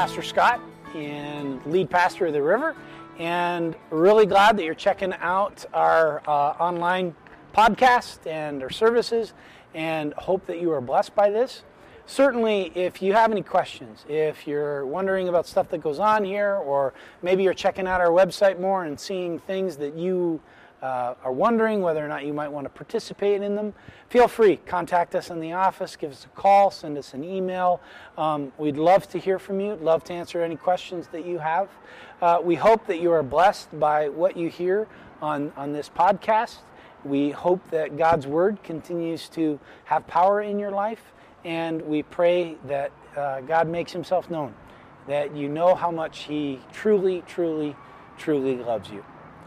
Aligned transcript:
Pastor 0.00 0.22
Scott 0.22 0.62
and 0.94 1.60
lead 1.66 1.90
pastor 1.90 2.24
of 2.24 2.32
the 2.32 2.40
River, 2.40 2.74
and 3.18 3.76
really 3.90 4.24
glad 4.24 4.56
that 4.56 4.64
you're 4.64 4.72
checking 4.72 5.12
out 5.12 5.66
our 5.74 6.22
uh, 6.26 6.52
online 6.58 7.14
podcast 7.54 8.26
and 8.26 8.62
our 8.62 8.70
services, 8.70 9.34
and 9.74 10.14
hope 10.14 10.46
that 10.46 10.58
you 10.58 10.72
are 10.72 10.80
blessed 10.80 11.14
by 11.14 11.28
this. 11.28 11.64
Certainly, 12.06 12.72
if 12.74 13.02
you 13.02 13.12
have 13.12 13.30
any 13.30 13.42
questions, 13.42 14.06
if 14.08 14.46
you're 14.46 14.86
wondering 14.86 15.28
about 15.28 15.46
stuff 15.46 15.68
that 15.68 15.82
goes 15.82 15.98
on 15.98 16.24
here, 16.24 16.54
or 16.54 16.94
maybe 17.20 17.42
you're 17.42 17.52
checking 17.52 17.86
out 17.86 18.00
our 18.00 18.08
website 18.08 18.58
more 18.58 18.84
and 18.84 18.98
seeing 18.98 19.38
things 19.38 19.76
that 19.76 19.94
you 19.96 20.40
uh, 20.82 21.14
are 21.22 21.32
wondering 21.32 21.82
whether 21.82 22.04
or 22.04 22.08
not 22.08 22.24
you 22.24 22.32
might 22.32 22.48
want 22.48 22.64
to 22.64 22.70
participate 22.70 23.42
in 23.42 23.54
them, 23.54 23.74
feel 24.08 24.28
free. 24.28 24.56
Contact 24.56 25.14
us 25.14 25.30
in 25.30 25.40
the 25.40 25.52
office, 25.52 25.96
give 25.96 26.10
us 26.10 26.24
a 26.24 26.28
call, 26.28 26.70
send 26.70 26.96
us 26.96 27.12
an 27.14 27.22
email. 27.22 27.80
Um, 28.16 28.52
we'd 28.58 28.76
love 28.76 29.08
to 29.10 29.18
hear 29.18 29.38
from 29.38 29.60
you, 29.60 29.74
love 29.76 30.04
to 30.04 30.12
answer 30.12 30.42
any 30.42 30.56
questions 30.56 31.08
that 31.08 31.26
you 31.26 31.38
have. 31.38 31.68
Uh, 32.22 32.38
we 32.42 32.54
hope 32.54 32.86
that 32.86 33.00
you 33.00 33.12
are 33.12 33.22
blessed 33.22 33.78
by 33.78 34.08
what 34.08 34.36
you 34.36 34.48
hear 34.48 34.88
on, 35.20 35.52
on 35.56 35.72
this 35.72 35.88
podcast. 35.88 36.58
We 37.04 37.30
hope 37.30 37.60
that 37.70 37.96
God's 37.96 38.26
Word 38.26 38.62
continues 38.62 39.28
to 39.30 39.58
have 39.84 40.06
power 40.06 40.42
in 40.42 40.58
your 40.58 40.70
life, 40.70 41.12
and 41.44 41.80
we 41.82 42.02
pray 42.02 42.56
that 42.66 42.92
uh, 43.16 43.40
God 43.40 43.68
makes 43.68 43.92
Himself 43.92 44.30
known, 44.30 44.54
that 45.06 45.34
you 45.34 45.48
know 45.48 45.74
how 45.74 45.90
much 45.90 46.20
He 46.20 46.60
truly, 46.72 47.22
truly, 47.26 47.74
truly 48.18 48.56
loves 48.56 48.90
you. 48.90 49.04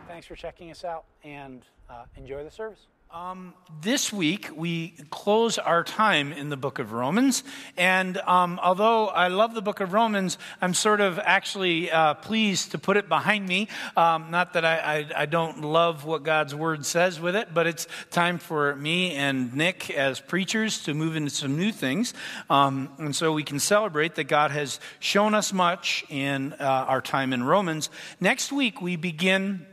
Thanks 0.07 0.25
for 0.27 0.35
checking 0.35 0.71
us 0.71 0.83
out 0.83 1.05
and 1.23 1.61
uh, 1.89 2.05
enjoy 2.17 2.43
the 2.43 2.51
service. 2.51 2.87
Um, 3.13 3.53
this 3.83 4.11
week, 4.11 4.49
we 4.55 4.95
close 5.11 5.59
our 5.59 5.83
time 5.83 6.31
in 6.31 6.49
the 6.49 6.57
book 6.57 6.79
of 6.79 6.93
Romans. 6.93 7.43
And 7.77 8.17
um, 8.17 8.59
although 8.63 9.07
I 9.07 9.27
love 9.27 9.53
the 9.53 9.61
book 9.61 9.81
of 9.81 9.93
Romans, 9.93 10.39
I'm 10.59 10.73
sort 10.73 10.99
of 10.99 11.19
actually 11.19 11.91
uh, 11.91 12.15
pleased 12.15 12.71
to 12.71 12.79
put 12.79 12.97
it 12.97 13.07
behind 13.07 13.47
me. 13.47 13.67
Um, 13.95 14.31
not 14.31 14.53
that 14.53 14.65
I, 14.65 14.77
I, 14.77 15.21
I, 15.21 15.25
don't 15.27 15.61
love 15.61 16.05
what 16.05 16.23
God's 16.23 16.55
word 16.55 16.87
says 16.87 17.19
with 17.19 17.35
it, 17.35 17.53
but 17.53 17.67
it's 17.67 17.85
time 18.09 18.39
for 18.39 18.75
me 18.77 19.11
and 19.11 19.53
Nick 19.53 19.91
as 19.91 20.19
preachers 20.19 20.81
to 20.85 20.95
move 20.95 21.15
into 21.15 21.29
some 21.29 21.55
new 21.55 21.71
things. 21.71 22.15
Um, 22.49 22.89
and 22.97 23.15
so 23.15 23.31
we 23.31 23.43
can 23.43 23.59
celebrate 23.59 24.15
that 24.15 24.23
God 24.23 24.49
has 24.49 24.79
shown 24.99 25.35
us 25.35 25.53
much 25.53 26.03
in 26.09 26.53
uh, 26.53 26.63
our 26.63 27.01
time 27.01 27.31
in 27.31 27.43
Romans. 27.43 27.91
Next 28.19 28.51
week, 28.51 28.81
we 28.81 28.95
begin 28.95 29.67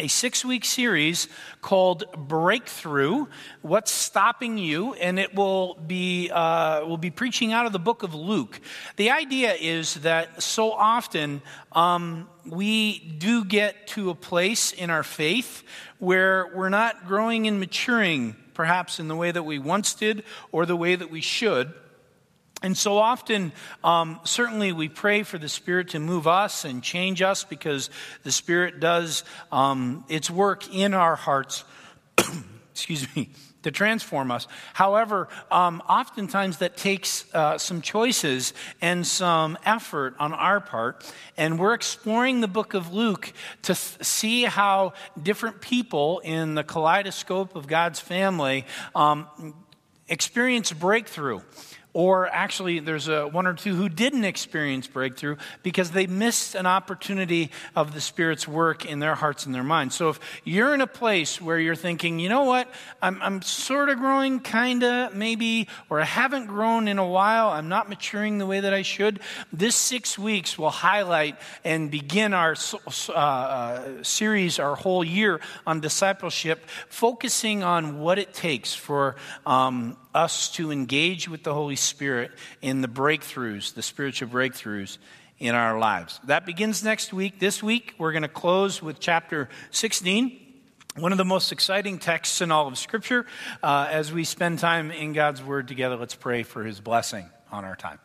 a 0.00 0.08
six 0.08 0.44
week 0.44 0.64
series 0.64 1.28
called 1.62 2.04
Breakthrough 2.16 3.26
What's 3.62 3.92
Stopping 3.92 4.58
You? 4.58 4.94
And 4.94 5.20
it 5.20 5.36
will 5.36 5.74
be, 5.74 6.30
uh, 6.32 6.84
will 6.84 6.96
be 6.96 7.10
preaching 7.10 7.52
out 7.52 7.66
of 7.66 7.72
the 7.72 7.78
book 7.78 8.02
of 8.02 8.12
Luke. 8.12 8.60
The 8.96 9.10
idea 9.12 9.54
is 9.54 9.94
that 9.96 10.42
so 10.42 10.72
often 10.72 11.42
um, 11.70 12.28
we 12.44 12.98
do 12.98 13.44
get 13.44 13.86
to 13.88 14.10
a 14.10 14.16
place 14.16 14.72
in 14.72 14.90
our 14.90 15.04
faith 15.04 15.62
where 15.98 16.50
we're 16.56 16.70
not 16.70 17.06
growing 17.06 17.46
and 17.46 17.60
maturing, 17.60 18.34
perhaps 18.52 18.98
in 18.98 19.06
the 19.06 19.16
way 19.16 19.30
that 19.30 19.44
we 19.44 19.60
once 19.60 19.94
did 19.94 20.24
or 20.50 20.66
the 20.66 20.76
way 20.76 20.96
that 20.96 21.10
we 21.10 21.20
should. 21.20 21.72
And 22.64 22.74
so 22.74 22.96
often, 22.96 23.52
um, 23.84 24.20
certainly, 24.24 24.72
we 24.72 24.88
pray 24.88 25.22
for 25.22 25.36
the 25.36 25.50
Spirit 25.50 25.90
to 25.90 25.98
move 25.98 26.26
us 26.26 26.64
and 26.64 26.82
change 26.82 27.20
us 27.20 27.44
because 27.44 27.90
the 28.22 28.32
Spirit 28.32 28.80
does 28.80 29.22
um, 29.52 30.02
its 30.08 30.30
work 30.30 30.74
in 30.74 30.94
our 30.94 31.14
hearts, 31.14 31.64
excuse 32.72 33.06
me, 33.14 33.28
to 33.64 33.70
transform 33.70 34.30
us. 34.30 34.48
However, 34.72 35.28
um, 35.50 35.82
oftentimes 35.90 36.56
that 36.58 36.74
takes 36.74 37.26
uh, 37.34 37.58
some 37.58 37.82
choices 37.82 38.54
and 38.80 39.06
some 39.06 39.58
effort 39.66 40.14
on 40.18 40.32
our 40.32 40.58
part. 40.58 41.04
And 41.36 41.58
we're 41.58 41.74
exploring 41.74 42.40
the 42.40 42.48
book 42.48 42.72
of 42.72 42.94
Luke 42.94 43.34
to 43.64 43.74
th- 43.74 44.02
see 44.06 44.44
how 44.44 44.94
different 45.22 45.60
people 45.60 46.20
in 46.20 46.54
the 46.54 46.64
kaleidoscope 46.64 47.56
of 47.56 47.66
God's 47.66 48.00
family 48.00 48.64
um, 48.94 49.26
experience 50.08 50.72
breakthrough. 50.72 51.42
Or 51.94 52.26
actually, 52.26 52.80
there's 52.80 53.06
a, 53.06 53.28
one 53.28 53.46
or 53.46 53.54
two 53.54 53.76
who 53.76 53.88
didn't 53.88 54.24
experience 54.24 54.88
breakthrough 54.88 55.36
because 55.62 55.92
they 55.92 56.08
missed 56.08 56.56
an 56.56 56.66
opportunity 56.66 57.52
of 57.76 57.94
the 57.94 58.00
Spirit's 58.00 58.48
work 58.48 58.84
in 58.84 58.98
their 58.98 59.14
hearts 59.14 59.46
and 59.46 59.54
their 59.54 59.62
minds. 59.62 59.94
So 59.94 60.08
if 60.08 60.18
you're 60.42 60.74
in 60.74 60.80
a 60.80 60.88
place 60.88 61.40
where 61.40 61.56
you're 61.56 61.76
thinking, 61.76 62.18
you 62.18 62.28
know 62.28 62.42
what, 62.42 62.68
I'm, 63.00 63.22
I'm 63.22 63.42
sort 63.42 63.90
of 63.90 63.98
growing, 63.98 64.40
kind 64.40 64.82
of, 64.82 65.14
maybe, 65.14 65.68
or 65.88 66.00
I 66.00 66.04
haven't 66.04 66.46
grown 66.46 66.88
in 66.88 66.98
a 66.98 67.06
while, 67.06 67.50
I'm 67.50 67.68
not 67.68 67.88
maturing 67.88 68.38
the 68.38 68.46
way 68.46 68.58
that 68.58 68.74
I 68.74 68.82
should, 68.82 69.20
this 69.52 69.76
six 69.76 70.18
weeks 70.18 70.58
will 70.58 70.70
highlight 70.70 71.38
and 71.62 71.92
begin 71.92 72.34
our 72.34 72.56
uh, 73.08 73.12
uh, 73.12 74.02
series, 74.02 74.58
our 74.58 74.74
whole 74.74 75.04
year 75.04 75.40
on 75.64 75.78
discipleship, 75.78 76.58
focusing 76.88 77.62
on 77.62 78.00
what 78.00 78.18
it 78.18 78.34
takes 78.34 78.74
for 78.74 79.14
um, 79.46 79.96
us 80.14 80.48
to 80.50 80.70
engage 80.70 81.28
with 81.28 81.42
the 81.42 81.52
Holy 81.52 81.76
Spirit 81.76 82.30
in 82.62 82.80
the 82.80 82.88
breakthroughs, 82.88 83.74
the 83.74 83.82
spiritual 83.82 84.28
breakthroughs 84.28 84.98
in 85.38 85.54
our 85.54 85.78
lives. 85.78 86.20
That 86.24 86.46
begins 86.46 86.84
next 86.84 87.12
week. 87.12 87.40
This 87.40 87.62
week, 87.62 87.94
we're 87.98 88.12
going 88.12 88.22
to 88.22 88.28
close 88.28 88.80
with 88.80 89.00
chapter 89.00 89.48
16. 89.72 90.40
One 90.96 91.10
of 91.10 91.18
the 91.18 91.24
most 91.24 91.50
exciting 91.50 91.98
texts 91.98 92.40
in 92.40 92.52
all 92.52 92.68
of 92.68 92.78
Scripture. 92.78 93.26
Uh, 93.62 93.88
as 93.90 94.12
we 94.12 94.22
spend 94.22 94.60
time 94.60 94.92
in 94.92 95.12
God's 95.12 95.42
Word 95.42 95.66
together, 95.66 95.96
let's 95.96 96.14
pray 96.14 96.44
for 96.44 96.62
His 96.62 96.80
blessing 96.80 97.28
on 97.50 97.64
our 97.64 97.74
time. 97.74 97.98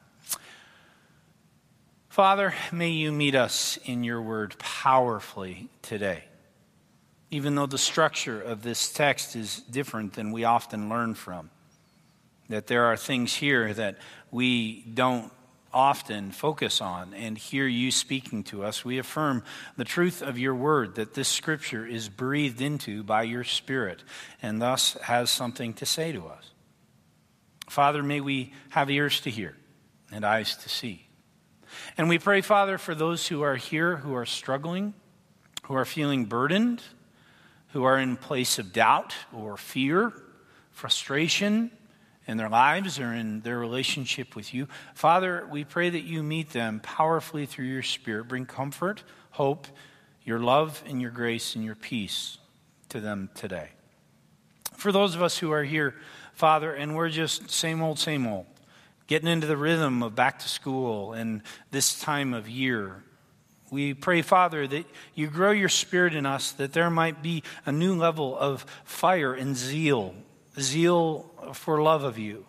Father, 2.09 2.55
may 2.71 2.89
you 2.89 3.11
meet 3.11 3.35
us 3.35 3.77
in 3.85 4.03
your 4.03 4.21
Word 4.21 4.57
powerfully 4.57 5.69
today. 5.83 6.23
Even 7.29 7.53
though 7.53 7.67
the 7.67 7.77
structure 7.77 8.41
of 8.41 8.63
this 8.63 8.91
text 8.91 9.35
is 9.35 9.57
different 9.69 10.13
than 10.13 10.31
we 10.31 10.43
often 10.43 10.89
learn 10.89 11.13
from 11.13 11.51
that 12.49 12.67
there 12.67 12.85
are 12.85 12.97
things 12.97 13.35
here 13.35 13.73
that 13.73 13.97
we 14.31 14.81
don't 14.93 15.31
often 15.71 16.31
focus 16.31 16.81
on 16.81 17.13
and 17.13 17.37
hear 17.37 17.67
you 17.67 17.91
speaking 17.91 18.43
to 18.43 18.63
us. 18.63 18.83
We 18.83 18.97
affirm 18.97 19.43
the 19.77 19.85
truth 19.85 20.21
of 20.21 20.39
your 20.39 20.55
word 20.55 20.95
that 20.95 21.13
this 21.13 21.27
scripture 21.27 21.85
is 21.85 22.09
breathed 22.09 22.59
into 22.59 23.03
by 23.03 23.23
your 23.23 23.43
spirit 23.43 24.03
and 24.41 24.61
thus 24.61 24.93
has 25.03 25.29
something 25.29 25.73
to 25.75 25.85
say 25.85 26.11
to 26.11 26.25
us. 26.27 26.51
Father, 27.69 28.01
may 28.01 28.19
we 28.19 28.51
have 28.69 28.89
ears 28.89 29.21
to 29.21 29.29
hear 29.29 29.55
and 30.11 30.25
eyes 30.25 30.57
to 30.57 30.69
see. 30.69 31.05
And 31.97 32.09
we 32.09 32.17
pray, 32.17 32.41
Father, 32.41 32.79
for 32.79 32.95
those 32.95 33.27
who 33.27 33.43
are 33.43 33.55
here 33.55 33.97
who 33.97 34.15
are 34.15 34.25
struggling, 34.25 34.95
who 35.63 35.75
are 35.75 35.85
feeling 35.85 36.25
burdened, 36.25 36.81
who 37.73 37.83
are 37.83 37.99
in 37.99 38.17
place 38.17 38.57
of 38.57 38.73
doubt 38.73 39.13
or 39.31 39.55
fear, 39.55 40.11
frustration, 40.71 41.69
in 42.29 42.37
their 42.37 42.49
lives 42.49 42.99
or 42.99 43.11
in 43.11 43.41
their 43.41 43.57
relationship 43.57 44.35
with 44.35 44.53
you. 44.53 44.67
Father, 44.93 45.47
we 45.51 45.63
pray 45.63 45.89
that 45.89 46.03
you 46.03 46.21
meet 46.21 46.51
them 46.51 46.79
powerfully 46.79 47.47
through 47.47 47.65
your 47.65 47.81
Spirit. 47.81 48.27
Bring 48.27 48.45
comfort, 48.45 49.03
hope, 49.31 49.67
your 50.23 50.39
love, 50.39 50.83
and 50.85 51.01
your 51.01 51.09
grace 51.09 51.55
and 51.55 51.65
your 51.65 51.73
peace 51.73 52.37
to 52.89 53.01
them 53.01 53.31
today. 53.33 53.69
For 54.75 54.91
those 54.91 55.15
of 55.15 55.23
us 55.23 55.39
who 55.39 55.51
are 55.51 55.63
here, 55.63 55.95
Father, 56.33 56.71
and 56.71 56.95
we're 56.95 57.09
just 57.09 57.49
same 57.49 57.81
old, 57.81 57.97
same 57.97 58.27
old, 58.27 58.45
getting 59.07 59.27
into 59.27 59.47
the 59.47 59.57
rhythm 59.57 60.03
of 60.03 60.13
back 60.13 60.37
to 60.39 60.47
school 60.47 61.13
and 61.13 61.41
this 61.71 61.99
time 61.99 62.35
of 62.35 62.47
year. 62.47 63.03
We 63.71 63.95
pray, 63.95 64.21
Father, 64.21 64.67
that 64.67 64.85
you 65.15 65.27
grow 65.27 65.49
your 65.49 65.67
spirit 65.67 66.13
in 66.13 66.27
us, 66.27 66.51
that 66.53 66.73
there 66.73 66.91
might 66.91 67.23
be 67.23 67.41
a 67.65 67.71
new 67.71 67.95
level 67.95 68.37
of 68.37 68.67
fire 68.83 69.33
and 69.33 69.57
zeal 69.57 70.13
zeal 70.59 71.31
for 71.53 71.81
love 71.81 72.03
of 72.03 72.17
you, 72.17 72.45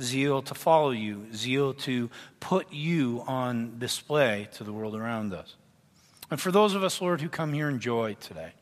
zeal 0.00 0.42
to 0.42 0.54
follow 0.54 0.90
you, 0.90 1.26
zeal 1.34 1.74
to 1.74 2.10
put 2.40 2.72
you 2.72 3.22
on 3.26 3.78
display 3.78 4.48
to 4.54 4.64
the 4.64 4.72
world 4.72 4.94
around 4.94 5.32
us. 5.32 5.54
And 6.30 6.40
for 6.40 6.50
those 6.50 6.74
of 6.74 6.82
us, 6.82 7.00
Lord, 7.00 7.20
who 7.20 7.28
come 7.28 7.52
here 7.52 7.68
in 7.68 7.80
joy 7.80 8.14
today, 8.20 8.52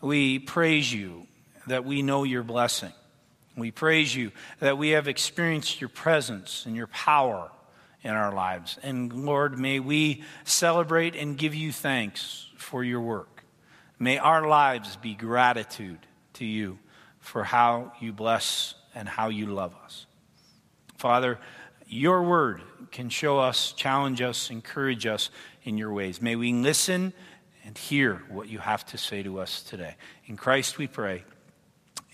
we 0.00 0.38
praise 0.38 0.92
you 0.92 1.26
that 1.66 1.84
we 1.84 2.02
know 2.02 2.24
your 2.24 2.42
blessing. 2.42 2.92
We 3.56 3.70
praise 3.70 4.14
you 4.14 4.32
that 4.60 4.78
we 4.78 4.90
have 4.90 5.08
experienced 5.08 5.80
your 5.80 5.88
presence 5.90 6.64
and 6.64 6.74
your 6.74 6.86
power 6.86 7.50
in 8.02 8.10
our 8.10 8.34
lives. 8.34 8.78
And 8.82 9.12
Lord, 9.26 9.58
may 9.58 9.78
we 9.78 10.24
celebrate 10.44 11.14
and 11.14 11.36
give 11.36 11.54
you 11.54 11.72
thanks 11.72 12.46
for 12.56 12.82
your 12.82 13.00
work. 13.00 13.44
May 13.98 14.18
our 14.18 14.48
lives 14.48 14.96
be 14.96 15.14
gratitude 15.14 15.98
to 16.34 16.44
you 16.44 16.78
for 17.22 17.44
how 17.44 17.92
you 17.98 18.12
bless 18.12 18.74
and 18.94 19.08
how 19.08 19.30
you 19.30 19.46
love 19.46 19.74
us. 19.82 20.04
Father, 20.98 21.38
your 21.88 22.22
word 22.22 22.60
can 22.90 23.08
show 23.08 23.38
us, 23.38 23.72
challenge 23.72 24.20
us, 24.20 24.50
encourage 24.50 25.06
us 25.06 25.30
in 25.64 25.78
your 25.78 25.92
ways. 25.92 26.20
May 26.20 26.36
we 26.36 26.52
listen 26.52 27.14
and 27.64 27.78
hear 27.78 28.22
what 28.28 28.48
you 28.48 28.58
have 28.58 28.84
to 28.86 28.98
say 28.98 29.22
to 29.22 29.40
us 29.40 29.62
today. 29.62 29.94
In 30.26 30.36
Christ 30.36 30.76
we 30.76 30.86
pray. 30.86 31.24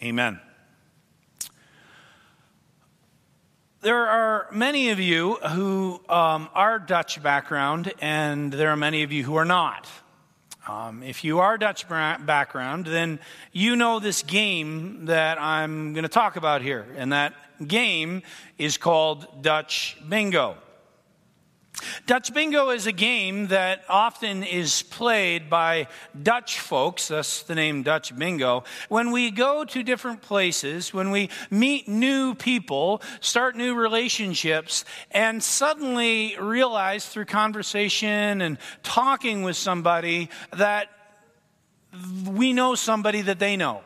Amen. 0.00 0.38
there 3.80 4.06
are 4.06 4.48
many 4.50 4.90
of 4.90 4.98
you 4.98 5.34
who 5.34 6.00
um, 6.08 6.48
are 6.54 6.78
Dutch 6.78 7.22
background, 7.22 7.92
and 8.00 8.52
there 8.52 8.70
are 8.70 8.76
many 8.76 9.02
of 9.02 9.12
you 9.12 9.24
who 9.24 9.36
are 9.36 9.44
not. 9.44 9.88
Um, 10.68 11.02
if 11.02 11.24
you 11.24 11.40
are 11.40 11.56
Dutch 11.56 11.88
background, 11.88 12.84
then 12.84 13.20
you 13.52 13.74
know 13.74 14.00
this 14.00 14.22
game 14.22 15.06
that 15.06 15.40
I'm 15.40 15.94
going 15.94 16.02
to 16.02 16.10
talk 16.10 16.36
about 16.36 16.60
here, 16.60 16.86
and 16.98 17.12
that 17.12 17.32
game 17.66 18.22
is 18.58 18.76
called 18.76 19.42
Dutch 19.42 19.96
Bingo. 20.06 20.58
Dutch 22.06 22.32
Bingo 22.32 22.70
is 22.70 22.86
a 22.86 22.92
game 22.92 23.48
that 23.48 23.84
often 23.88 24.42
is 24.42 24.82
played 24.82 25.48
by 25.48 25.88
Dutch 26.20 26.58
folks, 26.58 27.08
that's 27.08 27.42
the 27.42 27.54
name 27.54 27.82
Dutch 27.82 28.16
Bingo, 28.16 28.64
when 28.88 29.10
we 29.10 29.30
go 29.30 29.64
to 29.64 29.82
different 29.82 30.22
places, 30.22 30.92
when 30.92 31.10
we 31.10 31.30
meet 31.50 31.88
new 31.88 32.34
people, 32.34 33.02
start 33.20 33.56
new 33.56 33.74
relationships, 33.74 34.84
and 35.10 35.42
suddenly 35.42 36.36
realize 36.40 37.06
through 37.06 37.26
conversation 37.26 38.40
and 38.40 38.58
talking 38.82 39.42
with 39.42 39.56
somebody 39.56 40.30
that 40.56 40.88
we 42.26 42.52
know 42.52 42.74
somebody 42.74 43.22
that 43.22 43.38
they 43.38 43.56
know. 43.56 43.82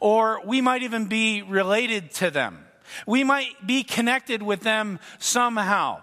Or 0.00 0.40
we 0.44 0.60
might 0.60 0.82
even 0.82 1.06
be 1.06 1.42
related 1.42 2.12
to 2.14 2.30
them. 2.30 2.64
We 3.06 3.22
might 3.22 3.66
be 3.66 3.82
connected 3.82 4.42
with 4.42 4.60
them 4.60 4.98
somehow. 5.18 6.02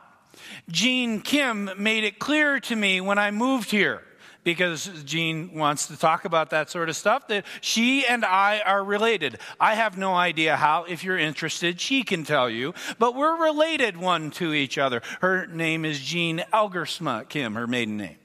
Jean 0.69 1.21
Kim 1.21 1.69
made 1.77 2.03
it 2.03 2.19
clear 2.19 2.59
to 2.61 2.75
me 2.75 3.01
when 3.01 3.17
I 3.17 3.31
moved 3.31 3.71
here 3.71 4.01
because 4.45 4.87
Jean 5.03 5.53
wants 5.53 5.87
to 5.87 5.97
talk 5.97 6.23
about 6.23 6.51
that 6.51 6.69
sort 6.69 6.87
of 6.87 6.95
stuff, 6.95 7.27
that 7.27 7.45
she 7.59 8.05
and 8.05 8.23
I 8.23 8.59
are 8.59 8.83
related. 8.83 9.39
I 9.59 9.73
have 9.73 9.97
no 9.97 10.13
idea 10.13 10.55
how. 10.55 10.85
If 10.85 11.03
you're 11.03 11.17
interested, 11.17 11.81
she 11.81 12.03
can 12.03 12.23
tell 12.23 12.49
you. 12.49 12.73
But 12.99 13.15
we're 13.15 13.43
related 13.43 13.97
one 13.97 14.31
to 14.31 14.53
each 14.53 14.77
other. 14.77 15.01
Her 15.19 15.47
name 15.47 15.83
is 15.83 15.99
Jean 15.99 16.43
Elgersma 16.53 17.27
Kim, 17.27 17.55
her 17.55 17.67
maiden 17.67 17.97
name. 17.97 18.17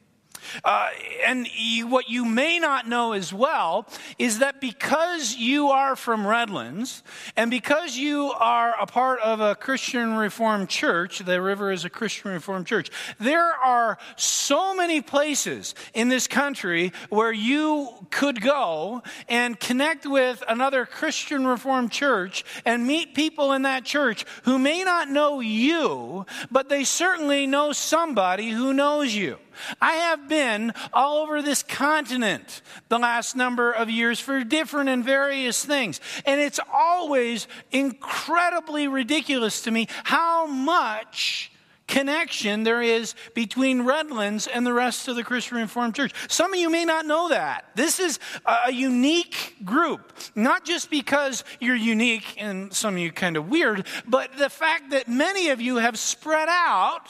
Uh, 0.65 0.89
and 1.27 1.47
you, 1.55 1.87
what 1.87 2.09
you 2.09 2.25
may 2.25 2.59
not 2.59 2.89
know 2.89 3.13
as 3.13 3.33
well 3.33 3.87
is 4.19 4.39
that 4.39 4.61
because 4.61 5.37
you 5.37 5.69
are 5.69 5.97
from 5.97 6.27
Redlands 6.27 7.03
and 7.37 7.51
because 7.51 7.97
you 7.97 8.33
are 8.33 8.75
a 8.81 8.87
part 8.87 9.21
of 9.21 9.41
a 9.41 9.55
Christian 9.55 10.15
Reformed 10.17 10.69
church, 10.69 11.21
the 11.21 11.41
River 11.41 11.71
is 11.71 11.85
a 11.85 11.91
Christian 11.91 12.31
Reformed 12.31 12.67
church, 12.67 12.91
there 13.19 13.53
are 13.55 13.99
so 14.17 14.75
many 14.75 15.01
places 15.01 15.75
in 15.95 16.09
this 16.09 16.27
country 16.27 16.93
where 17.09 17.33
you 17.33 17.89
could 18.11 18.41
go 18.41 19.03
and 19.29 19.59
connect 19.59 20.07
with 20.07 20.43
another 20.49 20.87
Christian 20.87 21.47
Reformed 21.47 21.91
church 21.93 22.45
and 22.65 22.87
meet 22.87 23.15
people 23.15 23.53
in 23.53 23.63
that 23.63 23.85
church 23.85 24.25
who 24.45 24.59
may 24.59 24.85
not 24.85 25.09
know 25.09 25.41
you, 25.41 26.27
but 26.51 26.69
they 26.69 26.85
certainly 26.85 27.47
know 27.47 27.73
somebody 27.73 28.51
who 28.51 28.73
knows 28.73 29.15
you. 29.15 29.39
I 29.81 29.93
have 29.95 30.29
been 30.29 30.73
all 30.93 31.19
over 31.23 31.43
this 31.43 31.63
continent 31.63 32.63
the 32.89 32.99
last 32.99 33.37
number 33.37 33.73
of 33.73 33.91
years 33.91 34.21
for 34.21 34.43
different 34.45 34.89
and 34.89 35.05
various 35.05 35.65
things. 35.65 36.01
And 36.25 36.41
it's 36.41 36.61
always 36.73 37.49
incredibly 37.71 38.89
ridiculous 38.89 39.63
to 39.63 39.71
me 39.71 39.89
how 40.05 40.47
much 40.47 41.51
connection 41.91 42.63
there 42.63 42.81
is 42.81 43.15
between 43.35 43.83
Redlands 43.83 44.47
and 44.47 44.65
the 44.65 44.73
rest 44.73 45.09
of 45.09 45.17
the 45.17 45.25
Christian 45.25 45.59
Reformed 45.59 45.95
Church. 45.95 46.13
Some 46.29 46.55
of 46.55 46.59
you 46.59 46.71
may 46.71 46.85
not 46.85 47.05
know 47.05 47.29
that. 47.29 47.67
This 47.75 47.99
is 47.99 48.19
a 48.47 48.73
unique 48.73 49.57
group, 49.65 50.13
not 50.35 50.65
just 50.65 50.89
because 50.89 51.45
you're 51.59 51.75
unique 51.75 52.37
and 52.39 52.73
some 52.73 52.95
of 52.95 53.01
you 53.01 53.11
kind 53.11 53.37
of 53.37 53.49
weird, 53.49 53.87
but 54.07 54.39
the 54.39 54.49
fact 54.49 54.91
that 54.91 55.09
many 55.09 55.51
of 55.51 55.61
you 55.61 55.77
have 55.77 55.99
spread 55.99 56.49
out 56.49 57.09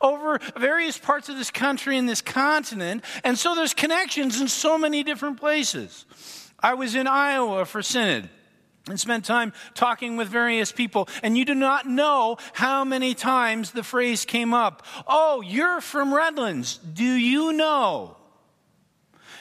over 0.00 0.38
various 0.56 0.98
parts 0.98 1.28
of 1.28 1.36
this 1.36 1.50
country 1.50 1.98
and 1.98 2.08
this 2.08 2.20
continent. 2.20 3.04
And 3.22 3.38
so 3.38 3.54
there's 3.54 3.74
connections 3.74 4.40
in 4.40 4.48
so 4.48 4.78
many 4.78 5.02
different 5.02 5.38
places. 5.38 6.06
I 6.60 6.74
was 6.74 6.94
in 6.94 7.06
Iowa 7.06 7.64
for 7.64 7.82
Synod 7.82 8.28
and 8.88 9.00
spent 9.00 9.24
time 9.24 9.52
talking 9.74 10.16
with 10.16 10.28
various 10.28 10.70
people, 10.70 11.08
and 11.22 11.38
you 11.38 11.44
do 11.44 11.54
not 11.54 11.86
know 11.86 12.36
how 12.52 12.84
many 12.84 13.14
times 13.14 13.72
the 13.72 13.82
phrase 13.82 14.24
came 14.24 14.52
up 14.52 14.84
Oh, 15.06 15.40
you're 15.40 15.80
from 15.80 16.12
Redlands. 16.12 16.78
Do 16.78 17.04
you 17.04 17.52
know? 17.52 18.16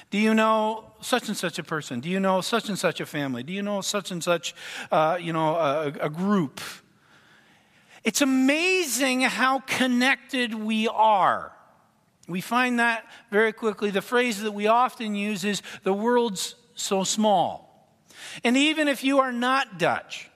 Do 0.09 0.17
you 0.19 0.33
know 0.33 0.91
such 1.01 1.27
and 1.27 1.35
such 1.35 1.57
a 1.57 1.63
person? 1.63 1.99
Do 1.99 2.07
you 2.09 2.19
know 2.19 2.41
such 2.41 2.69
and 2.69 2.77
such 2.77 2.99
a 2.99 3.05
family? 3.05 3.41
Do 3.41 3.51
you 3.51 3.63
know 3.63 3.81
such 3.81 4.11
and 4.11 4.23
such, 4.23 4.53
uh, 4.91 5.17
you 5.19 5.33
know, 5.33 5.55
a, 5.55 5.87
a 6.01 6.09
group? 6.09 6.61
It's 8.03 8.21
amazing 8.21 9.21
how 9.21 9.59
connected 9.59 10.53
we 10.53 10.87
are. 10.87 11.53
We 12.27 12.41
find 12.41 12.79
that 12.79 13.05
very 13.31 13.53
quickly. 13.53 13.91
The 13.91 14.01
phrase 14.01 14.41
that 14.41 14.51
we 14.51 14.67
often 14.67 15.15
use 15.15 15.43
is 15.43 15.61
the 15.83 15.93
world's 15.93 16.55
so 16.75 17.03
small. 17.03 17.97
And 18.43 18.55
even 18.57 18.87
if 18.87 19.03
you 19.03 19.19
are 19.19 19.31
not 19.31 19.77
Dutch, 19.77 20.29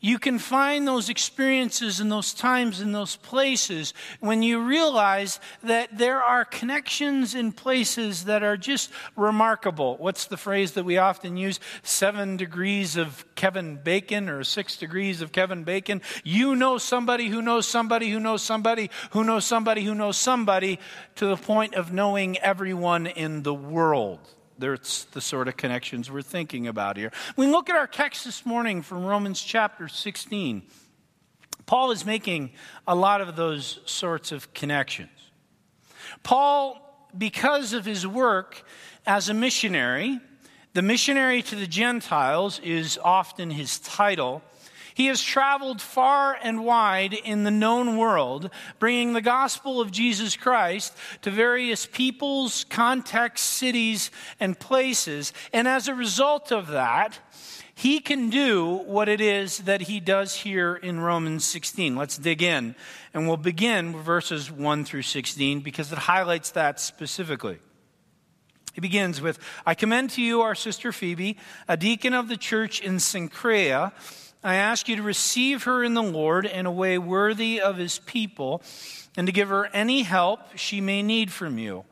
you 0.00 0.18
can 0.18 0.38
find 0.38 0.88
those 0.88 1.08
experiences 1.08 2.00
and 2.00 2.10
those 2.10 2.32
times 2.32 2.80
and 2.80 2.94
those 2.94 3.16
places 3.16 3.92
when 4.20 4.42
you 4.42 4.64
realize 4.64 5.40
that 5.62 5.96
there 5.96 6.22
are 6.22 6.44
connections 6.44 7.34
in 7.34 7.52
places 7.52 8.24
that 8.24 8.42
are 8.42 8.56
just 8.56 8.90
remarkable. 9.14 9.96
What's 9.98 10.26
the 10.26 10.38
phrase 10.38 10.72
that 10.72 10.84
we 10.84 10.96
often 10.96 11.36
use? 11.36 11.60
Seven 11.82 12.38
degrees 12.38 12.96
of 12.96 13.24
Kevin 13.34 13.76
Bacon 13.76 14.28
or 14.30 14.42
six 14.42 14.76
degrees 14.76 15.20
of 15.20 15.32
Kevin 15.32 15.64
Bacon. 15.64 16.00
You 16.24 16.56
know 16.56 16.78
somebody 16.78 17.28
who 17.28 17.42
knows 17.42 17.66
somebody 17.66 18.10
who 18.10 18.20
knows 18.20 18.42
somebody 18.42 18.90
who 19.10 19.22
knows 19.22 19.44
somebody 19.44 19.84
who 19.84 19.94
knows 19.94 20.16
somebody 20.16 20.78
to 21.16 21.26
the 21.26 21.36
point 21.36 21.74
of 21.74 21.92
knowing 21.92 22.38
everyone 22.38 23.06
in 23.06 23.42
the 23.42 23.54
world. 23.54 24.20
That's 24.60 25.04
the 25.04 25.22
sort 25.22 25.48
of 25.48 25.56
connections 25.56 26.10
we're 26.10 26.20
thinking 26.20 26.66
about 26.66 26.98
here. 26.98 27.10
We 27.34 27.46
look 27.46 27.70
at 27.70 27.76
our 27.76 27.86
text 27.86 28.26
this 28.26 28.44
morning 28.44 28.82
from 28.82 29.06
Romans 29.06 29.40
chapter 29.40 29.88
16. 29.88 30.62
Paul 31.64 31.92
is 31.92 32.04
making 32.04 32.50
a 32.86 32.94
lot 32.94 33.22
of 33.22 33.36
those 33.36 33.80
sorts 33.86 34.32
of 34.32 34.52
connections. 34.52 35.08
Paul, 36.22 37.08
because 37.16 37.72
of 37.72 37.86
his 37.86 38.06
work 38.06 38.62
as 39.06 39.30
a 39.30 39.34
missionary, 39.34 40.20
the 40.74 40.82
missionary 40.82 41.40
to 41.40 41.56
the 41.56 41.66
Gentiles 41.66 42.60
is 42.62 42.98
often 43.02 43.50
his 43.50 43.78
title. 43.78 44.42
He 45.00 45.06
has 45.06 45.22
traveled 45.22 45.80
far 45.80 46.36
and 46.42 46.62
wide 46.62 47.14
in 47.14 47.44
the 47.44 47.50
known 47.50 47.96
world, 47.96 48.50
bringing 48.78 49.14
the 49.14 49.22
gospel 49.22 49.80
of 49.80 49.90
Jesus 49.90 50.36
Christ 50.36 50.94
to 51.22 51.30
various 51.30 51.86
peoples, 51.86 52.64
contexts, 52.68 53.48
cities, 53.48 54.10
and 54.40 54.60
places. 54.60 55.32
And 55.54 55.66
as 55.66 55.88
a 55.88 55.94
result 55.94 56.52
of 56.52 56.66
that, 56.66 57.18
he 57.74 58.00
can 58.00 58.28
do 58.28 58.82
what 58.84 59.08
it 59.08 59.22
is 59.22 59.60
that 59.60 59.80
he 59.80 60.00
does 60.00 60.34
here 60.34 60.76
in 60.76 61.00
Romans 61.00 61.46
16. 61.46 61.96
Let's 61.96 62.18
dig 62.18 62.42
in. 62.42 62.74
And 63.14 63.26
we'll 63.26 63.38
begin 63.38 63.94
with 63.94 64.04
verses 64.04 64.50
1 64.50 64.84
through 64.84 65.00
16 65.00 65.60
because 65.60 65.90
it 65.90 65.96
highlights 65.96 66.50
that 66.50 66.78
specifically. 66.78 67.58
He 68.74 68.82
begins 68.82 69.22
with 69.22 69.38
I 69.64 69.74
commend 69.74 70.10
to 70.10 70.22
you 70.22 70.42
our 70.42 70.54
sister 70.54 70.92
Phoebe, 70.92 71.38
a 71.66 71.78
deacon 71.78 72.12
of 72.12 72.28
the 72.28 72.36
church 72.36 72.82
in 72.82 72.96
Cenchrea 72.96 73.92
I 74.42 74.54
ask 74.54 74.88
you 74.88 74.96
to 74.96 75.02
receive 75.02 75.64
her 75.64 75.84
in 75.84 75.94
the 75.94 76.02
Lord 76.02 76.46
in 76.46 76.64
a 76.64 76.72
way 76.72 76.96
worthy 76.96 77.60
of 77.60 77.76
his 77.76 77.98
people 78.00 78.62
and 79.16 79.26
to 79.26 79.32
give 79.32 79.48
her 79.50 79.66
any 79.66 80.02
help 80.02 80.56
she 80.56 80.80
may 80.80 81.02
need 81.02 81.30
from 81.30 81.58
you. 81.58 81.84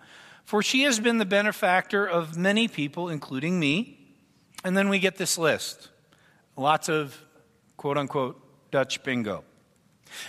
For 0.44 0.62
she 0.62 0.82
has 0.84 0.98
been 0.98 1.18
the 1.18 1.26
benefactor 1.26 2.06
of 2.06 2.38
many 2.38 2.68
people, 2.68 3.10
including 3.10 3.60
me. 3.60 3.98
And 4.64 4.76
then 4.76 4.88
we 4.88 4.98
get 4.98 5.16
this 5.16 5.36
list 5.36 5.90
lots 6.56 6.88
of 6.88 7.20
quote 7.76 7.98
unquote 7.98 8.40
Dutch 8.70 9.02
bingo. 9.02 9.44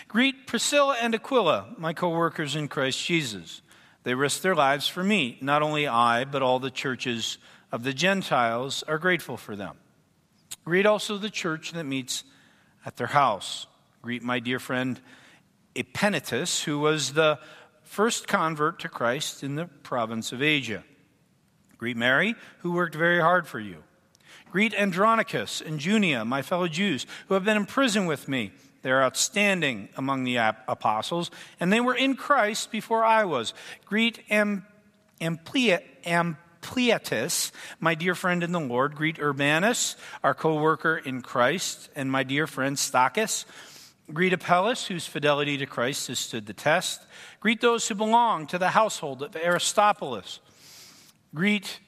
Greet 0.07 0.45
Priscilla 0.45 0.97
and 1.01 1.15
Aquila, 1.15 1.75
my 1.77 1.93
co 1.93 2.09
workers 2.09 2.55
in 2.55 2.67
Christ 2.67 3.03
Jesus. 3.03 3.61
They 4.03 4.13
risked 4.13 4.43
their 4.43 4.55
lives 4.55 4.87
for 4.87 5.03
me. 5.03 5.37
Not 5.41 5.61
only 5.61 5.87
I, 5.87 6.25
but 6.25 6.41
all 6.41 6.59
the 6.59 6.71
churches 6.71 7.37
of 7.71 7.83
the 7.83 7.93
Gentiles 7.93 8.83
are 8.87 8.97
grateful 8.97 9.37
for 9.37 9.55
them. 9.55 9.77
Greet 10.65 10.85
also 10.85 11.17
the 11.17 11.29
church 11.29 11.71
that 11.71 11.83
meets 11.83 12.23
at 12.85 12.97
their 12.97 13.07
house. 13.07 13.67
Greet 14.01 14.23
my 14.23 14.39
dear 14.39 14.59
friend 14.59 14.99
Epenetus, 15.75 16.63
who 16.63 16.79
was 16.79 17.13
the 17.13 17.39
first 17.83 18.27
convert 18.27 18.79
to 18.79 18.89
Christ 18.89 19.43
in 19.43 19.55
the 19.55 19.65
province 19.65 20.31
of 20.31 20.41
Asia. 20.41 20.83
Greet 21.77 21.97
Mary, 21.97 22.35
who 22.59 22.71
worked 22.71 22.95
very 22.95 23.19
hard 23.19 23.47
for 23.47 23.59
you. 23.59 23.83
Greet 24.51 24.73
Andronicus 24.73 25.61
and 25.61 25.79
Junia, 25.79 26.25
my 26.25 26.41
fellow 26.41 26.67
Jews, 26.67 27.05
who 27.27 27.35
have 27.35 27.45
been 27.45 27.57
in 27.57 27.65
prison 27.65 28.05
with 28.05 28.27
me. 28.27 28.51
They're 28.81 29.03
outstanding 29.03 29.89
among 29.97 30.23
the 30.23 30.37
apostles, 30.37 31.29
and 31.59 31.71
they 31.71 31.81
were 31.81 31.95
in 31.95 32.15
Christ 32.15 32.71
before 32.71 33.03
I 33.03 33.25
was. 33.25 33.53
Greet 33.85 34.23
Am- 34.29 34.65
Amplia- 35.19 35.83
Am- 36.05 36.37
Cletus, 36.61 37.51
my 37.79 37.95
dear 37.95 38.15
friend 38.15 38.43
in 38.43 38.51
the 38.51 38.59
Lord. 38.59 38.95
Greet 38.95 39.19
Urbanus, 39.19 39.95
our 40.23 40.33
co 40.33 40.59
worker 40.59 40.97
in 40.97 41.21
Christ, 41.21 41.89
and 41.95 42.11
my 42.11 42.23
dear 42.23 42.47
friend 42.47 42.77
Stachys. 42.77 43.45
Greet 44.11 44.33
Apelles, 44.33 44.87
whose 44.87 45.05
fidelity 45.05 45.57
to 45.57 45.65
Christ 45.65 46.07
has 46.07 46.19
stood 46.19 46.47
the 46.47 46.53
test. 46.53 47.01
Greet 47.39 47.61
those 47.61 47.87
who 47.87 47.95
belong 47.95 48.47
to 48.47 48.57
the 48.57 48.69
household 48.69 49.21
of 49.21 49.35
Aristobulus. 49.35 50.39
Greet 51.35 51.79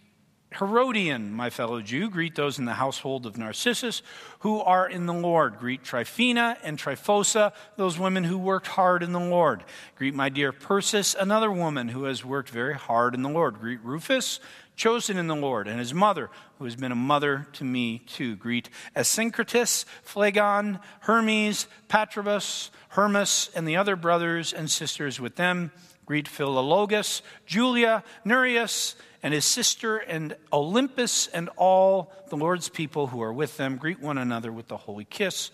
Herodion, 0.53 1.31
my 1.31 1.49
fellow 1.49 1.81
Jew. 1.81 2.09
Greet 2.09 2.35
those 2.35 2.59
in 2.59 2.65
the 2.65 2.73
household 2.73 3.25
of 3.25 3.37
Narcissus 3.37 4.01
who 4.39 4.59
are 4.59 4.87
in 4.87 5.05
the 5.05 5.13
Lord. 5.13 5.57
Greet 5.59 5.83
Tryphena 5.83 6.57
and 6.61 6.77
Tryphosa, 6.77 7.53
those 7.77 7.97
women 7.97 8.25
who 8.25 8.37
worked 8.37 8.67
hard 8.67 9.01
in 9.01 9.13
the 9.13 9.19
Lord. 9.19 9.63
Greet 9.95 10.13
my 10.13 10.29
dear 10.29 10.51
Persis, 10.51 11.15
another 11.15 11.51
woman 11.51 11.87
who 11.87 12.03
has 12.03 12.25
worked 12.25 12.49
very 12.49 12.75
hard 12.75 13.15
in 13.15 13.21
the 13.21 13.29
Lord. 13.29 13.59
Greet 13.59 13.79
Rufus, 13.81 14.39
chosen 14.75 15.17
in 15.17 15.27
the 15.27 15.35
Lord, 15.35 15.67
and 15.67 15.79
his 15.79 15.93
mother, 15.93 16.29
who 16.57 16.65
has 16.65 16.75
been 16.75 16.91
a 16.91 16.95
mother 16.95 17.47
to 17.53 17.63
me 17.63 17.99
too. 17.99 18.35
Greet 18.35 18.69
Asyncritus, 18.95 19.85
Phlegon, 20.03 20.79
Hermes, 21.01 21.67
Patrobus, 21.87 22.71
Hermas, 22.89 23.49
and 23.55 23.67
the 23.67 23.77
other 23.77 23.95
brothers 23.95 24.51
and 24.51 24.69
sisters 24.69 25.19
with 25.19 25.35
them. 25.35 25.71
Greet 26.11 26.27
Philologus, 26.27 27.21
Julia, 27.45 28.03
Nereus, 28.25 28.95
and 29.23 29.33
his 29.33 29.45
sister, 29.45 29.95
and 29.95 30.35
Olympas, 30.51 31.29
and 31.33 31.49
all 31.55 32.11
the 32.27 32.35
Lord's 32.35 32.67
people 32.67 33.07
who 33.07 33.21
are 33.21 33.31
with 33.31 33.55
them. 33.55 33.77
Greet 33.77 34.01
one 34.01 34.17
another 34.17 34.51
with 34.51 34.67
the 34.67 34.75
holy 34.75 35.05
kiss. 35.05 35.51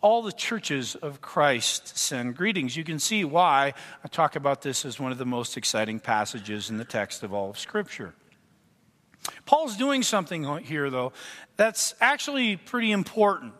All 0.00 0.22
the 0.22 0.32
churches 0.32 0.94
of 0.94 1.20
Christ 1.20 1.98
send 1.98 2.34
greetings. 2.34 2.78
You 2.78 2.82
can 2.82 2.98
see 2.98 3.26
why 3.26 3.74
I 4.02 4.08
talk 4.08 4.36
about 4.36 4.62
this 4.62 4.86
as 4.86 4.98
one 4.98 5.12
of 5.12 5.18
the 5.18 5.26
most 5.26 5.58
exciting 5.58 6.00
passages 6.00 6.70
in 6.70 6.78
the 6.78 6.86
text 6.86 7.22
of 7.22 7.34
all 7.34 7.50
of 7.50 7.58
Scripture. 7.58 8.14
Paul's 9.44 9.76
doing 9.76 10.02
something 10.02 10.44
here, 10.64 10.88
though, 10.88 11.12
that's 11.58 11.94
actually 12.00 12.56
pretty 12.56 12.90
important. 12.90 13.52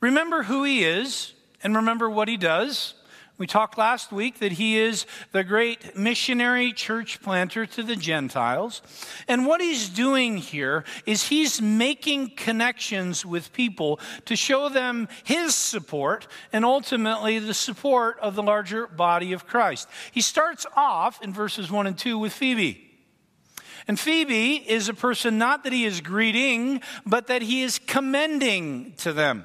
Remember 0.00 0.44
who 0.44 0.62
he 0.62 0.84
is 0.84 1.34
and 1.64 1.74
remember 1.74 2.08
what 2.08 2.28
he 2.28 2.36
does. 2.36 2.94
We 3.38 3.46
talked 3.46 3.78
last 3.78 4.10
week 4.10 4.40
that 4.40 4.50
he 4.50 4.76
is 4.78 5.06
the 5.30 5.44
great 5.44 5.96
missionary 5.96 6.72
church 6.72 7.22
planter 7.22 7.66
to 7.66 7.84
the 7.84 7.94
Gentiles. 7.94 8.82
And 9.28 9.46
what 9.46 9.60
he's 9.60 9.88
doing 9.88 10.38
here 10.38 10.84
is 11.06 11.28
he's 11.28 11.62
making 11.62 12.30
connections 12.30 13.24
with 13.24 13.52
people 13.52 14.00
to 14.24 14.34
show 14.34 14.68
them 14.68 15.06
his 15.22 15.54
support 15.54 16.26
and 16.52 16.64
ultimately 16.64 17.38
the 17.38 17.54
support 17.54 18.18
of 18.18 18.34
the 18.34 18.42
larger 18.42 18.88
body 18.88 19.32
of 19.32 19.46
Christ. 19.46 19.88
He 20.10 20.20
starts 20.20 20.66
off 20.74 21.22
in 21.22 21.32
verses 21.32 21.70
1 21.70 21.86
and 21.86 21.96
2 21.96 22.18
with 22.18 22.32
Phoebe. 22.32 22.84
And 23.86 24.00
Phoebe 24.00 24.56
is 24.56 24.88
a 24.88 24.94
person 24.94 25.38
not 25.38 25.62
that 25.62 25.72
he 25.72 25.84
is 25.84 26.00
greeting, 26.00 26.80
but 27.06 27.28
that 27.28 27.42
he 27.42 27.62
is 27.62 27.78
commending 27.78 28.94
to 28.98 29.12
them. 29.12 29.44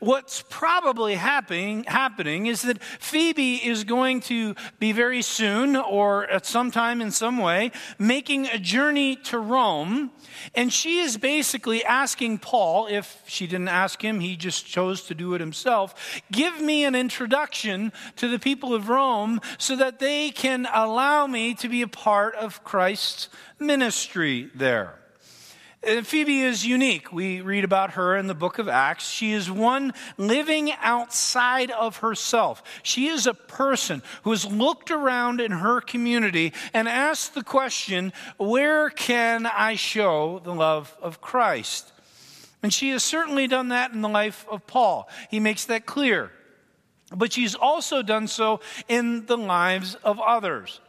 What's 0.00 0.44
probably 0.48 1.14
happening, 1.14 1.84
happening 1.84 2.46
is 2.46 2.62
that 2.62 2.82
Phoebe 2.82 3.56
is 3.56 3.84
going 3.84 4.20
to 4.22 4.54
be 4.78 4.92
very 4.92 5.22
soon, 5.22 5.76
or 5.76 6.26
at 6.26 6.46
some 6.46 6.70
time 6.70 7.00
in 7.00 7.10
some 7.10 7.38
way, 7.38 7.72
making 7.98 8.46
a 8.46 8.58
journey 8.58 9.16
to 9.16 9.38
Rome. 9.38 10.10
And 10.54 10.72
she 10.72 10.98
is 10.98 11.16
basically 11.16 11.84
asking 11.84 12.38
Paul, 12.38 12.86
if 12.86 13.22
she 13.26 13.46
didn't 13.46 13.68
ask 13.68 14.02
him, 14.02 14.20
he 14.20 14.36
just 14.36 14.66
chose 14.66 15.02
to 15.02 15.14
do 15.14 15.34
it 15.34 15.40
himself, 15.40 16.20
give 16.30 16.60
me 16.60 16.84
an 16.84 16.94
introduction 16.94 17.92
to 18.16 18.28
the 18.28 18.38
people 18.38 18.74
of 18.74 18.88
Rome 18.88 19.40
so 19.58 19.76
that 19.76 19.98
they 19.98 20.30
can 20.30 20.66
allow 20.72 21.26
me 21.26 21.54
to 21.54 21.68
be 21.68 21.82
a 21.82 21.88
part 21.88 22.34
of 22.34 22.62
Christ's 22.64 23.28
ministry 23.58 24.50
there. 24.54 24.98
Uh, 25.86 26.02
Phoebe 26.02 26.40
is 26.40 26.66
unique. 26.66 27.12
We 27.12 27.40
read 27.40 27.62
about 27.62 27.92
her 27.92 28.16
in 28.16 28.26
the 28.26 28.34
book 28.34 28.58
of 28.58 28.68
Acts. 28.68 29.08
She 29.08 29.32
is 29.32 29.50
one 29.50 29.94
living 30.16 30.72
outside 30.80 31.70
of 31.70 31.98
herself. 31.98 32.62
She 32.82 33.06
is 33.06 33.26
a 33.26 33.34
person 33.34 34.02
who 34.24 34.30
has 34.30 34.44
looked 34.44 34.90
around 34.90 35.40
in 35.40 35.52
her 35.52 35.80
community 35.80 36.52
and 36.74 36.88
asked 36.88 37.34
the 37.34 37.44
question, 37.44 38.12
Where 38.38 38.90
can 38.90 39.46
I 39.46 39.76
show 39.76 40.40
the 40.42 40.54
love 40.54 40.96
of 41.00 41.20
Christ? 41.20 41.92
And 42.60 42.74
she 42.74 42.90
has 42.90 43.04
certainly 43.04 43.46
done 43.46 43.68
that 43.68 43.92
in 43.92 44.00
the 44.00 44.08
life 44.08 44.44
of 44.50 44.66
Paul. 44.66 45.08
He 45.30 45.38
makes 45.38 45.66
that 45.66 45.86
clear. 45.86 46.32
But 47.14 47.32
she's 47.32 47.54
also 47.54 48.02
done 48.02 48.26
so 48.26 48.60
in 48.88 49.26
the 49.26 49.38
lives 49.38 49.94
of 49.96 50.18
others. 50.18 50.80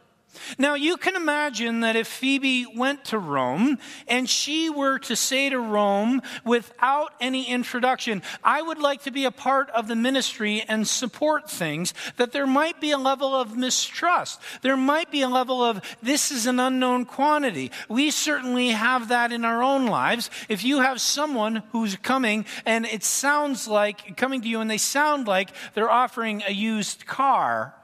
Now, 0.58 0.74
you 0.74 0.96
can 0.96 1.16
imagine 1.16 1.80
that 1.80 1.96
if 1.96 2.06
Phoebe 2.06 2.66
went 2.66 3.04
to 3.06 3.18
Rome 3.18 3.78
and 4.08 4.28
she 4.28 4.70
were 4.70 4.98
to 5.00 5.16
say 5.16 5.48
to 5.50 5.58
Rome 5.58 6.22
without 6.44 7.14
any 7.20 7.48
introduction, 7.48 8.22
I 8.42 8.62
would 8.62 8.78
like 8.78 9.02
to 9.02 9.10
be 9.10 9.24
a 9.24 9.30
part 9.30 9.70
of 9.70 9.88
the 9.88 9.96
ministry 9.96 10.62
and 10.66 10.86
support 10.86 11.50
things, 11.50 11.94
that 12.16 12.32
there 12.32 12.46
might 12.46 12.80
be 12.80 12.90
a 12.90 12.98
level 12.98 13.34
of 13.34 13.56
mistrust. 13.56 14.40
There 14.62 14.76
might 14.76 15.10
be 15.10 15.22
a 15.22 15.28
level 15.28 15.62
of, 15.62 15.80
this 16.02 16.30
is 16.30 16.46
an 16.46 16.60
unknown 16.60 17.04
quantity. 17.04 17.70
We 17.88 18.10
certainly 18.10 18.68
have 18.68 19.08
that 19.08 19.32
in 19.32 19.44
our 19.44 19.62
own 19.62 19.86
lives. 19.86 20.30
If 20.48 20.64
you 20.64 20.80
have 20.80 21.00
someone 21.00 21.62
who's 21.72 21.96
coming 21.96 22.44
and 22.66 22.86
it 22.86 23.04
sounds 23.04 23.68
like, 23.68 24.16
coming 24.16 24.40
to 24.42 24.48
you 24.48 24.60
and 24.60 24.70
they 24.70 24.78
sound 24.78 25.26
like 25.26 25.50
they're 25.74 25.90
offering 25.90 26.42
a 26.46 26.52
used 26.52 27.06
car, 27.06 27.74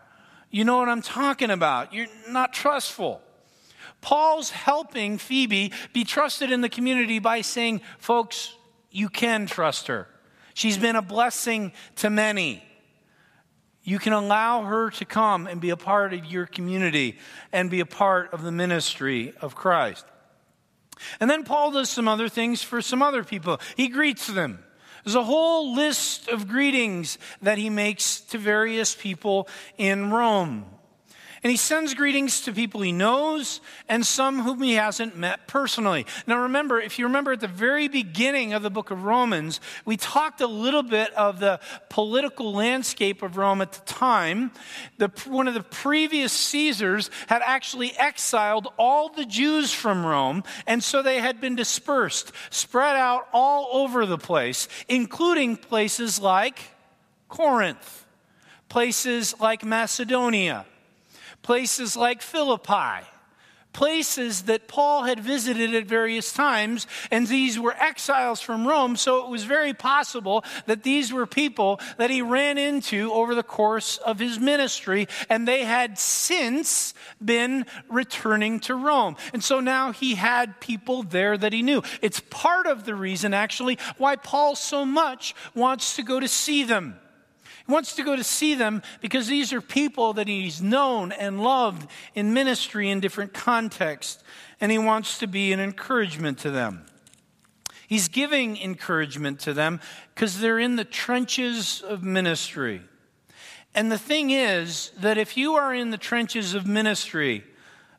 you 0.51 0.65
know 0.65 0.79
what 0.79 0.89
I'm 0.89 1.03
talking 1.03 1.51
about. 1.51 1.93
You're 1.93 2.07
not 2.29 2.53
trustful. 2.53 3.21
Paul's 4.01 4.51
helping 4.51 5.19
Phoebe 5.19 5.73
be 5.93 6.05
trusted 6.05 6.51
in 6.51 6.61
the 6.61 6.69
community 6.69 7.19
by 7.19 7.41
saying, 7.41 7.81
folks, 7.99 8.55
you 8.91 9.09
can 9.09 9.47
trust 9.47 9.89
her. 9.89 10.09
She's 10.55 10.79
been 10.79 10.97
a 10.97 11.03
blessing 11.03 11.73
to 11.97 12.11
many. 12.11 12.63
You 13.83 13.99
can 13.99 14.13
allow 14.13 14.63
her 14.63 14.91
to 14.91 15.05
come 15.05 15.47
and 15.47 15.61
be 15.61 15.71
a 15.71 15.77
part 15.77 16.13
of 16.13 16.25
your 16.25 16.47
community 16.47 17.19
and 17.53 17.71
be 17.71 17.81
a 17.81 17.87
part 17.87 18.33
of 18.33 18.43
the 18.43 18.53
ministry 18.53 19.33
of 19.41 19.55
Christ. 19.55 20.05
And 21.21 21.31
then 21.31 21.45
Paul 21.45 21.73
does 21.73 21.91
some 21.91 22.09
other 22.09 22.29
things 22.29 22.63
for 22.63 22.81
some 22.81 23.03
other 23.03 23.23
people. 23.23 23.61
He 23.77 23.89
greets 23.89 24.27
them. 24.27 24.61
There's 25.07 25.15
a 25.15 25.23
whole 25.23 25.73
list 25.73 26.29
of 26.29 26.49
greetings 26.49 27.17
that 27.41 27.59
he 27.59 27.71
makes 27.71 28.23
to 28.23 28.39
various 28.39 28.93
people 28.93 29.47
in 29.79 30.11
Rome. 30.11 30.65
And 31.47 31.51
he 31.53 31.57
sends 31.57 31.95
greetings 31.95 32.41
to 32.41 32.53
people 32.53 32.83
he 32.83 32.91
knows 32.91 33.61
and 33.89 34.05
some 34.05 34.43
whom 34.43 34.61
he 34.63 34.73
hasn't 34.73 35.17
met 35.17 35.47
personally. 35.47 36.05
Now, 36.27 36.43
remember, 36.43 36.81
if 36.81 36.99
you 36.99 37.05
remember 37.07 37.31
at 37.31 37.39
the 37.39 37.47
very 37.47 37.87
beginning 37.87 38.53
of 38.53 38.65
the 38.65 38.69
book 38.69 38.91
of 38.91 39.05
Romans, 39.05 39.61
we 39.85 39.97
talked 39.97 40.41
a 40.41 40.49
little 40.49 40.83
bit 40.83 41.13
of 41.13 41.39
the 41.39 41.61
political 41.89 42.53
landscape 42.53 43.23
of 43.23 43.37
Rome 43.37 43.61
at 43.61 43.71
the 43.71 43.81
time. 43.83 44.51
The, 44.99 45.07
one 45.29 45.47
of 45.47 45.55
the 45.55 45.63
previous 45.63 46.33
Caesars 46.33 47.11
had 47.29 47.43
actually 47.45 47.97
exiled 47.97 48.67
all 48.77 49.11
the 49.11 49.25
Jews 49.25 49.73
from 49.73 50.05
Rome, 50.05 50.43
and 50.67 50.83
so 50.83 51.01
they 51.01 51.21
had 51.21 51.41
been 51.41 51.55
dispersed, 51.55 52.33
spread 52.51 52.97
out 52.97 53.29
all 53.33 53.69
over 53.71 54.05
the 54.05 54.19
place, 54.19 54.67
including 54.89 55.57
places 55.57 56.19
like 56.19 56.59
Corinth, 57.29 58.05
places 58.69 59.33
like 59.39 59.65
Macedonia 59.65 60.67
places 61.47 61.97
like 61.97 62.23
Philippi, 62.23 63.07
places 63.73 64.43
that 64.43 64.67
Paul 64.67 65.05
had 65.05 65.21
visited 65.21 65.77
at 65.77 65.87
various 65.87 66.33
times, 66.33 66.89
and 67.13 67.25
these 67.29 67.57
were 67.57 67.73
exiles 67.75 68.41
from 68.41 68.67
Rome, 68.67 68.97
so 68.97 69.25
it 69.25 69.31
was 69.31 69.45
very 69.45 69.73
possible 69.73 70.45
that 70.67 70.83
these 70.83 71.13
were 71.13 71.25
people 71.25 71.79
that 71.99 72.11
he 72.11 72.21
ran 72.21 72.59
into 72.59 73.13
over 73.13 73.37
the 73.37 73.45
course 73.45 73.97
of 73.99 74.19
his 74.19 74.41
ministry, 74.41 75.07
and 75.29 75.47
they 75.47 75.65
had 75.65 76.01
since 76.01 76.95
been 77.25 77.65
returning 77.89 78.59
to 78.61 78.75
Rome. 78.75 79.15
And 79.33 79.45
so 79.45 79.61
now 79.61 79.93
he 79.93 80.17
had 80.17 80.61
people 80.61 81.05
there 81.05 81.39
that 81.39 81.53
he 81.53 81.63
knew. 81.63 81.85
It's 82.03 82.19
part 82.29 82.67
of 82.67 82.85
the 82.87 82.97
reason, 82.97 83.35
actually, 83.35 83.79
why 83.99 84.17
Paul 84.17 84.57
so 84.57 84.85
much 84.85 85.33
wants 85.55 85.95
to 85.95 86.03
go 86.03 86.19
to 86.19 86.27
see 86.27 86.65
them. 86.65 86.99
He 87.67 87.73
wants 87.73 87.97
to 87.97 88.05
go 88.05 88.15
to 88.15 88.23
see 88.23 88.55
them 88.55 88.83
because 89.01 89.27
these 89.27 89.53
are 89.53 89.61
people 89.61 90.13
that 90.15 90.29
he's 90.29 90.63
known 90.63 91.11
and 91.11 91.43
loved 91.43 91.89
in 92.15 92.33
ministry 92.33 92.91
in 92.91 93.01
different 93.01 93.35
contexts, 93.35 94.23
and 94.61 94.71
he 94.71 94.79
wants 94.79 95.19
to 95.19 95.27
be 95.27 95.53
an 95.53 95.59
encouragement 95.59 96.39
to 96.39 96.51
them. 96.51 96.87
He's 97.89 98.09
giving 98.09 98.57
encouragement 98.57 99.41
to 99.41 99.53
them 99.53 99.81
because 100.15 100.41
they're 100.41 100.59
in 100.59 100.77
the 100.77 100.85
trenches 100.85 101.83
of 101.83 102.03
ministry. 102.03 102.83
And 103.75 103.93
the 103.93 103.99
thing 103.99 104.31
is 104.31 104.91
that 104.99 105.19
if 105.19 105.37
you 105.37 105.55
are 105.55 105.75
in 105.75 105.91
the 105.91 105.99
trenches 105.99 106.55
of 106.55 106.67
ministry, 106.67 107.45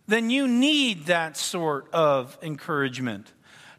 then 0.08 0.30
you 0.30 0.48
need 0.48 1.06
that 1.06 1.38
sort 1.38 1.94
of 1.94 2.38
encouragement. 2.42 3.32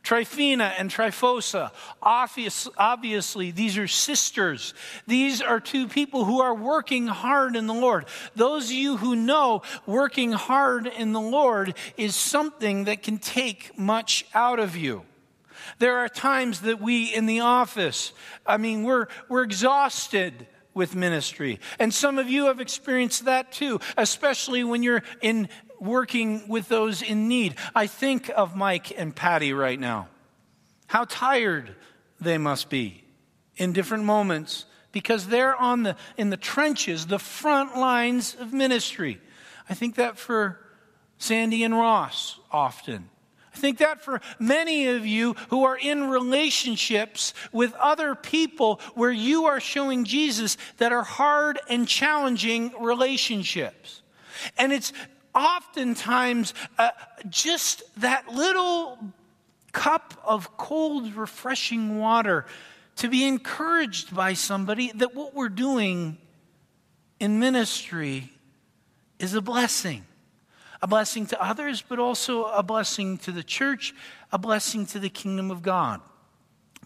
Tryphena 0.09 0.73
and 0.79 0.89
Tryphosa. 0.91 1.71
Obvious, 2.03 2.67
obviously, 2.79 3.51
these 3.51 3.77
are 3.77 3.87
sisters. 3.87 4.73
These 5.07 5.43
are 5.43 5.61
two 5.61 5.87
people 5.87 6.25
who 6.25 6.41
are 6.41 6.55
working 6.55 7.09
hard 7.09 7.57
in 7.57 7.67
the 7.67 7.75
Lord. 7.75 8.07
Those 8.35 8.71
of 8.71 8.73
you 8.73 8.97
who 8.97 9.15
know 9.15 9.61
working 9.85 10.33
hard 10.33 10.87
in 10.87 11.13
the 11.13 11.21
Lord 11.21 11.75
is 11.99 12.17
something 12.17 12.85
that 12.85 13.03
can 13.03 13.19
take 13.19 13.79
much 13.79 14.25
out 14.33 14.59
of 14.59 14.77
you. 14.77 15.03
There 15.79 15.99
are 15.99 16.09
times 16.09 16.63
that 16.63 16.81
we 16.81 17.15
in 17.15 17.27
the 17.27 17.41
office, 17.41 18.15
I 18.47 18.57
mean, 18.57 18.85
we're, 18.85 19.09
we're 19.29 19.43
exhausted 19.43 20.47
with 20.73 20.95
ministry. 20.95 21.61
And 21.79 21.93
some 21.93 22.17
of 22.17 22.31
you 22.31 22.47
have 22.47 22.61
experienced 22.61 23.27
that 23.27 23.53
too, 23.53 23.79
especially 23.99 24.65
when 24.65 24.83
you're 24.83 25.03
in 25.21 25.51
working 25.81 26.49
with 26.49 26.69
those 26.69 27.03
in 27.03 27.29
need. 27.29 27.55
I 27.75 27.87
think 27.87 28.31
of 28.35 28.57
Mike 28.57 28.93
and 28.99 29.15
Patty 29.15 29.53
right 29.53 29.79
now. 29.79 30.09
How 30.87 31.05
tired 31.05 31.75
they 32.21 32.39
must 32.39 32.69
be 32.69 33.05
in 33.57 33.73
different 33.73 34.05
moments 34.05 34.65
because 34.93 35.27
they're 35.27 35.57
on 35.57 35.83
the 35.83 35.97
in 36.17 36.31
the 36.31 36.37
trenches, 36.37 37.07
the 37.07 37.19
front 37.19 37.77
lines 37.77 38.37
of 38.41 38.53
ministry. 38.53 39.21
I 39.69 39.75
think 39.75 39.97
that 39.97 40.19
for 40.19 40.59
Sandy 41.19 41.63
and 41.65 41.75
Ross 41.75 42.39
often. 42.51 43.11
I 43.55 43.59
think 43.59 43.79
that 43.79 44.03
for 44.03 44.21
many 44.39 44.87
of 44.87 45.05
you 45.05 45.35
who 45.51 45.65
are 45.65 45.77
in 45.77 46.09
relationships 46.09 47.35
with 47.51 47.75
other 47.75 48.15
people 48.15 48.81
where 48.95 49.11
you 49.11 49.47
are 49.47 49.59
showing 49.59 50.05
Jesus 50.05 50.57
that 50.77 50.93
are 50.93 51.03
hard 51.03 51.59
and 51.69 51.89
challenging 51.89 52.73
relationships. 52.81 54.03
And 54.57 54.73
it's 54.73 54.93
oftentimes 55.39 56.53
uh, 56.79 56.91
just 57.29 57.83
that 58.01 58.29
little 58.29 58.99
cup 59.73 60.15
of 60.25 60.57
cold, 60.57 61.15
refreshing 61.15 61.99
water 61.99 62.45
to 62.97 63.09
be 63.09 63.25
encouraged 63.25 64.15
by 64.15 64.35
somebody 64.35 64.91
that 64.93 65.15
what 65.15 65.35
we're 65.35 65.49
doing 65.49 66.19
in 67.21 67.39
ministry 67.39 68.33
is 69.19 69.35
a 69.35 69.41
blessing. 69.41 70.05
A 70.83 70.87
blessing 70.87 71.27
to 71.27 71.43
others, 71.43 71.83
but 71.83 71.99
also 71.99 72.45
a 72.45 72.63
blessing 72.63 73.19
to 73.19 73.33
the 73.33 73.43
church, 73.43 73.95
a 74.33 74.39
blessing 74.39 74.87
to 74.87 74.99
the 74.99 75.09
kingdom 75.09 75.51
of 75.51 75.63
God. 75.63 76.01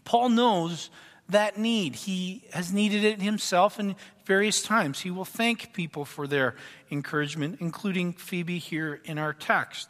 Paul 0.05 0.31
knows 0.31 0.91
that 1.29 1.59
need. 1.59 1.95
He 1.95 2.45
has 2.53 2.73
needed 2.73 3.05
it 3.05 3.23
himself 3.23 3.79
in 3.81 3.97
various 4.25 4.63
times. 4.63 5.01
He 5.01 5.11
will 5.11 5.25
thank 5.25 5.73
people 5.73 6.05
for 6.05 6.27
their 6.27 6.55
encouragement, 6.91 7.59
including 7.61 8.13
Phoebe 8.13 8.59
here 8.59 9.01
in 9.05 9.19
our 9.19 9.33
text. 9.33 9.89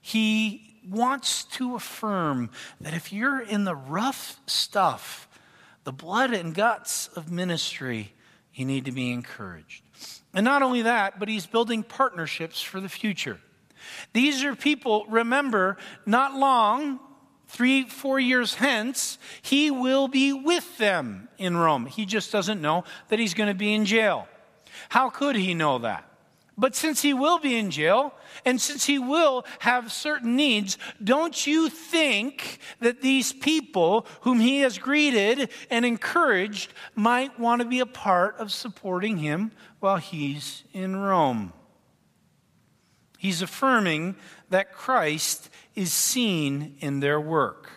He 0.00 0.80
wants 0.88 1.44
to 1.44 1.74
affirm 1.74 2.50
that 2.80 2.94
if 2.94 3.12
you're 3.12 3.40
in 3.40 3.64
the 3.64 3.74
rough 3.74 4.40
stuff, 4.46 5.28
the 5.84 5.92
blood 5.92 6.32
and 6.32 6.54
guts 6.54 7.08
of 7.08 7.30
ministry, 7.30 8.12
you 8.54 8.64
need 8.64 8.86
to 8.86 8.92
be 8.92 9.12
encouraged. 9.12 9.82
And 10.34 10.44
not 10.44 10.62
only 10.62 10.82
that, 10.82 11.18
but 11.18 11.28
he's 11.28 11.46
building 11.46 11.82
partnerships 11.82 12.60
for 12.60 12.80
the 12.80 12.88
future. 12.88 13.38
These 14.12 14.44
are 14.44 14.54
people, 14.54 15.06
remember, 15.08 15.76
not 16.04 16.34
long, 16.34 17.00
three, 17.48 17.84
four 17.84 18.20
years 18.20 18.54
hence, 18.54 19.18
he 19.42 19.70
will 19.70 20.06
be 20.06 20.32
with 20.32 20.78
them 20.78 21.28
in 21.38 21.56
Rome. 21.56 21.86
He 21.86 22.06
just 22.06 22.30
doesn't 22.30 22.60
know 22.60 22.84
that 23.08 23.18
he's 23.18 23.34
going 23.34 23.48
to 23.48 23.54
be 23.54 23.74
in 23.74 23.84
jail. 23.84 24.28
How 24.90 25.10
could 25.10 25.34
he 25.34 25.54
know 25.54 25.78
that? 25.78 26.04
But 26.56 26.74
since 26.74 27.02
he 27.02 27.14
will 27.14 27.38
be 27.38 27.56
in 27.56 27.70
jail, 27.70 28.12
and 28.44 28.60
since 28.60 28.84
he 28.84 28.98
will 28.98 29.46
have 29.60 29.92
certain 29.92 30.34
needs, 30.34 30.76
don't 31.02 31.46
you 31.46 31.68
think 31.68 32.58
that 32.80 33.00
these 33.00 33.32
people 33.32 34.06
whom 34.22 34.40
he 34.40 34.60
has 34.60 34.76
greeted 34.76 35.50
and 35.70 35.84
encouraged 35.84 36.72
might 36.96 37.38
want 37.38 37.62
to 37.62 37.68
be 37.68 37.78
a 37.78 37.86
part 37.86 38.36
of 38.38 38.50
supporting 38.50 39.18
him 39.18 39.52
while 39.78 39.98
he's 39.98 40.64
in 40.72 40.96
Rome? 40.96 41.52
He's 43.18 43.40
affirming 43.40 44.16
that 44.50 44.72
Christ 44.72 45.50
is 45.74 45.92
seen 45.92 46.76
in 46.80 47.00
their 47.00 47.20
work. 47.20 47.70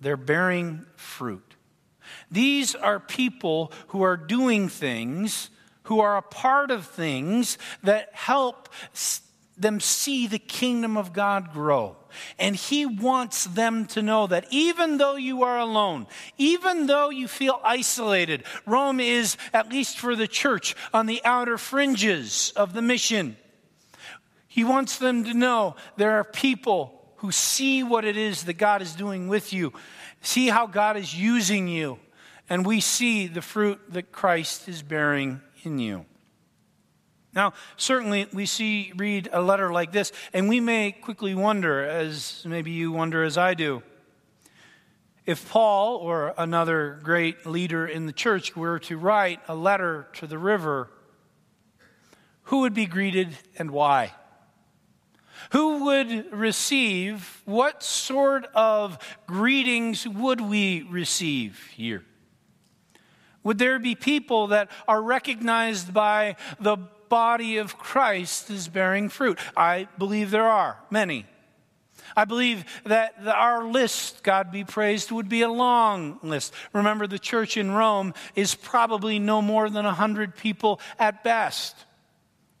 They're 0.00 0.16
bearing 0.16 0.86
fruit. 0.96 1.56
These 2.30 2.74
are 2.74 3.00
people 3.00 3.72
who 3.88 4.02
are 4.02 4.16
doing 4.16 4.68
things 4.68 5.50
who 5.88 6.00
are 6.00 6.18
a 6.18 6.22
part 6.22 6.70
of 6.70 6.86
things 6.86 7.56
that 7.82 8.10
help 8.12 8.68
them 9.56 9.80
see 9.80 10.26
the 10.26 10.38
kingdom 10.38 10.98
of 10.98 11.14
God 11.14 11.50
grow. 11.50 11.96
And 12.38 12.54
He 12.54 12.84
wants 12.84 13.44
them 13.44 13.86
to 13.86 14.02
know 14.02 14.26
that 14.26 14.46
even 14.50 14.98
though 14.98 15.16
you 15.16 15.42
are 15.44 15.58
alone, 15.58 16.06
even 16.36 16.86
though 16.86 17.08
you 17.08 17.26
feel 17.26 17.58
isolated, 17.64 18.44
Rome 18.66 19.00
is, 19.00 19.38
at 19.54 19.70
least 19.70 19.98
for 19.98 20.14
the 20.14 20.28
church, 20.28 20.76
on 20.92 21.06
the 21.06 21.22
outer 21.24 21.56
fringes 21.56 22.52
of 22.54 22.74
the 22.74 22.82
mission. 22.82 23.38
He 24.58 24.64
wants 24.64 24.98
them 24.98 25.22
to 25.22 25.34
know 25.34 25.76
there 25.98 26.18
are 26.18 26.24
people 26.24 27.12
who 27.18 27.30
see 27.30 27.84
what 27.84 28.04
it 28.04 28.16
is 28.16 28.42
that 28.42 28.54
God 28.54 28.82
is 28.82 28.92
doing 28.96 29.28
with 29.28 29.52
you, 29.52 29.72
see 30.20 30.48
how 30.48 30.66
God 30.66 30.96
is 30.96 31.14
using 31.14 31.68
you, 31.68 32.00
and 32.50 32.66
we 32.66 32.80
see 32.80 33.28
the 33.28 33.40
fruit 33.40 33.78
that 33.92 34.10
Christ 34.10 34.68
is 34.68 34.82
bearing 34.82 35.40
in 35.62 35.78
you. 35.78 36.06
Now, 37.32 37.52
certainly 37.76 38.26
we 38.32 38.46
see, 38.46 38.92
read 38.96 39.28
a 39.32 39.40
letter 39.40 39.72
like 39.72 39.92
this, 39.92 40.10
and 40.32 40.48
we 40.48 40.58
may 40.58 40.90
quickly 40.90 41.36
wonder, 41.36 41.84
as 41.84 42.42
maybe 42.44 42.72
you 42.72 42.90
wonder 42.90 43.22
as 43.22 43.38
I 43.38 43.54
do, 43.54 43.84
if 45.24 45.48
Paul 45.48 45.98
or 45.98 46.34
another 46.36 46.98
great 47.04 47.46
leader 47.46 47.86
in 47.86 48.06
the 48.06 48.12
church 48.12 48.56
were 48.56 48.80
to 48.80 48.98
write 48.98 49.38
a 49.46 49.54
letter 49.54 50.08
to 50.14 50.26
the 50.26 50.36
river, 50.36 50.90
who 52.42 52.62
would 52.62 52.74
be 52.74 52.86
greeted 52.86 53.38
and 53.56 53.70
why? 53.70 54.14
Who 55.50 55.84
would 55.84 56.32
receive, 56.32 57.42
what 57.44 57.82
sort 57.82 58.46
of 58.54 58.98
greetings 59.26 60.06
would 60.06 60.40
we 60.40 60.82
receive 60.82 61.68
here? 61.74 62.04
Would 63.44 63.58
there 63.58 63.78
be 63.78 63.94
people 63.94 64.48
that 64.48 64.70
are 64.86 65.00
recognized 65.00 65.94
by 65.94 66.36
the 66.60 66.76
body 67.08 67.56
of 67.56 67.78
Christ 67.78 68.50
as 68.50 68.68
bearing 68.68 69.08
fruit? 69.08 69.38
I 69.56 69.88
believe 69.96 70.30
there 70.30 70.48
are 70.48 70.78
many. 70.90 71.24
I 72.16 72.24
believe 72.24 72.64
that 72.84 73.14
our 73.26 73.64
list, 73.64 74.22
God 74.22 74.50
be 74.50 74.64
praised, 74.64 75.10
would 75.10 75.28
be 75.28 75.42
a 75.42 75.48
long 75.48 76.18
list. 76.22 76.52
Remember, 76.72 77.06
the 77.06 77.18
church 77.18 77.56
in 77.56 77.70
Rome 77.70 78.14
is 78.34 78.54
probably 78.54 79.18
no 79.18 79.40
more 79.40 79.70
than 79.70 79.84
100 79.84 80.36
people 80.36 80.80
at 80.98 81.22
best. 81.22 81.76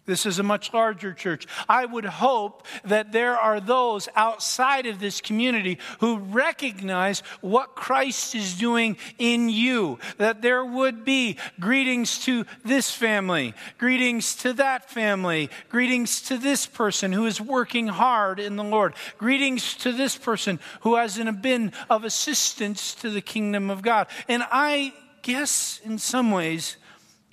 This 0.08 0.24
is 0.24 0.38
a 0.38 0.42
much 0.42 0.72
larger 0.72 1.12
church. 1.12 1.46
I 1.68 1.84
would 1.84 2.06
hope 2.06 2.66
that 2.82 3.12
there 3.12 3.36
are 3.36 3.60
those 3.60 4.08
outside 4.16 4.86
of 4.86 5.00
this 5.00 5.20
community 5.20 5.78
who 6.00 6.16
recognize 6.16 7.20
what 7.42 7.74
Christ 7.74 8.34
is 8.34 8.54
doing 8.54 8.96
in 9.18 9.50
you. 9.50 9.98
That 10.16 10.40
there 10.40 10.64
would 10.64 11.04
be 11.04 11.36
greetings 11.60 12.20
to 12.24 12.46
this 12.64 12.90
family, 12.90 13.52
greetings 13.76 14.34
to 14.36 14.54
that 14.54 14.88
family, 14.88 15.50
greetings 15.68 16.22
to 16.22 16.38
this 16.38 16.64
person 16.64 17.12
who 17.12 17.26
is 17.26 17.38
working 17.38 17.88
hard 17.88 18.40
in 18.40 18.56
the 18.56 18.64
Lord, 18.64 18.94
greetings 19.18 19.74
to 19.74 19.92
this 19.92 20.16
person 20.16 20.58
who 20.80 20.96
has 20.96 21.18
been 21.42 21.70
of 21.90 22.04
assistance 22.04 22.94
to 22.94 23.10
the 23.10 23.20
kingdom 23.20 23.68
of 23.68 23.82
God. 23.82 24.06
And 24.26 24.42
I 24.50 24.94
guess 25.20 25.82
in 25.84 25.98
some 25.98 26.30
ways, 26.30 26.78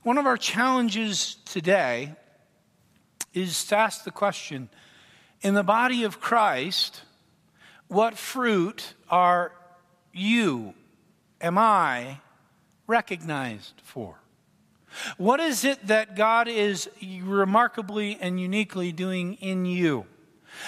one 0.03 0.17
of 0.17 0.25
our 0.25 0.35
challenges 0.35 1.37
today 1.45 2.15
is 3.35 3.65
to 3.65 3.77
ask 3.77 4.03
the 4.03 4.11
question 4.11 4.69
in 5.41 5.53
the 5.53 5.63
body 5.63 6.03
of 6.03 6.19
Christ, 6.19 7.01
what 7.87 8.17
fruit 8.17 8.93
are 9.09 9.51
you, 10.11 10.73
am 11.39 11.57
I, 11.57 12.19
recognized 12.87 13.73
for? 13.83 14.15
What 15.17 15.39
is 15.39 15.65
it 15.65 15.87
that 15.87 16.15
God 16.15 16.47
is 16.47 16.89
remarkably 17.03 18.17
and 18.19 18.39
uniquely 18.39 18.91
doing 18.91 19.35
in 19.35 19.65
you? 19.65 20.05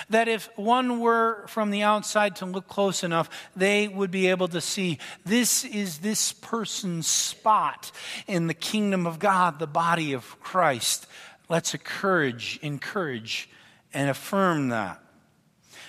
That 0.09 0.27
if 0.27 0.49
one 0.57 0.99
were 0.99 1.47
from 1.47 1.71
the 1.71 1.83
outside 1.83 2.35
to 2.37 2.45
look 2.45 2.67
close 2.67 3.03
enough, 3.03 3.29
they 3.55 3.87
would 3.87 4.11
be 4.11 4.27
able 4.27 4.49
to 4.49 4.59
see 4.59 4.99
this 5.25 5.63
is 5.63 5.99
this 5.99 6.33
person's 6.33 7.07
spot 7.07 7.91
in 8.27 8.47
the 8.47 8.53
kingdom 8.53 9.07
of 9.07 9.17
God, 9.17 9.59
the 9.59 9.67
body 9.67 10.11
of 10.11 10.39
Christ. 10.41 11.07
Let's 11.49 11.73
encourage, 11.73 12.59
encourage, 12.61 13.49
and 13.93 14.09
affirm 14.09 14.69
that. 14.69 15.01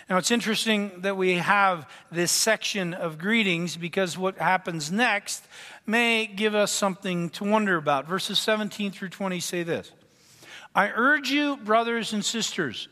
Now, 0.09 0.17
it's 0.17 0.31
interesting 0.31 1.03
that 1.03 1.17
we 1.17 1.35
have 1.35 1.87
this 2.11 2.33
section 2.33 2.95
of 2.95 3.19
greetings 3.19 3.77
because 3.77 4.17
what 4.17 4.39
happens 4.39 4.91
next 4.91 5.47
may 5.85 6.27
give 6.27 6.55
us 6.55 6.73
something 6.73 7.29
to 7.31 7.45
wonder 7.45 7.77
about. 7.77 8.07
Verses 8.07 8.39
17 8.39 8.91
through 8.91 9.11
20 9.11 9.41
say 9.41 9.63
this 9.63 9.93
I 10.75 10.91
urge 10.95 11.31
you, 11.31 11.57
brothers 11.59 12.13
and 12.13 12.25
sisters, 12.25 12.89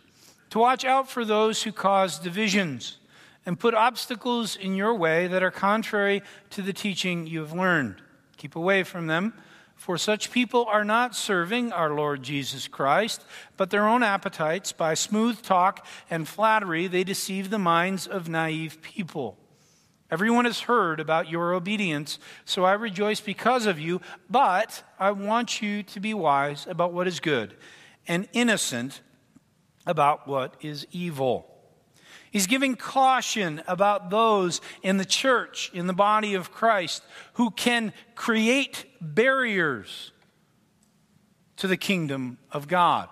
to 0.51 0.59
watch 0.59 0.85
out 0.85 1.09
for 1.09 1.25
those 1.25 1.63
who 1.63 1.73
cause 1.73 2.19
divisions 2.19 2.99
and 3.47 3.59
put 3.59 3.75
obstacles 3.75 4.57
in 4.57 4.75
your 4.75 4.95
way 4.95 5.29
that 5.29 5.43
are 5.43 5.51
contrary 5.51 6.23
to 6.51 6.61
the 6.61 6.73
teaching 6.73 7.27
you 7.27 7.41
have 7.41 7.53
learned. 7.53 8.03
Keep 8.37 8.57
away 8.57 8.83
from 8.83 9.07
them. 9.07 9.33
For 9.77 9.99
such 9.99 10.33
people 10.33 10.65
are 10.65 10.85
not 10.85 11.15
serving 11.15 11.71
our 11.71 11.95
Lord 11.95 12.23
Jesus 12.23 12.67
Christ, 12.67 13.25
but 13.57 13.71
their 13.71 13.87
own 13.87 14.03
appetites. 14.03 14.73
By 14.73 14.95
smooth 14.95 15.43
talk 15.43 15.87
and 16.11 16.27
flattery, 16.27 16.87
they 16.89 17.05
deceive 17.05 17.51
the 17.51 17.59
minds 17.59 18.07
of 18.07 18.29
naive 18.29 18.83
people. 18.83 19.39
Everyone 20.11 20.45
has 20.45 20.61
heard 20.61 20.99
about 20.99 21.29
your 21.29 21.53
obedience, 21.53 22.19
so 22.45 22.65
I 22.65 22.73
rejoice 22.73 23.21
because 23.21 23.67
of 23.67 23.79
you, 23.79 24.01
but 24.31 24.83
I 24.99 25.11
want 25.11 25.61
you 25.61 25.83
to 25.83 26.01
be 26.01 26.15
wise 26.15 26.67
about 26.69 26.93
what 26.93 27.07
is 27.07 27.21
good 27.21 27.55
and 28.09 28.29
innocent 28.33 29.03
about 29.85 30.27
what 30.27 30.55
is 30.61 30.87
evil. 30.91 31.56
He's 32.37 32.47
giving 32.47 32.77
caution 32.77 33.63
about 33.67 34.11
those 34.11 34.61
in 34.83 34.99
the 34.99 35.07
church, 35.07 35.71
in 35.73 35.87
the 35.87 35.95
body 35.95 36.35
of 36.35 36.53
Christ, 36.53 37.03
who 37.33 37.51
can 37.51 37.95
create 38.15 38.85
barriers 39.01 40.13
to 41.57 41.67
the 41.67 41.79
kingdom 41.79 42.37
of 42.53 42.69
God. 42.69 43.09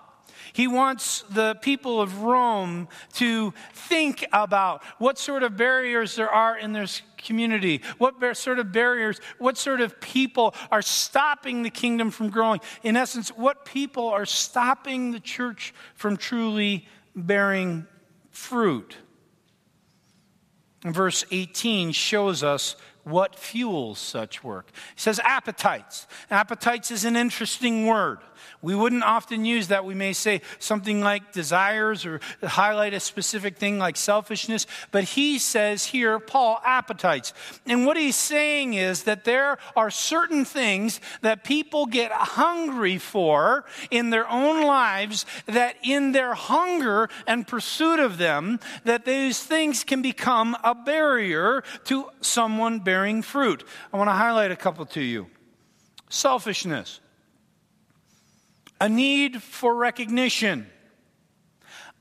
He 0.53 0.67
wants 0.67 1.23
the 1.27 1.55
people 1.55 1.99
of 1.99 2.21
Rome 2.21 2.87
to 3.13 3.51
think 3.73 4.23
about 4.31 4.83
what 4.99 5.17
sort 5.17 5.41
of 5.41 5.57
barriers 5.57 6.15
there 6.15 6.29
are 6.29 6.55
in 6.55 6.73
their 6.73 6.85
community, 7.17 7.81
what 7.97 8.37
sort 8.37 8.59
of 8.59 8.71
barriers, 8.71 9.19
what 9.39 9.57
sort 9.57 9.81
of 9.81 9.99
people 9.99 10.53
are 10.69 10.83
stopping 10.83 11.63
the 11.63 11.71
kingdom 11.71 12.11
from 12.11 12.29
growing. 12.29 12.59
In 12.83 12.95
essence, 12.95 13.29
what 13.29 13.65
people 13.65 14.07
are 14.07 14.27
stopping 14.27 15.13
the 15.13 15.19
church 15.19 15.73
from 15.95 16.15
truly 16.15 16.87
bearing 17.15 17.87
fruit. 18.29 18.97
Verse 20.85 21.25
18 21.31 21.91
shows 21.91 22.43
us 22.43 22.75
what 23.03 23.35
fuels 23.35 23.99
such 23.99 24.43
work. 24.43 24.71
He 24.95 24.99
says 24.99 25.19
appetites. 25.19 26.07
Appetites 26.29 26.91
is 26.91 27.05
an 27.05 27.15
interesting 27.15 27.85
word. 27.85 28.19
We 28.61 28.75
wouldn't 28.75 29.03
often 29.03 29.45
use 29.45 29.67
that. 29.67 29.85
We 29.85 29.93
may 29.93 30.13
say 30.13 30.41
something 30.59 31.01
like 31.01 31.31
desires 31.31 32.05
or 32.05 32.19
highlight 32.43 32.93
a 32.93 32.99
specific 32.99 33.57
thing 33.57 33.77
like 33.77 33.97
selfishness. 33.97 34.67
But 34.91 35.03
he 35.03 35.39
says 35.39 35.85
here, 35.85 36.19
Paul, 36.19 36.61
appetites. 36.65 37.33
And 37.65 37.85
what 37.85 37.97
he's 37.97 38.15
saying 38.15 38.73
is 38.73 39.03
that 39.03 39.23
there 39.23 39.57
are 39.75 39.91
certain 39.91 40.45
things 40.45 40.99
that 41.21 41.43
people 41.43 41.85
get 41.85 42.11
hungry 42.11 42.97
for 42.97 43.65
in 43.91 44.09
their 44.09 44.29
own 44.29 44.63
lives, 44.63 45.25
that 45.45 45.75
in 45.83 46.11
their 46.11 46.33
hunger 46.33 47.09
and 47.27 47.47
pursuit 47.47 47.99
of 47.99 48.17
them, 48.17 48.59
that 48.83 49.05
those 49.05 49.41
things 49.43 49.83
can 49.83 50.01
become 50.01 50.57
a 50.63 50.75
barrier 50.75 51.63
to 51.85 52.09
someone 52.21 52.79
bearing 52.79 53.21
fruit. 53.21 53.63
I 53.93 53.97
want 53.97 54.09
to 54.09 54.13
highlight 54.13 54.51
a 54.51 54.55
couple 54.55 54.85
to 54.87 55.01
you. 55.01 55.27
Selfishness 56.09 56.99
a 58.79 58.89
need 58.89 59.41
for 59.41 59.73
recognition, 59.75 60.67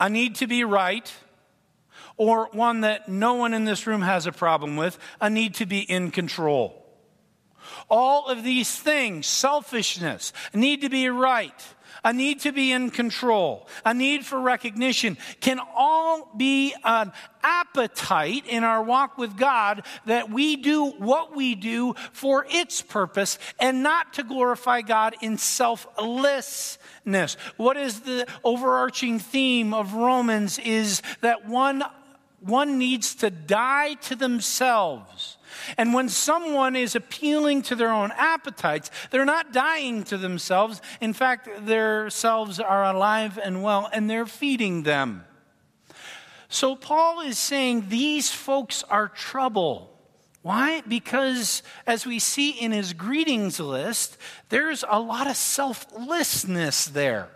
a 0.00 0.08
need 0.08 0.36
to 0.36 0.46
be 0.46 0.64
right, 0.64 1.12
or 2.16 2.48
one 2.52 2.82
that 2.82 3.08
no 3.08 3.34
one 3.34 3.54
in 3.54 3.64
this 3.64 3.86
room 3.86 4.02
has 4.02 4.26
a 4.26 4.32
problem 4.32 4.76
with, 4.76 4.98
a 5.20 5.28
need 5.28 5.54
to 5.54 5.66
be 5.66 5.80
in 5.80 6.10
control. 6.10 6.80
All 7.88 8.28
of 8.28 8.44
these 8.44 8.74
things, 8.74 9.26
selfishness, 9.26 10.32
need 10.52 10.82
to 10.82 10.88
be 10.88 11.08
right, 11.08 11.73
a 12.04 12.12
need 12.12 12.40
to 12.40 12.52
be 12.52 12.70
in 12.70 12.90
control, 12.90 13.66
a 13.84 13.94
need 13.94 14.26
for 14.26 14.38
recognition, 14.38 15.16
can 15.40 15.58
all 15.74 16.30
be 16.36 16.74
an 16.84 17.10
appetite 17.42 18.46
in 18.46 18.62
our 18.62 18.82
walk 18.82 19.16
with 19.16 19.36
God 19.36 19.84
that 20.06 20.30
we 20.30 20.56
do 20.56 20.90
what 20.90 21.34
we 21.34 21.54
do 21.54 21.94
for 22.12 22.46
its 22.48 22.82
purpose 22.82 23.38
and 23.58 23.82
not 23.82 24.12
to 24.14 24.22
glorify 24.22 24.82
God 24.82 25.16
in 25.22 25.38
selflessness. 25.38 27.36
What 27.56 27.76
is 27.76 28.00
the 28.00 28.26
overarching 28.44 29.18
theme 29.18 29.72
of 29.72 29.94
Romans 29.94 30.58
is 30.58 31.02
that 31.22 31.48
one, 31.48 31.82
one 32.40 32.78
needs 32.78 33.14
to 33.16 33.30
die 33.30 33.94
to 33.94 34.14
themselves 34.14 35.38
and 35.76 35.94
when 35.94 36.08
someone 36.08 36.76
is 36.76 36.94
appealing 36.94 37.62
to 37.62 37.74
their 37.74 37.92
own 37.92 38.12
appetites, 38.16 38.90
they're 39.10 39.24
not 39.24 39.52
dying 39.52 40.04
to 40.04 40.16
themselves. 40.16 40.80
In 41.00 41.12
fact, 41.12 41.48
their 41.66 42.10
selves 42.10 42.60
are 42.60 42.84
alive 42.84 43.38
and 43.42 43.62
well, 43.62 43.88
and 43.92 44.08
they're 44.08 44.26
feeding 44.26 44.82
them. 44.82 45.24
So 46.48 46.76
Paul 46.76 47.20
is 47.20 47.38
saying 47.38 47.86
these 47.88 48.30
folks 48.30 48.84
are 48.84 49.08
trouble. 49.08 49.90
Why? 50.42 50.82
Because 50.86 51.62
as 51.86 52.06
we 52.06 52.18
see 52.18 52.50
in 52.50 52.70
his 52.70 52.92
greetings 52.92 53.58
list, 53.58 54.18
there's 54.50 54.84
a 54.88 55.00
lot 55.00 55.26
of 55.26 55.36
selflessness 55.36 56.84
there. 56.86 57.28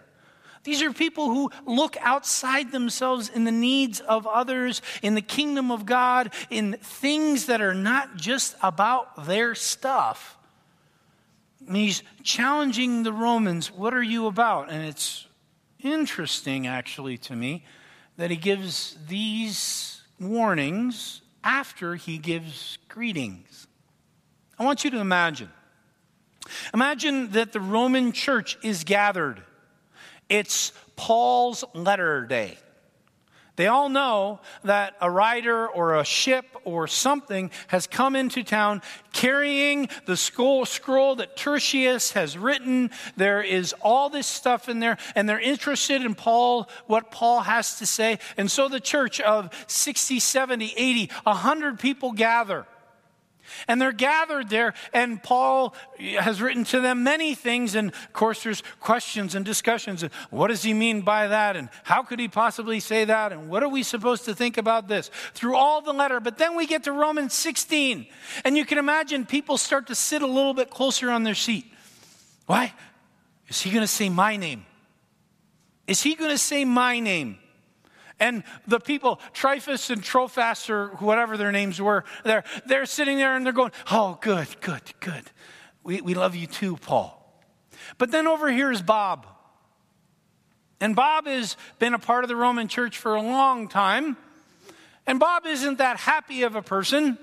These 0.64 0.82
are 0.82 0.92
people 0.92 1.26
who 1.26 1.50
look 1.66 1.96
outside 2.00 2.72
themselves 2.72 3.28
in 3.28 3.44
the 3.44 3.52
needs 3.52 4.00
of 4.00 4.26
others, 4.26 4.82
in 5.02 5.14
the 5.14 5.22
kingdom 5.22 5.70
of 5.70 5.86
God, 5.86 6.32
in 6.50 6.74
things 6.82 7.46
that 7.46 7.60
are 7.60 7.74
not 7.74 8.16
just 8.16 8.56
about 8.62 9.26
their 9.26 9.54
stuff. 9.54 10.36
And 11.66 11.76
he's 11.76 12.02
challenging 12.22 13.02
the 13.02 13.12
Romans, 13.12 13.70
what 13.70 13.94
are 13.94 14.02
you 14.02 14.26
about? 14.26 14.70
And 14.70 14.84
it's 14.86 15.26
interesting, 15.80 16.66
actually, 16.66 17.18
to 17.18 17.36
me, 17.36 17.64
that 18.16 18.30
he 18.30 18.36
gives 18.36 18.96
these 19.06 20.02
warnings 20.18 21.22
after 21.44 21.94
he 21.94 22.18
gives 22.18 22.78
greetings. 22.88 23.66
I 24.58 24.64
want 24.64 24.84
you 24.84 24.90
to 24.90 24.98
imagine. 24.98 25.50
Imagine 26.74 27.30
that 27.32 27.52
the 27.52 27.60
Roman 27.60 28.12
church 28.12 28.58
is 28.62 28.84
gathered 28.84 29.42
it's 30.28 30.72
Paul's 30.96 31.64
letter 31.74 32.26
day. 32.26 32.58
They 33.58 33.66
all 33.66 33.88
know 33.88 34.38
that 34.62 34.94
a 35.00 35.10
rider 35.10 35.66
or 35.66 35.96
a 35.96 36.04
ship 36.04 36.44
or 36.62 36.86
something 36.86 37.50
has 37.66 37.88
come 37.88 38.14
into 38.14 38.44
town 38.44 38.82
carrying 39.12 39.88
the 40.06 40.16
scroll, 40.16 40.64
scroll 40.64 41.16
that 41.16 41.36
Tertius 41.36 42.12
has 42.12 42.38
written. 42.38 42.92
There 43.16 43.42
is 43.42 43.74
all 43.80 44.10
this 44.10 44.28
stuff 44.28 44.68
in 44.68 44.78
there, 44.78 44.96
and 45.16 45.28
they're 45.28 45.40
interested 45.40 46.04
in 46.04 46.14
Paul, 46.14 46.70
what 46.86 47.10
Paul 47.10 47.40
has 47.40 47.78
to 47.78 47.86
say. 47.86 48.20
And 48.36 48.48
so 48.48 48.68
the 48.68 48.78
church 48.78 49.20
of 49.20 49.50
60, 49.66 50.20
70, 50.20 50.74
80, 50.76 51.10
100 51.24 51.80
people 51.80 52.12
gather. 52.12 52.64
And 53.66 53.80
they're 53.80 53.92
gathered 53.92 54.50
there, 54.50 54.74
and 54.92 55.22
Paul 55.22 55.74
has 55.98 56.40
written 56.40 56.64
to 56.64 56.80
them 56.80 57.02
many 57.02 57.34
things. 57.34 57.74
And 57.74 57.90
of 57.90 58.12
course, 58.12 58.42
there's 58.42 58.62
questions 58.80 59.34
and 59.34 59.44
discussions. 59.44 60.02
And 60.02 60.12
what 60.30 60.48
does 60.48 60.62
he 60.62 60.74
mean 60.74 61.02
by 61.02 61.28
that? 61.28 61.56
And 61.56 61.68
how 61.84 62.02
could 62.02 62.20
he 62.20 62.28
possibly 62.28 62.80
say 62.80 63.04
that? 63.04 63.32
And 63.32 63.48
what 63.48 63.62
are 63.62 63.68
we 63.68 63.82
supposed 63.82 64.24
to 64.26 64.34
think 64.34 64.58
about 64.58 64.88
this? 64.88 65.10
Through 65.34 65.56
all 65.56 65.80
the 65.80 65.92
letter. 65.92 66.20
But 66.20 66.38
then 66.38 66.56
we 66.56 66.66
get 66.66 66.84
to 66.84 66.92
Romans 66.92 67.34
16, 67.34 68.06
and 68.44 68.56
you 68.56 68.64
can 68.64 68.78
imagine 68.78 69.26
people 69.26 69.58
start 69.58 69.86
to 69.88 69.94
sit 69.94 70.22
a 70.22 70.26
little 70.26 70.54
bit 70.54 70.70
closer 70.70 71.10
on 71.10 71.24
their 71.24 71.34
seat. 71.34 71.66
Why? 72.46 72.72
Is 73.48 73.60
he 73.60 73.70
going 73.70 73.82
to 73.82 73.86
say 73.86 74.08
my 74.08 74.36
name? 74.36 74.64
Is 75.86 76.02
he 76.02 76.14
going 76.14 76.30
to 76.30 76.38
say 76.38 76.64
my 76.64 77.00
name? 77.00 77.38
And 78.20 78.42
the 78.66 78.80
people, 78.80 79.20
Tryphus 79.32 79.90
and 79.90 80.02
Trophas 80.02 80.68
or 80.68 80.88
whatever 80.98 81.36
their 81.36 81.52
names 81.52 81.80
were, 81.80 82.04
they're, 82.24 82.44
they're 82.66 82.86
sitting 82.86 83.18
there 83.18 83.36
and 83.36 83.46
they're 83.46 83.52
going, 83.52 83.72
Oh, 83.90 84.18
good, 84.20 84.48
good, 84.60 84.82
good. 85.00 85.30
We, 85.84 86.00
we 86.00 86.14
love 86.14 86.34
you 86.34 86.46
too, 86.46 86.76
Paul. 86.76 87.14
But 87.96 88.10
then 88.10 88.26
over 88.26 88.50
here 88.50 88.70
is 88.72 88.82
Bob. 88.82 89.26
And 90.80 90.94
Bob 90.94 91.26
has 91.26 91.56
been 91.78 91.94
a 91.94 91.98
part 91.98 92.24
of 92.24 92.28
the 92.28 92.36
Roman 92.36 92.68
church 92.68 92.98
for 92.98 93.14
a 93.14 93.22
long 93.22 93.68
time. 93.68 94.16
And 95.06 95.18
Bob 95.18 95.46
isn't 95.46 95.78
that 95.78 95.96
happy 95.96 96.42
of 96.42 96.54
a 96.54 96.62
person. 96.62 97.18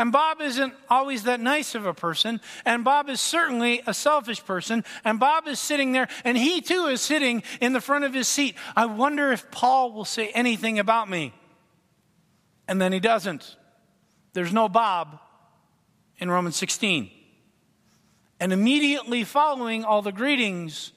And 0.00 0.12
Bob 0.12 0.40
isn't 0.40 0.72
always 0.88 1.24
that 1.24 1.40
nice 1.40 1.74
of 1.74 1.84
a 1.84 1.92
person. 1.92 2.40
And 2.64 2.82
Bob 2.84 3.10
is 3.10 3.20
certainly 3.20 3.82
a 3.86 3.92
selfish 3.92 4.42
person. 4.46 4.82
And 5.04 5.20
Bob 5.20 5.46
is 5.46 5.60
sitting 5.60 5.92
there, 5.92 6.08
and 6.24 6.38
he 6.38 6.62
too 6.62 6.86
is 6.86 7.02
sitting 7.02 7.42
in 7.60 7.74
the 7.74 7.82
front 7.82 8.06
of 8.06 8.14
his 8.14 8.26
seat. 8.26 8.54
I 8.74 8.86
wonder 8.86 9.30
if 9.30 9.50
Paul 9.50 9.92
will 9.92 10.06
say 10.06 10.30
anything 10.30 10.78
about 10.78 11.10
me. 11.10 11.34
And 12.66 12.80
then 12.80 12.94
he 12.94 12.98
doesn't. 12.98 13.56
There's 14.32 14.54
no 14.54 14.70
Bob 14.70 15.20
in 16.16 16.30
Romans 16.30 16.56
16. 16.56 17.10
And 18.40 18.54
immediately 18.54 19.22
following 19.24 19.84
all 19.84 20.00
the 20.00 20.12
greetings, 20.12 20.92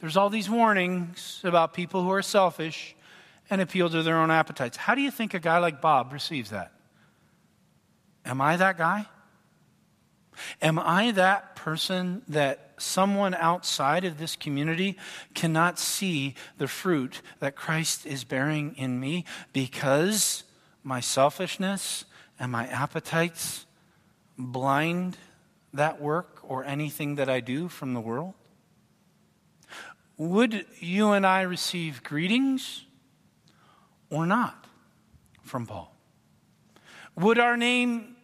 there's 0.00 0.16
all 0.16 0.28
these 0.28 0.50
warnings 0.50 1.40
about 1.44 1.72
people 1.72 2.02
who 2.02 2.10
are 2.10 2.22
selfish 2.22 2.96
and 3.48 3.60
appeal 3.60 3.88
to 3.88 4.02
their 4.02 4.18
own 4.18 4.32
appetites. 4.32 4.76
How 4.76 4.96
do 4.96 5.02
you 5.02 5.12
think 5.12 5.34
a 5.34 5.38
guy 5.38 5.58
like 5.58 5.80
Bob 5.80 6.12
receives 6.12 6.50
that? 6.50 6.72
Am 8.28 8.42
I 8.42 8.56
that 8.56 8.76
guy? 8.76 9.06
Am 10.62 10.78
I 10.78 11.10
that 11.12 11.56
person 11.56 12.22
that 12.28 12.74
someone 12.78 13.34
outside 13.34 14.04
of 14.04 14.18
this 14.18 14.36
community 14.36 14.96
cannot 15.34 15.78
see 15.78 16.34
the 16.58 16.68
fruit 16.68 17.22
that 17.40 17.56
Christ 17.56 18.06
is 18.06 18.22
bearing 18.22 18.76
in 18.76 19.00
me 19.00 19.24
because 19.52 20.44
my 20.84 21.00
selfishness 21.00 22.04
and 22.38 22.52
my 22.52 22.66
appetites 22.68 23.66
blind 24.36 25.16
that 25.72 26.00
work 26.00 26.38
or 26.42 26.64
anything 26.64 27.16
that 27.16 27.28
I 27.28 27.40
do 27.40 27.68
from 27.68 27.94
the 27.94 28.00
world? 28.00 28.34
Would 30.18 30.66
you 30.80 31.12
and 31.12 31.26
I 31.26 31.42
receive 31.42 32.02
greetings 32.02 32.84
or 34.10 34.26
not 34.26 34.66
from 35.42 35.66
Paul? 35.66 35.94
Would 37.16 37.38
our 37.38 37.56
name 37.56 38.16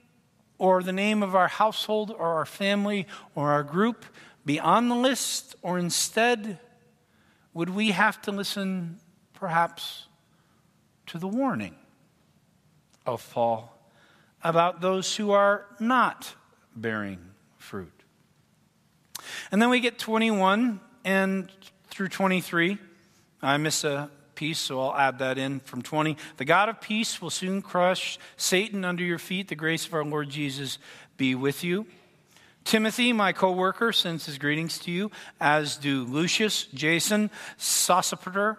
or 0.59 0.83
the 0.83 0.93
name 0.93 1.23
of 1.23 1.35
our 1.35 1.49
household 1.49 2.11
or 2.11 2.35
our 2.35 2.47
family 2.47 3.07
or 3.35 3.51
our 3.51 3.63
group 3.63 4.05
be 4.45 4.61
on 4.61 4.89
the 4.89 4.95
list, 4.95 5.57
or 5.63 5.79
instead 5.79 6.59
would 7.55 7.71
we 7.71 7.93
have 7.93 8.21
to 8.23 8.31
listen 8.31 8.99
perhaps 9.33 10.07
to 11.07 11.19
the 11.19 11.29
warning 11.29 11.75
of 13.07 13.29
Paul 13.33 13.71
about 14.43 14.81
those 14.81 15.17
who 15.17 15.31
are 15.31 15.67
not 15.81 16.35
bearing 16.77 17.19
fruit? 17.57 18.03
And 19.51 19.63
then 19.63 19.71
we 19.71 19.81
get 19.81 19.99
21 19.99 20.81
and 21.05 21.51
through 21.89 22.09
23. 22.09 22.79
I 23.41 23.57
miss 23.57 23.85
a 23.85 24.11
piece, 24.35 24.59
so 24.59 24.81
I'll 24.81 24.97
add 24.97 25.19
that 25.19 25.39
in 25.39 25.61
from 25.61 25.83
20. 25.83 26.17
The 26.37 26.45
God 26.45 26.69
of 26.69 26.81
peace 26.81 27.21
will 27.21 27.31
soon 27.31 27.63
crush 27.63 28.19
Satan 28.37 28.85
under 28.85 29.05
your 29.05 29.19
feet. 29.19 29.49
The 29.49 29.55
grace 29.55 29.87
of 29.87 29.95
our 29.95 30.05
Lord 30.05 30.29
Jesus 30.29 30.79
be 31.17 31.35
with 31.35 31.65
you. 31.65 31.87
Timothy, 32.65 33.13
my 33.13 33.33
co 33.33 33.53
worker, 33.53 33.93
sends 33.93 34.27
his 34.27 34.39
greetings 34.39 34.79
to 34.81 34.91
you, 34.91 35.11
as 35.39 35.77
do 35.77 36.05
Lucius, 36.05 36.65
Jason, 36.75 37.31
Sosipater, 37.59 38.57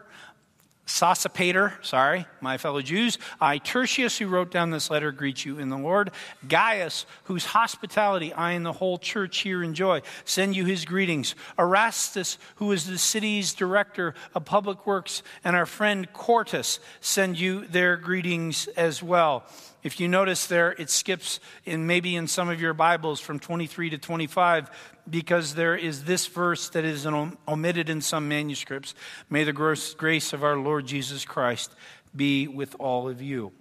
Sosipater, 0.86 1.74
sorry, 1.84 2.28
my 2.41 2.58
fellow 2.58 2.82
Jews. 2.82 3.17
I, 3.41 3.58
Tertius, 3.58 4.19
who 4.19 4.28
wrote 4.28 4.52
down 4.52 4.69
this 4.69 4.91
letter, 4.91 5.12
greet 5.12 5.43
you 5.43 5.58
in 5.58 5.69
the 5.69 5.78
Lord. 5.78 6.12
Gaius, 6.48 7.08
whose 7.24 7.45
hospitality 7.45 8.32
I 8.32 8.52
and 8.52 8.63
the 8.63 8.74
whole 8.74 9.00
church 9.00 9.39
here 9.39 9.63
enjoy, 9.63 10.04
send 10.26 10.56
you 10.56 10.65
his 10.65 10.86
greetings. 10.86 11.34
Erastus, 11.58 12.38
who 12.58 12.71
is 12.71 12.86
the 12.86 13.00
city's 13.00 13.54
director 13.54 14.13
of 14.36 14.45
public 14.45 14.86
works, 14.86 15.24
and 15.43 15.56
our 15.56 15.65
friend 15.65 16.12
Quartus 16.13 16.80
send 17.02 17.39
you 17.39 17.65
their 17.65 17.98
greetings 17.98 18.67
as 18.78 19.02
well. 19.02 19.43
If 19.86 20.00
you 20.00 20.08
notice 20.08 20.48
there, 20.48 20.71
it 20.71 20.89
skips 20.89 21.39
in 21.63 21.86
maybe 21.86 22.15
in 22.15 22.26
some 22.26 22.50
of 22.50 22.60
your 22.60 22.74
Bibles 22.74 23.19
from 23.19 23.38
23 23.38 23.91
to 23.91 24.00
25 24.00 24.71
because 25.08 25.54
there 25.54 25.76
is 25.76 26.06
this 26.06 26.26
verse 26.26 26.69
that 26.69 26.84
is 26.84 27.06
omitted 27.06 27.88
in 27.88 28.02
some 28.02 28.28
manuscripts. 28.28 28.95
May 29.30 29.43
the 29.43 29.54
grace 29.54 30.34
of 30.34 30.43
our 30.43 30.58
Lord 30.58 30.88
Jesus 30.88 31.24
Christ 31.24 31.71
be 32.15 32.48
with 32.48 32.76
all 32.80 33.08
of 33.08 33.21
you. 33.21 33.52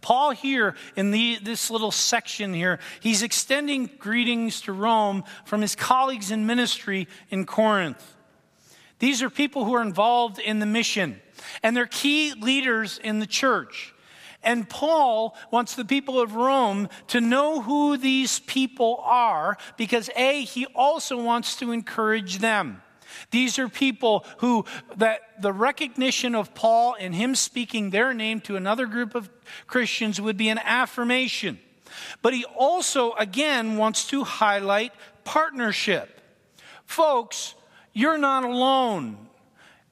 Paul, 0.00 0.30
here 0.30 0.74
in 0.96 1.10
the, 1.10 1.38
this 1.42 1.70
little 1.70 1.90
section 1.90 2.54
here, 2.54 2.78
he's 3.00 3.22
extending 3.22 3.90
greetings 3.98 4.62
to 4.62 4.72
Rome 4.72 5.22
from 5.44 5.60
his 5.60 5.74
colleagues 5.74 6.30
in 6.30 6.46
ministry 6.46 7.08
in 7.28 7.44
Corinth. 7.44 8.16
These 9.00 9.20
are 9.20 9.28
people 9.28 9.66
who 9.66 9.74
are 9.74 9.82
involved 9.82 10.38
in 10.38 10.60
the 10.60 10.66
mission, 10.66 11.20
and 11.62 11.76
they're 11.76 11.84
key 11.84 12.32
leaders 12.32 12.98
in 13.04 13.18
the 13.18 13.26
church. 13.26 13.92
And 14.46 14.68
Paul 14.68 15.36
wants 15.50 15.74
the 15.74 15.84
people 15.84 16.20
of 16.20 16.36
Rome 16.36 16.88
to 17.08 17.20
know 17.20 17.60
who 17.60 17.96
these 17.96 18.38
people 18.38 19.02
are 19.02 19.58
because 19.76 20.08
A, 20.14 20.44
he 20.44 20.66
also 20.66 21.20
wants 21.20 21.56
to 21.56 21.72
encourage 21.72 22.38
them. 22.38 22.80
These 23.32 23.58
are 23.58 23.68
people 23.68 24.24
who, 24.38 24.64
that 24.98 25.42
the 25.42 25.52
recognition 25.52 26.36
of 26.36 26.54
Paul 26.54 26.96
and 26.98 27.12
him 27.12 27.34
speaking 27.34 27.90
their 27.90 28.14
name 28.14 28.40
to 28.42 28.54
another 28.54 28.86
group 28.86 29.16
of 29.16 29.28
Christians 29.66 30.20
would 30.20 30.36
be 30.36 30.48
an 30.48 30.60
affirmation. 30.62 31.58
But 32.22 32.32
he 32.32 32.44
also, 32.44 33.14
again, 33.14 33.76
wants 33.76 34.06
to 34.08 34.22
highlight 34.22 34.92
partnership. 35.24 36.20
Folks, 36.84 37.56
you're 37.92 38.18
not 38.18 38.44
alone. 38.44 39.28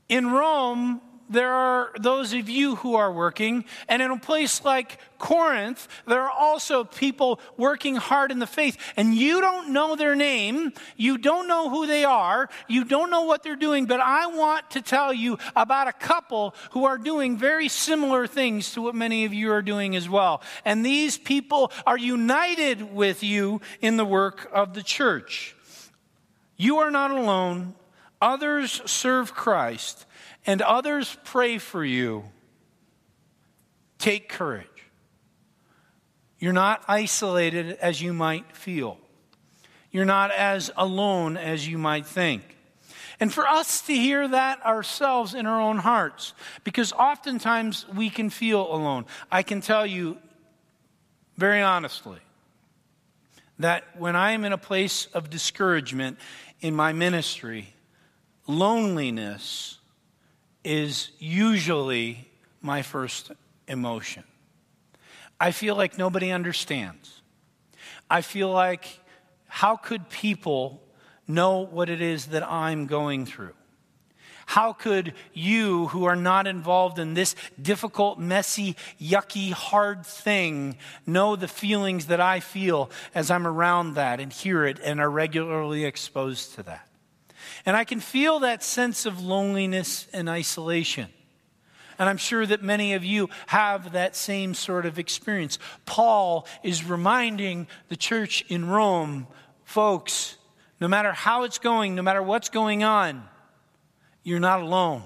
In 0.08 0.30
Rome, 0.30 1.00
there 1.28 1.52
are 1.52 1.90
those 1.98 2.32
of 2.32 2.48
you 2.48 2.76
who 2.76 2.94
are 2.96 3.12
working. 3.12 3.64
And 3.88 4.02
in 4.02 4.10
a 4.10 4.18
place 4.18 4.64
like 4.64 4.98
Corinth, 5.18 5.88
there 6.06 6.22
are 6.22 6.30
also 6.30 6.84
people 6.84 7.40
working 7.56 7.96
hard 7.96 8.30
in 8.30 8.38
the 8.38 8.46
faith. 8.46 8.76
And 8.96 9.14
you 9.14 9.40
don't 9.40 9.72
know 9.72 9.96
their 9.96 10.14
name. 10.14 10.72
You 10.96 11.16
don't 11.18 11.48
know 11.48 11.70
who 11.70 11.86
they 11.86 12.04
are. 12.04 12.48
You 12.68 12.84
don't 12.84 13.10
know 13.10 13.22
what 13.22 13.42
they're 13.42 13.56
doing. 13.56 13.86
But 13.86 14.00
I 14.00 14.26
want 14.26 14.70
to 14.72 14.82
tell 14.82 15.12
you 15.12 15.38
about 15.56 15.88
a 15.88 15.92
couple 15.92 16.54
who 16.72 16.84
are 16.84 16.98
doing 16.98 17.38
very 17.38 17.68
similar 17.68 18.26
things 18.26 18.72
to 18.72 18.82
what 18.82 18.94
many 18.94 19.24
of 19.24 19.32
you 19.32 19.50
are 19.52 19.62
doing 19.62 19.96
as 19.96 20.08
well. 20.08 20.42
And 20.64 20.84
these 20.84 21.16
people 21.16 21.72
are 21.86 21.98
united 21.98 22.94
with 22.94 23.22
you 23.22 23.60
in 23.80 23.96
the 23.96 24.04
work 24.04 24.50
of 24.52 24.74
the 24.74 24.82
church. 24.82 25.56
You 26.56 26.78
are 26.78 26.90
not 26.90 27.10
alone. 27.10 27.74
Others 28.20 28.82
serve 28.86 29.34
Christ 29.34 30.06
and 30.46 30.60
others 30.62 31.16
pray 31.24 31.58
for 31.58 31.84
you, 31.84 32.24
take 33.98 34.28
courage. 34.28 34.66
You're 36.38 36.52
not 36.52 36.82
isolated 36.88 37.78
as 37.80 38.02
you 38.02 38.12
might 38.12 38.54
feel. 38.54 38.98
You're 39.90 40.04
not 40.04 40.30
as 40.30 40.70
alone 40.76 41.36
as 41.36 41.66
you 41.66 41.78
might 41.78 42.06
think. 42.06 42.42
And 43.20 43.32
for 43.32 43.46
us 43.46 43.82
to 43.82 43.94
hear 43.94 44.26
that 44.28 44.64
ourselves 44.66 45.34
in 45.34 45.46
our 45.46 45.60
own 45.60 45.78
hearts, 45.78 46.34
because 46.64 46.92
oftentimes 46.92 47.86
we 47.94 48.10
can 48.10 48.28
feel 48.28 48.62
alone. 48.74 49.06
I 49.30 49.42
can 49.42 49.60
tell 49.60 49.86
you 49.86 50.18
very 51.36 51.62
honestly 51.62 52.18
that 53.58 53.84
when 53.96 54.16
I 54.16 54.32
am 54.32 54.44
in 54.44 54.52
a 54.52 54.58
place 54.58 55.06
of 55.14 55.30
discouragement 55.30 56.18
in 56.60 56.74
my 56.74 56.92
ministry, 56.92 57.72
loneliness 58.46 59.78
is 60.64 61.10
usually 61.18 62.28
my 62.60 62.82
first 62.82 63.30
emotion. 63.68 64.24
I 65.38 65.50
feel 65.50 65.76
like 65.76 65.98
nobody 65.98 66.30
understands. 66.30 67.20
I 68.10 68.22
feel 68.22 68.50
like, 68.50 69.00
how 69.46 69.76
could 69.76 70.08
people 70.08 70.82
know 71.28 71.60
what 71.60 71.88
it 71.88 72.00
is 72.00 72.26
that 72.26 72.42
I'm 72.42 72.86
going 72.86 73.26
through? 73.26 73.54
How 74.46 74.72
could 74.74 75.14
you, 75.32 75.86
who 75.88 76.04
are 76.04 76.16
not 76.16 76.46
involved 76.46 76.98
in 76.98 77.14
this 77.14 77.34
difficult, 77.60 78.18
messy, 78.18 78.76
yucky, 79.00 79.52
hard 79.52 80.04
thing, 80.04 80.76
know 81.06 81.34
the 81.34 81.48
feelings 81.48 82.06
that 82.06 82.20
I 82.20 82.40
feel 82.40 82.90
as 83.14 83.30
I'm 83.30 83.46
around 83.46 83.94
that 83.94 84.20
and 84.20 84.32
hear 84.32 84.66
it 84.66 84.78
and 84.84 85.00
are 85.00 85.10
regularly 85.10 85.84
exposed 85.84 86.54
to 86.56 86.62
that? 86.64 86.86
And 87.66 87.76
I 87.76 87.84
can 87.84 88.00
feel 88.00 88.40
that 88.40 88.62
sense 88.62 89.06
of 89.06 89.24
loneliness 89.24 90.06
and 90.12 90.28
isolation. 90.28 91.08
And 91.98 92.08
I'm 92.08 92.16
sure 92.16 92.44
that 92.44 92.62
many 92.62 92.94
of 92.94 93.04
you 93.04 93.30
have 93.46 93.92
that 93.92 94.16
same 94.16 94.54
sort 94.54 94.84
of 94.84 94.98
experience. 94.98 95.58
Paul 95.86 96.46
is 96.62 96.84
reminding 96.84 97.68
the 97.88 97.96
church 97.96 98.44
in 98.48 98.68
Rome 98.68 99.26
folks, 99.64 100.36
no 100.80 100.88
matter 100.88 101.12
how 101.12 101.44
it's 101.44 101.58
going, 101.58 101.94
no 101.94 102.02
matter 102.02 102.22
what's 102.22 102.48
going 102.48 102.84
on, 102.84 103.22
you're 104.22 104.40
not 104.40 104.60
alone. 104.60 105.04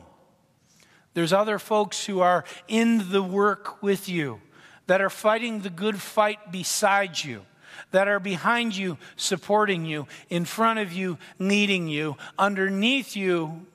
There's 1.14 1.32
other 1.32 1.58
folks 1.58 2.06
who 2.06 2.20
are 2.20 2.44
in 2.68 3.10
the 3.10 3.22
work 3.22 3.82
with 3.82 4.08
you, 4.08 4.40
that 4.86 5.00
are 5.00 5.10
fighting 5.10 5.60
the 5.60 5.70
good 5.70 6.00
fight 6.00 6.50
beside 6.50 7.22
you 7.22 7.44
that 7.90 8.08
are 8.08 8.20
behind 8.20 8.76
you, 8.76 8.98
supporting 9.16 9.84
you, 9.84 10.06
in 10.30 10.44
front 10.44 10.78
of 10.78 10.92
you, 10.92 11.18
leading 11.38 11.88
you, 11.88 12.16
underneath 12.38 13.16
you, 13.16 13.66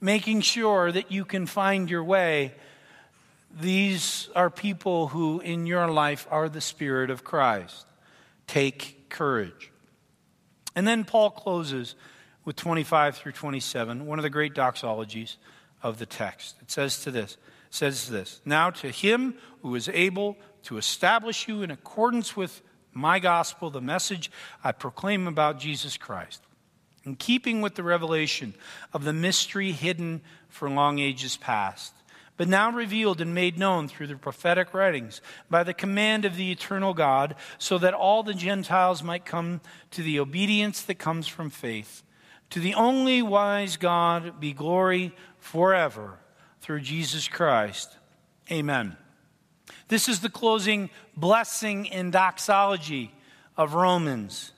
making 0.00 0.40
sure 0.40 0.92
that 0.92 1.10
you 1.10 1.24
can 1.24 1.46
find 1.46 1.90
your 1.90 2.04
way. 2.04 2.54
These 3.60 4.28
are 4.36 4.50
people 4.50 5.08
who 5.08 5.40
in 5.40 5.66
your 5.66 5.90
life 5.90 6.26
are 6.30 6.48
the 6.48 6.60
Spirit 6.60 7.10
of 7.10 7.24
Christ. 7.24 7.86
Take 8.46 9.08
courage. 9.08 9.70
And 10.74 10.86
then 10.86 11.04
Paul 11.04 11.30
closes 11.30 11.94
with 12.44 12.56
25 12.56 13.16
through 13.16 13.32
27, 13.32 14.06
one 14.06 14.18
of 14.18 14.22
the 14.22 14.30
great 14.30 14.54
doxologies 14.54 15.36
of 15.82 15.98
the 15.98 16.06
text. 16.06 16.56
It 16.62 16.70
says 16.70 17.02
to 17.02 17.10
this, 17.10 17.36
says 17.70 18.08
this, 18.08 18.40
Now 18.44 18.70
to 18.70 18.90
him 18.90 19.34
who 19.62 19.74
is 19.74 19.88
able 19.88 20.36
to 20.64 20.78
establish 20.78 21.48
you 21.48 21.62
in 21.62 21.70
accordance 21.70 22.36
with 22.36 22.62
my 22.92 23.18
gospel, 23.18 23.70
the 23.70 23.80
message 23.80 24.30
I 24.62 24.72
proclaim 24.72 25.26
about 25.26 25.58
Jesus 25.58 25.96
Christ, 25.96 26.42
in 27.04 27.16
keeping 27.16 27.60
with 27.60 27.74
the 27.74 27.82
revelation 27.82 28.54
of 28.92 29.04
the 29.04 29.12
mystery 29.12 29.72
hidden 29.72 30.20
for 30.48 30.68
long 30.68 30.98
ages 30.98 31.36
past, 31.36 31.92
but 32.36 32.48
now 32.48 32.70
revealed 32.70 33.20
and 33.20 33.34
made 33.34 33.58
known 33.58 33.88
through 33.88 34.06
the 34.06 34.16
prophetic 34.16 34.72
writings 34.72 35.20
by 35.50 35.62
the 35.62 35.74
command 35.74 36.24
of 36.24 36.36
the 36.36 36.52
eternal 36.52 36.94
God, 36.94 37.34
so 37.58 37.78
that 37.78 37.94
all 37.94 38.22
the 38.22 38.34
Gentiles 38.34 39.02
might 39.02 39.24
come 39.24 39.60
to 39.90 40.02
the 40.02 40.20
obedience 40.20 40.82
that 40.82 40.96
comes 40.96 41.26
from 41.26 41.50
faith. 41.50 42.02
To 42.50 42.60
the 42.60 42.74
only 42.74 43.22
wise 43.22 43.76
God 43.76 44.40
be 44.40 44.52
glory 44.52 45.14
forever 45.38 46.18
through 46.60 46.80
Jesus 46.80 47.28
Christ. 47.28 47.96
Amen. 48.50 48.96
This 49.88 50.08
is 50.08 50.20
the 50.20 50.28
closing 50.28 50.90
blessing 51.16 51.90
and 51.90 52.12
doxology 52.12 53.12
of 53.56 53.74
Romans. 53.74 54.52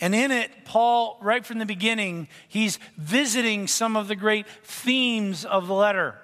And 0.00 0.14
in 0.14 0.30
it, 0.30 0.50
Paul, 0.64 1.18
right 1.22 1.44
from 1.44 1.58
the 1.58 1.66
beginning, 1.66 2.28
he's 2.48 2.78
visiting 2.98 3.66
some 3.66 3.96
of 3.96 4.08
the 4.08 4.16
great 4.16 4.46
themes 4.62 5.44
of 5.44 5.68
the 5.68 5.74
letter. 5.74 6.16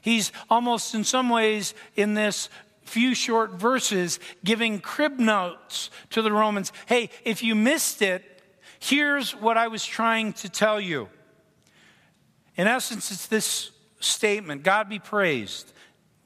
He's 0.00 0.32
almost 0.50 0.94
in 0.94 1.04
some 1.04 1.28
ways 1.28 1.74
in 1.94 2.14
this 2.14 2.48
few 2.82 3.14
short 3.14 3.52
verses 3.52 4.20
giving 4.44 4.80
crib 4.80 5.18
notes 5.18 5.90
to 6.10 6.22
the 6.22 6.32
Romans. 6.32 6.72
Hey, 6.86 7.10
if 7.24 7.42
you 7.42 7.54
missed 7.54 8.02
it, 8.02 8.42
here's 8.78 9.34
what 9.34 9.56
I 9.56 9.68
was 9.68 9.84
trying 9.84 10.32
to 10.34 10.48
tell 10.48 10.80
you. 10.80 11.08
In 12.56 12.66
essence, 12.66 13.10
it's 13.10 13.26
this 13.26 13.70
statement 14.00 14.62
God 14.62 14.88
be 14.88 14.98
praised. 14.98 15.72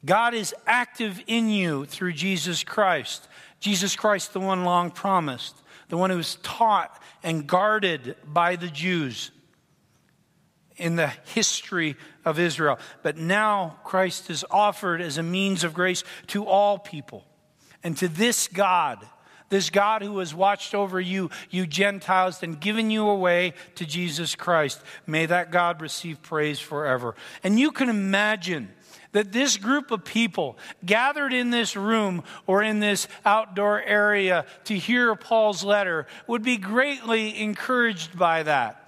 God 0.05 0.33
is 0.33 0.55
active 0.65 1.21
in 1.27 1.49
you 1.49 1.85
through 1.85 2.13
Jesus 2.13 2.63
Christ. 2.63 3.27
Jesus 3.59 3.95
Christ, 3.95 4.33
the 4.33 4.39
one 4.39 4.63
long 4.63 4.91
promised, 4.91 5.55
the 5.89 5.97
one 5.97 6.09
who 6.09 6.17
was 6.17 6.35
taught 6.43 7.01
and 7.23 7.45
guarded 7.45 8.15
by 8.25 8.55
the 8.55 8.69
Jews 8.69 9.31
in 10.77 10.95
the 10.95 11.11
history 11.33 11.97
of 12.23 12.39
Israel. 12.39 12.79
But 13.03 13.17
now 13.17 13.79
Christ 13.83 14.29
is 14.29 14.45
offered 14.49 15.01
as 15.01 15.17
a 15.17 15.23
means 15.23 15.63
of 15.63 15.73
grace 15.73 16.03
to 16.27 16.45
all 16.45 16.79
people. 16.79 17.25
And 17.83 17.97
to 17.97 18.07
this 18.07 18.47
God, 18.47 19.05
this 19.49 19.69
God 19.69 20.01
who 20.01 20.19
has 20.19 20.33
watched 20.33 20.73
over 20.73 20.99
you, 21.01 21.29
you 21.49 21.67
Gentiles, 21.67 22.41
and 22.43 22.59
given 22.59 22.91
you 22.91 23.09
away 23.09 23.53
to 23.75 23.85
Jesus 23.85 24.35
Christ, 24.35 24.81
may 25.05 25.25
that 25.25 25.51
God 25.51 25.81
receive 25.81 26.21
praise 26.21 26.59
forever. 26.59 27.15
And 27.43 27.59
you 27.59 27.71
can 27.71 27.89
imagine 27.89 28.69
that 29.11 29.31
this 29.31 29.57
group 29.57 29.91
of 29.91 30.05
people 30.05 30.57
gathered 30.85 31.33
in 31.33 31.49
this 31.49 31.75
room 31.75 32.23
or 32.47 32.61
in 32.61 32.79
this 32.79 33.07
outdoor 33.25 33.81
area 33.81 34.45
to 34.65 34.77
hear 34.77 35.15
Paul's 35.15 35.63
letter 35.63 36.07
would 36.27 36.43
be 36.43 36.57
greatly 36.57 37.39
encouraged 37.39 38.17
by 38.17 38.43
that 38.43 38.78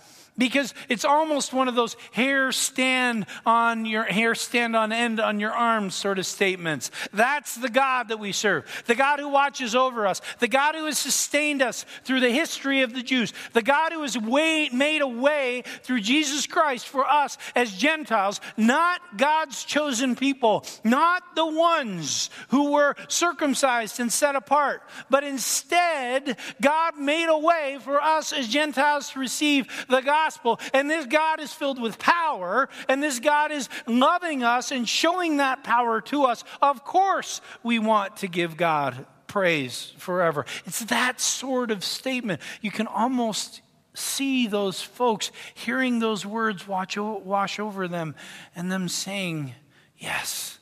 because 0.41 0.73
it's 0.89 1.05
almost 1.05 1.53
one 1.53 1.67
of 1.67 1.75
those 1.75 1.95
hair 2.13 2.51
stand 2.51 3.27
on 3.45 3.85
your 3.85 4.05
hair 4.05 4.33
stand 4.33 4.75
on 4.75 4.91
end 4.91 5.19
on 5.19 5.39
your 5.39 5.51
arms 5.51 5.93
sort 5.93 6.17
of 6.17 6.25
statements. 6.25 6.89
That's 7.13 7.53
the 7.53 7.69
God 7.69 8.07
that 8.07 8.17
we 8.17 8.31
serve. 8.31 8.65
The 8.87 8.95
God 8.95 9.19
who 9.19 9.29
watches 9.29 9.75
over 9.75 10.07
us, 10.07 10.19
the 10.39 10.47
God 10.47 10.73
who 10.73 10.85
has 10.85 10.97
sustained 10.97 11.61
us 11.61 11.85
through 12.05 12.21
the 12.21 12.31
history 12.31 12.81
of 12.81 12.95
the 12.95 13.03
Jews, 13.03 13.33
the 13.53 13.61
God 13.61 13.91
who 13.91 14.01
has 14.01 14.19
made 14.19 15.01
a 15.03 15.07
way 15.07 15.61
through 15.83 15.99
Jesus 15.99 16.47
Christ 16.47 16.87
for 16.87 17.05
us 17.05 17.37
as 17.55 17.77
Gentiles, 17.77 18.41
not 18.57 18.99
God's 19.17 19.63
chosen 19.63 20.15
people, 20.15 20.65
not 20.83 21.35
the 21.35 21.45
ones 21.45 22.31
who 22.49 22.71
were 22.71 22.95
circumcised 23.09 23.99
and 23.99 24.11
set 24.11 24.35
apart, 24.35 24.81
but 25.07 25.23
instead 25.23 26.35
God 26.59 26.97
made 26.97 27.29
a 27.29 27.37
way 27.37 27.77
for 27.83 28.01
us 28.01 28.33
as 28.33 28.47
Gentiles 28.47 29.11
to 29.11 29.19
receive 29.19 29.67
the 29.87 30.01
gospel 30.01 30.30
gospel. 30.31 30.59
And 30.73 30.89
this 30.89 31.05
God 31.05 31.39
is 31.39 31.53
filled 31.53 31.81
with 31.81 31.99
power, 31.99 32.69
and 32.87 33.03
this 33.03 33.19
God 33.19 33.51
is 33.51 33.67
loving 33.85 34.43
us 34.43 34.71
and 34.71 34.87
showing 34.87 35.37
that 35.37 35.63
power 35.63 36.01
to 36.01 36.23
us. 36.23 36.43
Of 36.61 36.83
course, 36.83 37.41
we 37.63 37.79
want 37.79 38.17
to 38.17 38.27
give 38.27 38.55
God 38.57 39.05
praise 39.27 39.93
forever. 39.97 40.45
It's 40.65 40.85
that 40.85 41.19
sort 41.19 41.71
of 41.71 41.83
statement. 41.83 42.41
You 42.61 42.71
can 42.71 42.87
almost 42.87 43.61
see 43.93 44.47
those 44.47 44.81
folks 44.81 45.31
hearing 45.53 45.99
those 45.99 46.25
words 46.25 46.65
watch, 46.67 46.97
wash 46.97 47.59
over 47.59 47.87
them 47.87 48.15
and 48.55 48.71
them 48.71 48.87
saying, 48.87 49.53
Yes, 49.97 50.57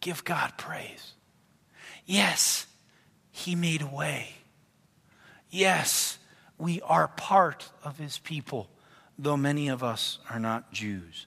give 0.00 0.24
God 0.24 0.52
praise. 0.56 1.12
Yes, 2.06 2.66
He 3.30 3.54
made 3.54 3.82
a 3.82 3.86
way. 3.86 4.30
Yes, 5.50 6.18
we 6.56 6.80
are 6.82 7.08
part 7.08 7.68
of 7.84 7.98
His 7.98 8.16
people 8.16 8.70
though 9.22 9.36
many 9.36 9.68
of 9.68 9.82
us 9.82 10.18
are 10.28 10.40
not 10.40 10.72
Jews. 10.72 11.26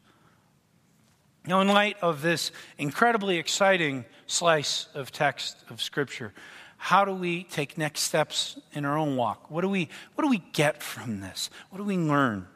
Now, 1.48 1.62
in 1.62 1.68
light 1.68 1.98
of 2.02 2.22
this 2.22 2.52
incredibly 2.78 3.38
exciting 3.38 4.06
slice 4.28 4.88
of 4.94 5.12
text 5.12 5.58
of 5.70 5.82
Scripture, 5.82 6.34
how 6.78 7.06
do 7.06 7.14
we 7.14 7.44
take 7.44 7.78
next 7.78 8.02
steps 8.02 8.60
in 8.74 8.84
our 8.84 8.98
own 8.98 9.16
walk? 9.16 9.50
What 9.50 9.62
do 9.62 9.70
we, 9.70 9.90
what 10.16 10.24
do 10.24 10.30
we 10.30 10.44
get 10.54 10.84
from 10.84 11.22
this? 11.22 11.50
What 11.70 11.78
do 11.78 11.84
we 11.84 11.98
learn? 11.98 12.48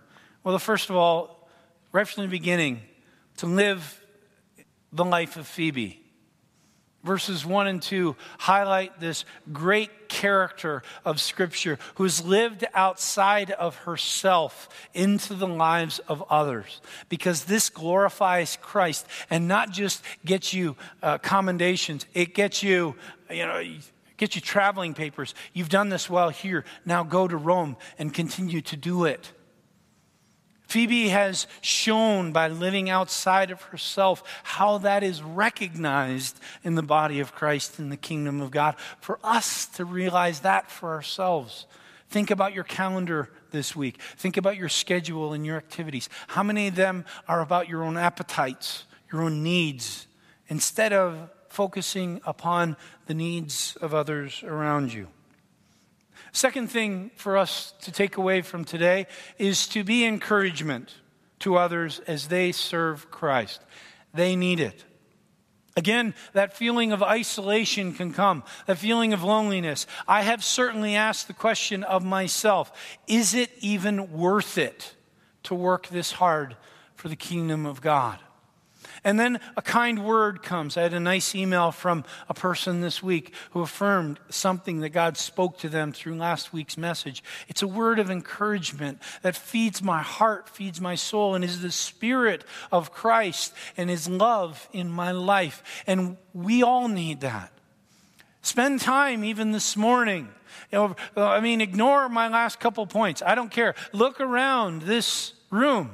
Well, 0.43 0.57
first 0.59 0.89
of 0.89 0.95
all, 0.95 1.47
right 1.91 2.07
from 2.07 2.23
the 2.23 2.29
beginning, 2.29 2.81
to 3.37 3.45
live 3.45 4.03
the 4.91 5.05
life 5.05 5.37
of 5.37 5.47
Phoebe. 5.47 6.03
Verses 7.03 7.45
1 7.45 7.67
and 7.67 7.81
2 7.81 8.15
highlight 8.39 8.99
this 8.99 9.23
great 9.53 10.09
character 10.09 10.83
of 11.05 11.21
Scripture 11.21 11.79
who 11.95 12.03
has 12.03 12.25
lived 12.25 12.65
outside 12.73 13.51
of 13.51 13.75
herself 13.77 14.67
into 14.93 15.33
the 15.33 15.47
lives 15.47 15.99
of 15.99 16.21
others. 16.29 16.81
Because 17.07 17.45
this 17.45 17.69
glorifies 17.69 18.57
Christ 18.61 19.07
and 19.29 19.47
not 19.47 19.71
just 19.71 20.03
gets 20.25 20.53
you 20.53 20.75
uh, 21.01 21.19
commendations, 21.19 22.05
it 22.13 22.33
gets 22.35 22.63
you, 22.63 22.95
you 23.29 23.45
know, 23.45 23.63
get 24.17 24.35
you 24.35 24.41
traveling 24.41 24.93
papers. 24.93 25.33
You've 25.53 25.69
done 25.69 25.87
this 25.87 26.09
well 26.09 26.29
here. 26.29 26.65
Now 26.85 27.03
go 27.03 27.29
to 27.29 27.37
Rome 27.37 27.77
and 27.97 28.13
continue 28.13 28.59
to 28.61 28.75
do 28.75 29.05
it. 29.05 29.31
Phoebe 30.69 31.09
has 31.09 31.47
shown 31.61 32.31
by 32.31 32.47
living 32.47 32.91
outside 32.91 33.49
of 33.49 33.63
herself 33.63 34.23
how 34.43 34.77
that 34.77 35.01
is 35.01 35.23
recognized 35.23 36.39
in 36.63 36.75
the 36.75 36.83
body 36.83 37.19
of 37.19 37.33
Christ 37.33 37.79
in 37.79 37.89
the 37.89 37.97
kingdom 37.97 38.39
of 38.39 38.51
God. 38.51 38.75
For 39.01 39.17
us 39.23 39.65
to 39.65 39.83
realize 39.83 40.41
that 40.41 40.69
for 40.69 40.93
ourselves. 40.93 41.65
Think 42.09 42.29
about 42.29 42.53
your 42.53 42.63
calendar 42.63 43.31
this 43.49 43.75
week. 43.75 43.99
Think 44.17 44.37
about 44.37 44.57
your 44.57 44.69
schedule 44.69 45.33
and 45.33 45.43
your 45.43 45.57
activities. 45.57 46.07
How 46.27 46.43
many 46.43 46.67
of 46.67 46.75
them 46.75 47.03
are 47.27 47.41
about 47.41 47.67
your 47.67 47.83
own 47.83 47.97
appetites, 47.97 48.83
your 49.11 49.23
own 49.23 49.41
needs, 49.41 50.05
instead 50.49 50.93
of 50.93 51.31
focusing 51.49 52.21
upon 52.27 52.77
the 53.07 53.15
needs 53.15 53.75
of 53.81 53.95
others 53.95 54.43
around 54.43 54.93
you? 54.93 55.07
Second 56.31 56.69
thing 56.69 57.11
for 57.15 57.37
us 57.37 57.73
to 57.81 57.91
take 57.91 58.17
away 58.17 58.41
from 58.41 58.65
today 58.65 59.07
is 59.37 59.67
to 59.69 59.83
be 59.83 60.05
encouragement 60.05 60.95
to 61.39 61.57
others 61.57 61.99
as 62.07 62.27
they 62.27 62.51
serve 62.51 63.09
Christ. 63.11 63.61
They 64.13 64.35
need 64.35 64.59
it. 64.59 64.85
Again, 65.77 66.13
that 66.33 66.57
feeling 66.57 66.91
of 66.91 67.01
isolation 67.01 67.93
can 67.93 68.11
come, 68.11 68.43
that 68.65 68.77
feeling 68.77 69.13
of 69.13 69.23
loneliness. 69.23 69.87
I 70.07 70.23
have 70.23 70.43
certainly 70.43 70.95
asked 70.95 71.27
the 71.27 71.33
question 71.33 71.83
of 71.83 72.03
myself 72.03 72.71
is 73.07 73.33
it 73.33 73.51
even 73.59 74.11
worth 74.11 74.57
it 74.57 74.95
to 75.43 75.55
work 75.55 75.87
this 75.87 76.11
hard 76.11 76.57
for 76.95 77.07
the 77.07 77.15
kingdom 77.15 77.65
of 77.65 77.81
God? 77.81 78.19
And 79.03 79.19
then 79.19 79.39
a 79.55 79.61
kind 79.61 80.03
word 80.03 80.41
comes. 80.43 80.77
I 80.77 80.81
had 80.81 80.93
a 80.93 80.99
nice 80.99 81.33
email 81.33 81.71
from 81.71 82.03
a 82.27 82.33
person 82.33 82.81
this 82.81 83.01
week 83.01 83.33
who 83.51 83.61
affirmed 83.61 84.19
something 84.29 84.79
that 84.81 84.89
God 84.89 85.17
spoke 85.17 85.57
to 85.59 85.69
them 85.69 85.91
through 85.91 86.15
last 86.15 86.51
week's 86.51 86.77
message. 86.77 87.23
It's 87.47 87.61
a 87.61 87.67
word 87.67 87.99
of 87.99 88.11
encouragement 88.11 88.99
that 89.21 89.35
feeds 89.35 89.81
my 89.81 90.01
heart, 90.01 90.49
feeds 90.49 90.81
my 90.81 90.95
soul, 90.95 91.35
and 91.35 91.43
is 91.43 91.61
the 91.61 91.71
spirit 91.71 92.43
of 92.71 92.91
Christ 92.91 93.53
and 93.77 93.89
his 93.89 94.09
love 94.09 94.67
in 94.73 94.89
my 94.89 95.11
life. 95.11 95.83
And 95.87 96.17
we 96.33 96.63
all 96.63 96.87
need 96.87 97.21
that. 97.21 97.51
Spend 98.41 98.79
time 98.79 99.23
even 99.23 99.51
this 99.51 99.75
morning. 99.75 100.29
You 100.71 100.77
know, 100.77 100.95
uh, 101.17 101.27
I 101.27 101.39
mean, 101.39 101.61
ignore 101.61 102.09
my 102.09 102.27
last 102.27 102.59
couple 102.59 102.85
points. 102.85 103.21
I 103.25 103.35
don't 103.35 103.51
care. 103.51 103.75
Look 103.91 104.19
around 104.19 104.83
this 104.83 105.33
room. 105.49 105.91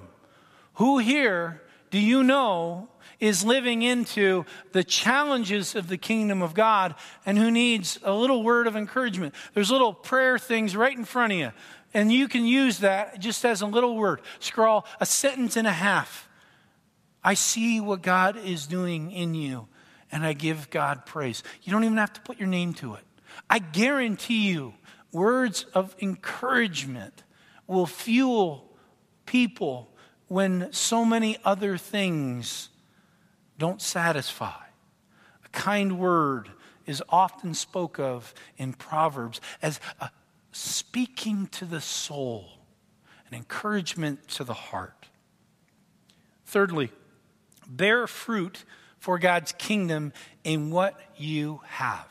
Who 0.76 0.98
here 0.98 1.62
do 1.92 2.00
you 2.00 2.24
know 2.24 2.90
is 3.20 3.44
living 3.44 3.82
into 3.82 4.46
the 4.72 4.84
challenges 4.84 5.76
of 5.76 5.88
the 5.88 5.98
kingdom 5.98 6.42
of 6.42 6.54
God 6.54 6.96
and 7.26 7.38
who 7.38 7.52
needs 7.52 8.00
a 8.04 8.14
little 8.14 8.44
word 8.44 8.68
of 8.68 8.76
encouragement. 8.76 9.34
There's 9.54 9.72
little 9.72 9.94
prayer 9.94 10.38
things 10.38 10.76
right 10.76 10.96
in 10.96 11.06
front 11.06 11.34
of 11.34 11.40
you. 11.40 11.52
And 11.94 12.12
you 12.12 12.28
can 12.28 12.46
use 12.46 12.80
that 12.80 13.20
just 13.20 13.46
as 13.46 13.62
a 13.62 13.66
little 13.66 13.96
word. 13.96 14.22
Scrawl 14.40 14.86
a 15.00 15.06
sentence 15.06 15.56
and 15.56 15.66
a 15.66 15.72
half. 15.72 16.28
I 17.24 17.34
see 17.34 17.80
what 17.80 18.02
God 18.02 18.38
is 18.38 18.68
doing 18.68 19.12
in 19.12 19.34
you, 19.34 19.68
and 20.12 20.24
I 20.24 20.34
give 20.34 20.70
God 20.70 21.06
praise. 21.06 21.42
You 21.64 21.72
don't 21.72 21.84
even 21.84 21.98
have 21.98 22.14
to 22.14 22.22
put 22.22 22.38
your 22.38 22.50
name 22.50 22.74
to 22.76 22.94
it. 22.96 23.04
I 23.50 23.60
guarantee 23.60 24.50
you, 24.50 24.74
words 25.12 25.64
of 25.74 25.96
encouragement 26.02 27.24
will 27.66 27.88
fuel 27.88 28.78
people 29.26 29.90
when 30.28 30.72
so 30.72 31.06
many 31.06 31.38
other 31.44 31.78
things 31.78 32.70
don't 33.58 33.82
satisfy. 33.82 34.62
A 35.46 35.50
kind 35.50 36.00
word 36.00 36.50
is 36.86 37.02
often 37.10 37.54
spoke 37.54 38.00
of 38.00 38.34
in 38.58 38.74
Proverbs 38.74 39.42
as 39.62 39.80
speaking 40.52 41.48
to 41.48 41.66
the 41.66 41.82
soul, 41.82 42.50
an 43.28 43.36
encouragement 43.36 44.28
to 44.30 44.44
the 44.44 44.54
heart. 44.54 45.08
Thirdly, 46.46 46.92
bear 47.68 48.08
fruit 48.08 48.64
for 49.00 49.20
God's 49.20 49.52
kingdom 49.54 50.14
in 50.44 50.72
what 50.72 51.00
you 51.18 51.62
have. 51.66 52.08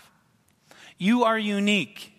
You 0.99 1.25
are 1.25 1.39
unique. 1.39 2.13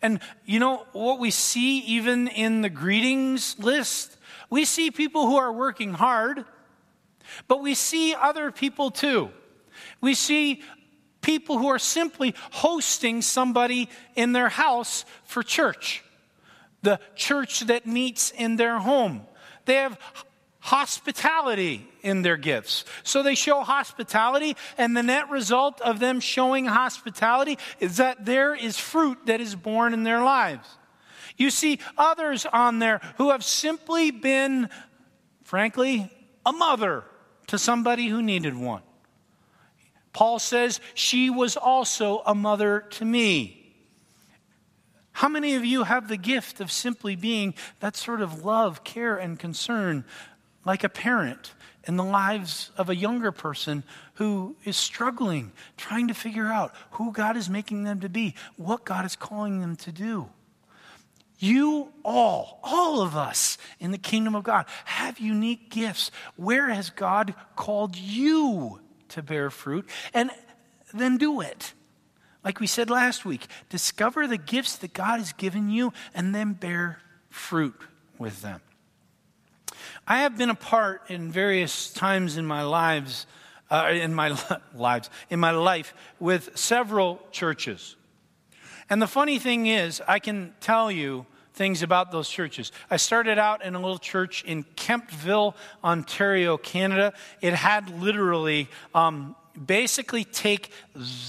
And 0.00 0.20
you 0.44 0.60
know 0.60 0.86
what 0.92 1.18
we 1.18 1.30
see 1.30 1.80
even 1.80 2.28
in 2.28 2.62
the 2.62 2.70
greetings 2.70 3.58
list? 3.58 4.16
We 4.50 4.64
see 4.64 4.90
people 4.90 5.26
who 5.26 5.36
are 5.36 5.52
working 5.52 5.94
hard 5.94 6.44
but 7.46 7.62
we 7.62 7.74
see 7.74 8.14
other 8.14 8.50
people 8.50 8.90
too. 8.90 9.30
We 10.00 10.14
see 10.14 10.62
people 11.20 11.58
who 11.58 11.68
are 11.68 11.78
simply 11.78 12.34
hosting 12.52 13.22
somebody 13.22 13.88
in 14.14 14.32
their 14.32 14.48
house 14.48 15.04
for 15.24 15.42
church, 15.42 16.02
the 16.82 17.00
church 17.14 17.60
that 17.60 17.86
meets 17.86 18.30
in 18.30 18.56
their 18.56 18.78
home. 18.78 19.22
They 19.64 19.74
have 19.74 19.98
hospitality 20.60 21.86
in 22.02 22.22
their 22.22 22.36
gifts. 22.36 22.84
So 23.02 23.22
they 23.22 23.34
show 23.34 23.60
hospitality, 23.60 24.56
and 24.76 24.96
the 24.96 25.02
net 25.02 25.30
result 25.30 25.80
of 25.80 25.98
them 25.98 26.20
showing 26.20 26.66
hospitality 26.66 27.58
is 27.80 27.98
that 27.98 28.24
there 28.24 28.54
is 28.54 28.78
fruit 28.78 29.18
that 29.26 29.40
is 29.40 29.54
born 29.54 29.94
in 29.94 30.04
their 30.04 30.22
lives. 30.22 30.68
You 31.36 31.50
see 31.50 31.78
others 31.96 32.46
on 32.46 32.80
there 32.80 33.00
who 33.16 33.30
have 33.30 33.44
simply 33.44 34.10
been, 34.10 34.68
frankly, 35.44 36.10
a 36.44 36.52
mother 36.52 37.04
to 37.48 37.58
somebody 37.58 38.06
who 38.06 38.22
needed 38.22 38.56
one. 38.56 38.82
Paul 40.12 40.38
says, 40.38 40.80
She 40.94 41.28
was 41.30 41.56
also 41.56 42.22
a 42.24 42.34
mother 42.34 42.80
to 42.90 43.04
me. 43.04 43.54
How 45.12 45.28
many 45.28 45.56
of 45.56 45.64
you 45.64 45.82
have 45.82 46.08
the 46.08 46.16
gift 46.16 46.60
of 46.60 46.70
simply 46.70 47.16
being 47.16 47.54
that 47.80 47.96
sort 47.96 48.20
of 48.20 48.44
love, 48.44 48.84
care, 48.84 49.16
and 49.16 49.38
concern 49.38 50.04
like 50.64 50.84
a 50.84 50.88
parent 50.88 51.54
in 51.84 51.96
the 51.96 52.04
lives 52.04 52.70
of 52.76 52.88
a 52.88 52.94
younger 52.94 53.32
person 53.32 53.82
who 54.14 54.54
is 54.64 54.76
struggling, 54.76 55.50
trying 55.76 56.06
to 56.08 56.14
figure 56.14 56.46
out 56.46 56.74
who 56.92 57.12
God 57.12 57.36
is 57.36 57.48
making 57.48 57.84
them 57.84 58.00
to 58.00 58.08
be, 58.08 58.34
what 58.56 58.84
God 58.84 59.04
is 59.04 59.16
calling 59.16 59.60
them 59.60 59.74
to 59.76 59.90
do? 59.90 60.28
You 61.38 61.92
all, 62.04 62.58
all 62.64 63.00
of 63.00 63.16
us 63.16 63.58
in 63.78 63.92
the 63.92 63.98
kingdom 63.98 64.34
of 64.34 64.42
God, 64.42 64.66
have 64.84 65.20
unique 65.20 65.70
gifts. 65.70 66.10
Where 66.36 66.68
has 66.68 66.90
God 66.90 67.34
called 67.54 67.96
you 67.96 68.80
to 69.10 69.22
bear 69.22 69.50
fruit? 69.50 69.88
And 70.12 70.30
then 70.92 71.16
do 71.16 71.40
it. 71.40 71.74
Like 72.44 72.60
we 72.60 72.66
said 72.66 72.90
last 72.90 73.24
week, 73.24 73.46
discover 73.68 74.26
the 74.26 74.38
gifts 74.38 74.76
that 74.76 74.92
God 74.92 75.18
has 75.18 75.32
given 75.32 75.70
you 75.70 75.92
and 76.14 76.34
then 76.34 76.54
bear 76.54 77.00
fruit 77.30 77.74
with 78.18 78.42
them. 78.42 78.60
I 80.06 80.20
have 80.20 80.38
been 80.38 80.50
a 80.50 80.54
part 80.54 81.02
in 81.08 81.30
various 81.30 81.92
times 81.92 82.36
in 82.36 82.46
my 82.46 82.62
lives, 82.62 83.26
uh, 83.70 83.90
in 83.92 84.14
my 84.14 84.36
lives, 84.74 85.10
in 85.30 85.38
my 85.38 85.50
life 85.50 85.94
with 86.18 86.56
several 86.56 87.20
churches. 87.30 87.96
And 88.90 89.02
the 89.02 89.06
funny 89.06 89.38
thing 89.38 89.66
is, 89.66 90.00
I 90.08 90.18
can 90.18 90.54
tell 90.60 90.90
you 90.90 91.26
things 91.52 91.82
about 91.82 92.12
those 92.12 92.28
churches. 92.28 92.72
I 92.90 92.96
started 92.96 93.38
out 93.38 93.64
in 93.64 93.74
a 93.74 93.80
little 93.80 93.98
church 93.98 94.44
in 94.44 94.64
Kemptville, 94.76 95.54
Ontario, 95.82 96.56
Canada. 96.56 97.12
It 97.40 97.52
had 97.52 98.00
literally 98.00 98.68
um, 98.94 99.34
basically 99.66 100.24
take 100.24 100.70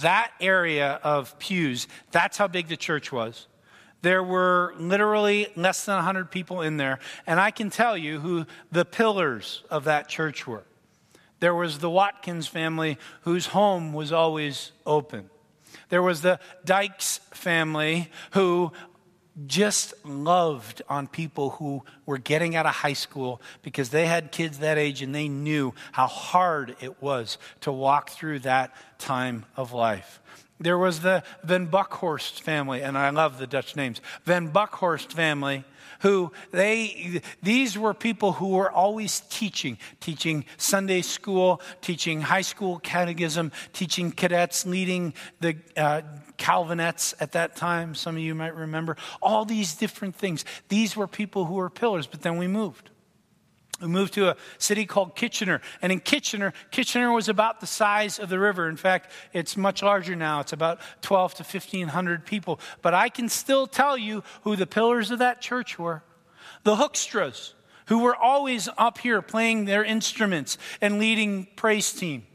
that 0.01 0.31
area 0.39 0.99
of 1.03 1.37
pews. 1.39 1.87
That's 2.11 2.37
how 2.37 2.47
big 2.47 2.67
the 2.67 2.77
church 2.77 3.11
was. 3.11 3.47
There 4.01 4.23
were 4.23 4.73
literally 4.77 5.47
less 5.55 5.85
than 5.85 5.95
100 5.95 6.31
people 6.31 6.61
in 6.61 6.77
there. 6.77 6.99
And 7.27 7.39
I 7.39 7.51
can 7.51 7.69
tell 7.69 7.97
you 7.97 8.19
who 8.19 8.45
the 8.71 8.85
pillars 8.85 9.63
of 9.69 9.83
that 9.85 10.07
church 10.07 10.47
were. 10.47 10.63
There 11.39 11.55
was 11.55 11.79
the 11.79 11.89
Watkins 11.89 12.47
family, 12.47 12.97
whose 13.21 13.47
home 13.47 13.93
was 13.93 14.11
always 14.11 14.71
open. 14.85 15.29
There 15.89 16.01
was 16.01 16.21
the 16.21 16.39
Dykes 16.65 17.19
family, 17.31 18.09
who 18.31 18.71
just 19.47 19.93
loved 20.05 20.81
on 20.89 21.07
people 21.07 21.51
who 21.51 21.83
were 22.05 22.17
getting 22.17 22.55
out 22.55 22.65
of 22.65 22.73
high 22.73 22.93
school 22.93 23.41
because 23.61 23.89
they 23.89 24.05
had 24.05 24.31
kids 24.31 24.59
that 24.59 24.77
age 24.77 25.01
and 25.01 25.13
they 25.13 25.27
knew 25.27 25.73
how 25.91 26.07
hard 26.07 26.75
it 26.81 27.01
was 27.01 27.37
to 27.61 27.71
walk 27.71 28.09
through 28.09 28.39
that 28.39 28.73
time 28.97 29.45
of 29.55 29.71
life. 29.71 30.19
There 30.59 30.77
was 30.77 30.99
the 31.01 31.23
Van 31.43 31.67
Buckhorst 31.67 32.41
family, 32.41 32.81
and 32.81 32.97
I 32.97 33.11
love 33.11 33.37
the 33.37 33.47
Dutch 33.47 33.77
names. 33.77 34.01
Van 34.25 34.51
Buckhorst 34.51 35.13
family, 35.13 35.63
who 35.99 36.31
they, 36.51 37.21
these 37.41 37.77
were 37.77 37.93
people 37.93 38.33
who 38.33 38.49
were 38.49 38.71
always 38.71 39.21
teaching, 39.29 39.77
teaching 39.99 40.45
Sunday 40.57 41.01
school, 41.01 41.61
teaching 41.81 42.21
high 42.21 42.41
school 42.41 42.79
catechism, 42.79 43.51
teaching 43.73 44.11
cadets, 44.11 44.65
leading 44.65 45.13
the 45.39 45.57
uh, 45.77 46.01
Calvinettes 46.37 47.13
at 47.19 47.33
that 47.33 47.55
time. 47.55 47.93
Some 47.93 48.15
of 48.15 48.21
you 48.21 48.33
might 48.33 48.55
remember 48.55 48.95
all 49.21 49.45
these 49.45 49.75
different 49.75 50.15
things. 50.15 50.45
These 50.69 50.95
were 50.95 51.07
people 51.07 51.45
who 51.45 51.55
were 51.55 51.69
pillars, 51.69 52.07
but 52.07 52.21
then 52.21 52.37
we 52.37 52.47
moved. 52.47 52.89
We 53.81 53.87
moved 53.87 54.13
to 54.15 54.29
a 54.29 54.35
city 54.57 54.85
called 54.85 55.15
Kitchener. 55.15 55.61
And 55.81 55.91
in 55.91 55.99
Kitchener, 55.99 56.53
Kitchener 56.71 57.11
was 57.11 57.29
about 57.29 57.61
the 57.61 57.67
size 57.67 58.19
of 58.19 58.29
the 58.29 58.39
river. 58.39 58.67
In 58.67 58.75
fact, 58.75 59.11
it's 59.33 59.55
much 59.55 59.81
larger 59.81 60.15
now. 60.15 60.41
It's 60.41 60.53
about 60.53 60.79
12 61.01 61.35
to 61.35 61.43
1,500 61.43 62.25
people. 62.25 62.59
But 62.81 62.93
I 62.93 63.09
can 63.09 63.29
still 63.29 63.67
tell 63.67 63.97
you 63.97 64.23
who 64.41 64.55
the 64.55 64.67
pillars 64.67 65.11
of 65.11 65.19
that 65.19 65.41
church 65.41 65.79
were 65.79 66.03
the 66.63 66.75
Hoekstras, 66.75 67.53
who 67.85 67.99
were 67.99 68.15
always 68.15 68.67
up 68.77 68.97
here 68.97 69.21
playing 69.21 69.65
their 69.65 69.83
instruments 69.83 70.57
and 70.81 70.99
leading 70.99 71.47
praise 71.55 71.93
team. 71.93 72.25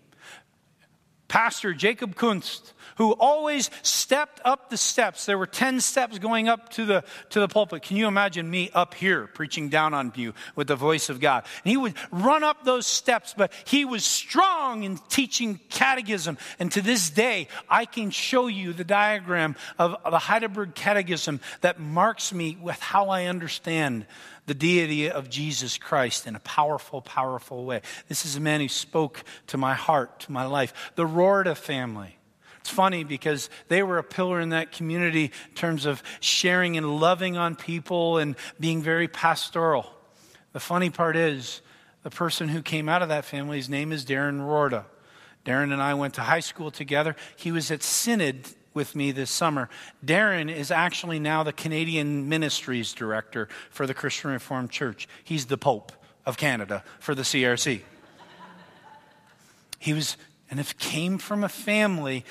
Pastor 1.29 1.72
Jacob 1.72 2.14
Kunst, 2.16 2.75
who 2.97 3.12
always 3.12 3.70
stepped 3.83 4.41
up 4.45 4.70
the 4.70 4.77
steps. 4.77 5.27
There 5.27 5.39
were 5.39 5.47
10 5.47 5.81
steps 5.81 6.18
going 6.18 6.49
up 6.49 6.68
to 6.70 6.85
the, 6.85 7.05
to 7.31 7.41
the 7.41 7.49
pulpit. 7.49 7.83
Can 7.83 7.97
you 7.97 8.07
imagine 8.07 8.49
me 8.49 8.70
up 8.72 8.95
here 8.95 9.27
preaching 9.27 9.68
down 9.68 9.95
on 9.95 10.12
you 10.14 10.35
with 10.55 10.68
the 10.68 10.77
voice 10.77 11.09
of 11.09 11.20
God? 11.20 11.45
And 11.64 11.70
he 11.70 11.77
would 11.77 11.95
run 12.11 12.45
up 12.45 12.64
those 12.64 12.87
steps, 12.87 13.35
but 13.37 13.53
he 13.64 13.85
was 13.85 14.05
strong 14.05 14.85
in 14.85 14.99
teaching 15.09 15.61
catechism. 15.70 16.39
And 16.59 16.70
to 16.72 16.83
this 16.83 17.11
day, 17.11 17.49
I 17.68 17.85
can 17.85 18.11
show 18.11 18.47
you 18.47 18.72
the 18.72 18.85
diagram 18.85 19.57
of, 19.79 19.97
of 20.05 20.12
the 20.12 20.18
Heidelberg 20.18 20.75
Catechism 20.75 21.41
that 21.62 21.81
marks 21.81 22.33
me 22.33 22.57
with 22.61 22.79
how 22.81 23.09
I 23.09 23.25
understand 23.25 24.07
the 24.47 24.55
deity 24.55 25.11
of 25.11 25.30
Jesus 25.30 25.78
Christ 25.78 26.26
in 26.26 26.36
a 26.36 26.40
powerful, 26.40 27.01
powerful 27.01 27.64
way. 27.64 27.80
This 28.09 28.26
is 28.26 28.36
a 28.36 28.40
man 28.40 28.61
who 28.61 28.68
spoke 28.68 29.24
to 29.49 29.57
my 29.57 29.74
heart, 29.74 30.20
to 30.20 30.32
my 30.32 30.45
life. 30.45 30.92
The 30.97 31.07
Roorda 31.07 31.57
family. 31.57 32.18
It's 32.61 32.70
funny 32.70 33.05
because 33.05 33.51
they 33.68 33.82
were 33.82 33.99
a 33.99 34.03
pillar 34.03 34.40
in 34.40 34.51
that 34.51 34.72
community 34.72 35.24
in 35.24 35.55
terms 35.55 35.84
of 35.84 36.03
sharing 36.20 36.76
and 36.76 36.99
loving 36.99 37.36
on 37.36 37.57
people 37.57 38.18
and 38.18 38.36
being 38.59 38.82
very 38.82 39.07
pastoral. 39.07 39.90
The 40.53 40.61
funny 40.61 40.88
part 40.88 41.16
is, 41.16 41.61
the 42.03 42.11
person 42.11 42.49
who 42.49 42.62
came 42.62 42.88
out 42.88 43.03
of 43.03 43.09
that 43.09 43.24
family, 43.24 43.57
his 43.57 43.68
name 43.68 43.92
is 43.92 44.05
Darren 44.05 44.40
Roorda. 44.40 44.84
Darren 45.45 45.72
and 45.72 45.82
I 45.82 45.95
went 45.95 46.14
to 46.14 46.22
high 46.22 46.40
school 46.40 46.70
together. 46.70 47.16
He 47.36 47.53
was 47.53 47.70
at 47.70 47.82
Synod 47.82 48.49
with 48.75 48.95
me 48.95 49.12
this 49.12 49.31
summer. 49.31 49.70
Darren 50.05 50.55
is 50.55 50.70
actually 50.70 51.18
now 51.18 51.43
the 51.43 51.53
Canadian 51.53 52.29
Ministries 52.29 52.93
Director 52.93 53.49
for 53.70 53.87
the 53.87 53.95
Christian 53.95 54.31
Reformed 54.31 54.70
Church. 54.70 55.09
He's 55.22 55.47
the 55.47 55.57
Pope 55.57 55.93
of 56.27 56.37
Canada 56.37 56.85
for 56.99 57.14
the 57.14 57.22
CRC. 57.22 57.83
He 59.79 59.93
was, 59.93 60.16
and 60.51 60.59
it 60.59 60.79
came 60.79 61.18
from 61.18 61.45
a 61.45 61.49
family 61.49 62.25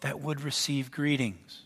that 0.00 0.20
would 0.20 0.40
receive 0.40 0.90
greetings. 0.90 1.62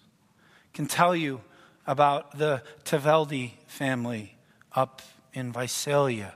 Can 0.73 0.87
tell 0.87 1.15
you 1.15 1.43
about 1.87 2.39
the 2.39 2.63
Taveldi 2.85 3.53
family 3.67 4.37
up 4.75 5.03
in 5.35 5.53
Visalia. 5.53 6.35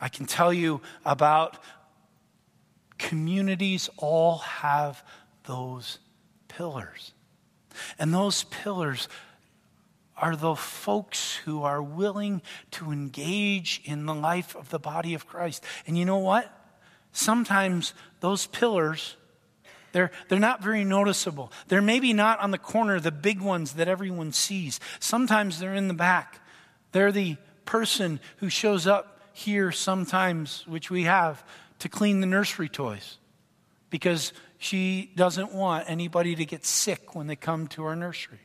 I 0.00 0.08
can 0.08 0.26
tell 0.26 0.52
you 0.52 0.80
about 1.04 1.58
communities 2.98 3.88
all 3.96 4.38
have 4.38 5.04
those 5.44 5.98
pillars. 6.56 7.12
And 7.98 8.12
those 8.12 8.44
pillars 8.44 9.08
are 10.16 10.36
the 10.36 10.54
folks 10.54 11.36
who 11.36 11.62
are 11.62 11.82
willing 11.82 12.42
to 12.72 12.92
engage 12.92 13.80
in 13.84 14.06
the 14.06 14.14
life 14.14 14.54
of 14.54 14.68
the 14.68 14.78
body 14.78 15.14
of 15.14 15.26
Christ. 15.26 15.64
And 15.86 15.98
you 15.98 16.04
know 16.04 16.18
what? 16.18 16.50
Sometimes 17.12 17.94
those 18.20 18.46
pillars 18.46 19.16
they're, 19.92 20.10
they're 20.28 20.38
not 20.38 20.62
very 20.62 20.84
noticeable. 20.84 21.52
They're 21.68 21.82
maybe 21.82 22.12
not 22.12 22.40
on 22.40 22.50
the 22.50 22.58
corner, 22.58 22.98
the 22.98 23.12
big 23.12 23.40
ones 23.40 23.74
that 23.74 23.88
everyone 23.88 24.32
sees. 24.32 24.80
Sometimes 24.98 25.58
they're 25.58 25.74
in 25.74 25.88
the 25.88 25.94
back. 25.94 26.40
They're 26.92 27.12
the 27.12 27.36
person 27.64 28.18
who 28.38 28.48
shows 28.48 28.86
up 28.86 29.20
here 29.32 29.70
sometimes, 29.70 30.66
which 30.66 30.90
we 30.90 31.04
have, 31.04 31.44
to 31.80 31.88
clean 31.88 32.20
the 32.20 32.26
nursery 32.26 32.68
toys 32.68 33.18
because 33.90 34.32
she 34.62 35.10
doesn't 35.16 35.52
want 35.52 35.88
anybody 35.88 36.34
to 36.36 36.44
get 36.44 36.64
sick 36.64 37.14
when 37.14 37.26
they 37.26 37.36
come 37.36 37.66
to 37.68 37.84
our 37.84 37.96
nursery. 37.96 38.40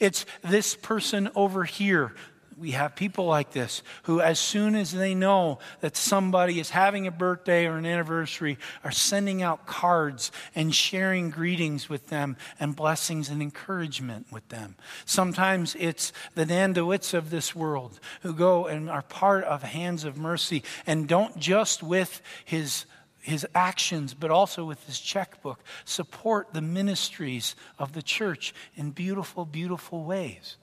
It's 0.00 0.24
this 0.42 0.74
person 0.74 1.30
over 1.34 1.64
here 1.64 2.14
we 2.62 2.72
have 2.72 2.94
people 2.94 3.26
like 3.26 3.50
this 3.50 3.82
who, 4.04 4.20
as 4.20 4.38
soon 4.38 4.74
as 4.74 4.92
they 4.92 5.14
know 5.14 5.58
that 5.80 5.96
somebody 5.96 6.60
is 6.60 6.70
having 6.70 7.06
a 7.06 7.10
birthday 7.10 7.66
or 7.66 7.76
an 7.76 7.86
anniversary, 7.86 8.56
are 8.84 8.92
sending 8.92 9.42
out 9.42 9.66
cards 9.66 10.30
and 10.54 10.74
sharing 10.74 11.30
greetings 11.30 11.88
with 11.88 12.08
them 12.08 12.36
and 12.60 12.76
blessings 12.76 13.28
and 13.28 13.42
encouragement 13.42 14.26
with 14.30 14.48
them. 14.48 14.76
Sometimes 15.04 15.74
it's 15.78 16.12
the 16.34 16.46
Nandowitz 16.46 17.14
of 17.14 17.30
this 17.30 17.54
world 17.54 17.98
who 18.22 18.32
go 18.32 18.66
and 18.66 18.88
are 18.88 19.02
part 19.02 19.44
of 19.44 19.62
Hands 19.62 20.04
of 20.04 20.16
Mercy 20.16 20.62
and 20.86 21.08
don't 21.08 21.38
just 21.38 21.82
with 21.82 22.22
his 22.44 22.84
his 23.22 23.46
actions, 23.54 24.14
but 24.14 24.30
also 24.30 24.64
with 24.64 24.84
his 24.86 25.00
checkbook, 25.00 25.60
support 25.84 26.52
the 26.52 26.60
ministries 26.60 27.54
of 27.78 27.92
the 27.92 28.02
church 28.02 28.52
in 28.74 28.90
beautiful, 28.90 29.44
beautiful 29.44 30.04
ways. 30.04 30.56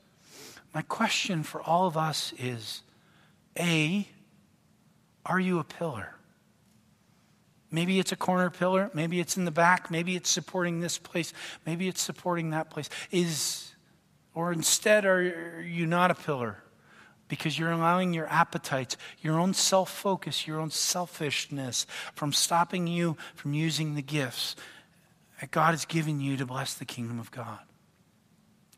My 0.73 0.81
question 0.83 1.41
for 1.41 1.61
all 1.61 1.87
of 1.87 1.97
us 1.97 2.33
is 2.37 2.83
A, 3.57 4.07
are 5.25 5.39
you 5.39 5.57
a 5.59 5.63
pillar? 5.63 6.15
Maybe 7.71 7.97
it's 7.97 8.11
a 8.11 8.15
corner 8.15 8.49
pillar, 8.49 8.91
maybe 8.93 9.19
it's 9.19 9.37
in 9.37 9.45
the 9.45 9.51
back, 9.51 9.89
maybe 9.89 10.15
it's 10.15 10.29
supporting 10.29 10.81
this 10.81 10.97
place, 10.97 11.33
maybe 11.65 11.87
it's 11.87 12.01
supporting 12.01 12.49
that 12.49 12.69
place. 12.69 12.89
Is 13.09 13.73
or 14.33 14.51
instead 14.51 15.05
are 15.05 15.61
you 15.61 15.85
not 15.85 16.11
a 16.11 16.15
pillar? 16.15 16.63
Because 17.29 17.57
you're 17.57 17.71
allowing 17.71 18.13
your 18.13 18.27
appetites, 18.27 18.97
your 19.21 19.39
own 19.39 19.53
self 19.53 19.89
focus, 19.89 20.45
your 20.45 20.59
own 20.59 20.71
selfishness 20.71 21.85
from 22.13 22.33
stopping 22.33 22.87
you 22.87 23.15
from 23.35 23.53
using 23.53 23.95
the 23.95 24.01
gifts 24.01 24.57
that 25.39 25.51
God 25.51 25.71
has 25.71 25.85
given 25.85 26.19
you 26.19 26.35
to 26.35 26.45
bless 26.45 26.73
the 26.73 26.83
kingdom 26.83 27.19
of 27.19 27.31
God. 27.31 27.59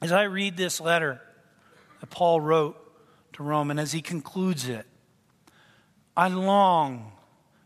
As 0.01 0.11
I 0.11 0.23
read 0.23 0.57
this 0.57 0.79
letter 0.79 1.21
that 1.99 2.09
Paul 2.11 2.39
wrote 2.39 2.77
to 3.33 3.43
Rome, 3.43 3.71
and 3.71 3.79
as 3.79 3.93
he 3.93 4.01
concludes 4.01 4.67
it, 4.67 4.85
I 6.15 6.27
long 6.27 7.13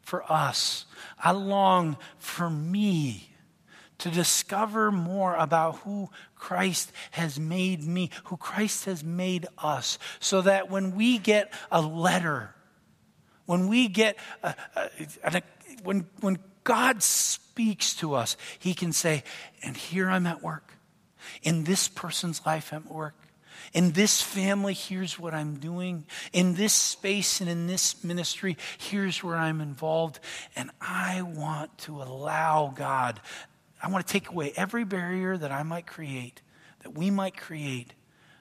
for 0.02 0.32
us, 0.32 0.86
I 1.20 1.32
long 1.32 1.98
for 2.18 2.50
me 2.50 3.35
to 4.00 4.10
discover 4.10 4.92
more 4.92 5.36
about 5.36 5.78
who 5.80 6.10
Christ 6.36 6.92
has 7.12 7.40
made 7.40 7.84
me, 7.84 8.10
who 8.26 8.38
Christ 8.38 8.86
has 8.86 9.04
made 9.04 9.48
us, 9.58 9.98
so 10.20 10.42
that 10.42 10.70
when 10.70 10.96
we 10.96 11.18
get 11.18 11.54
a 11.72 11.82
letter, 11.82 12.56
when 13.46 13.68
we 13.68 13.88
get, 13.88 14.18
a, 14.44 14.56
a, 14.76 14.90
a, 15.24 15.42
when, 15.84 16.08
when 16.20 16.40
God 16.64 17.04
speaks 17.04 17.94
to 17.96 18.16
us, 18.16 18.38
He 18.60 18.74
can 18.74 18.92
say, 18.92 19.24
and 19.64 19.78
here 19.78 20.10
I'm 20.10 20.28
at 20.28 20.42
work. 20.42 20.74
In 21.42 21.64
this 21.64 21.88
person's 21.88 22.46
life, 22.46 22.72
I'm 22.74 22.84
at 22.86 22.92
work. 22.92 23.16
In 23.74 23.92
this 23.92 24.22
family, 24.22 24.74
here's 24.74 25.20
what 25.20 25.34
I'm 25.34 25.56
doing. 25.56 26.06
In 26.34 26.56
this 26.56 26.74
space 26.74 27.42
and 27.42 27.50
in 27.50 27.68
this 27.68 28.04
ministry, 28.04 28.58
here's 28.78 29.24
where 29.24 29.36
I'm 29.36 29.60
involved. 29.60 30.20
And 30.56 30.72
I 30.80 31.22
want 31.22 31.78
to 31.80 32.02
allow 32.02 32.74
God 32.76 33.20
I 33.86 33.88
want 33.88 34.08
to 34.08 34.12
take 34.12 34.30
away 34.30 34.52
every 34.56 34.84
barrier 34.84 35.38
that 35.38 35.52
I 35.52 35.62
might 35.62 35.86
create, 35.86 36.42
that 36.82 36.98
we 36.98 37.12
might 37.12 37.38
create, 37.38 37.94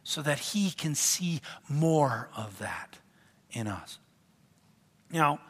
so 0.02 0.22
that 0.22 0.38
He 0.38 0.70
can 0.70 0.94
see 0.94 1.42
more 1.68 2.30
of 2.34 2.58
that 2.60 2.96
in 3.52 3.66
us. 3.66 3.98
Now, 5.12 5.40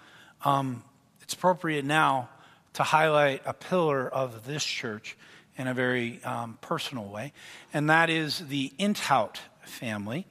um, 0.45 0.83
it's 1.23 1.35
appropriate 1.35 1.85
now 1.85 2.29
to 2.73 2.83
highlight 2.83 3.43
a 3.47 3.55
pillar 3.55 4.09
of 4.09 4.47
this 4.47 4.65
church 4.65 5.17
in 5.57 5.69
a 5.69 5.75
very 5.75 6.21
um, 6.25 6.59
personal 6.61 7.05
way, 7.05 7.33
and 7.73 7.89
that 7.89 8.11
is 8.11 8.41
the 8.49 8.73
Intout 8.81 9.37
family. 9.63 10.27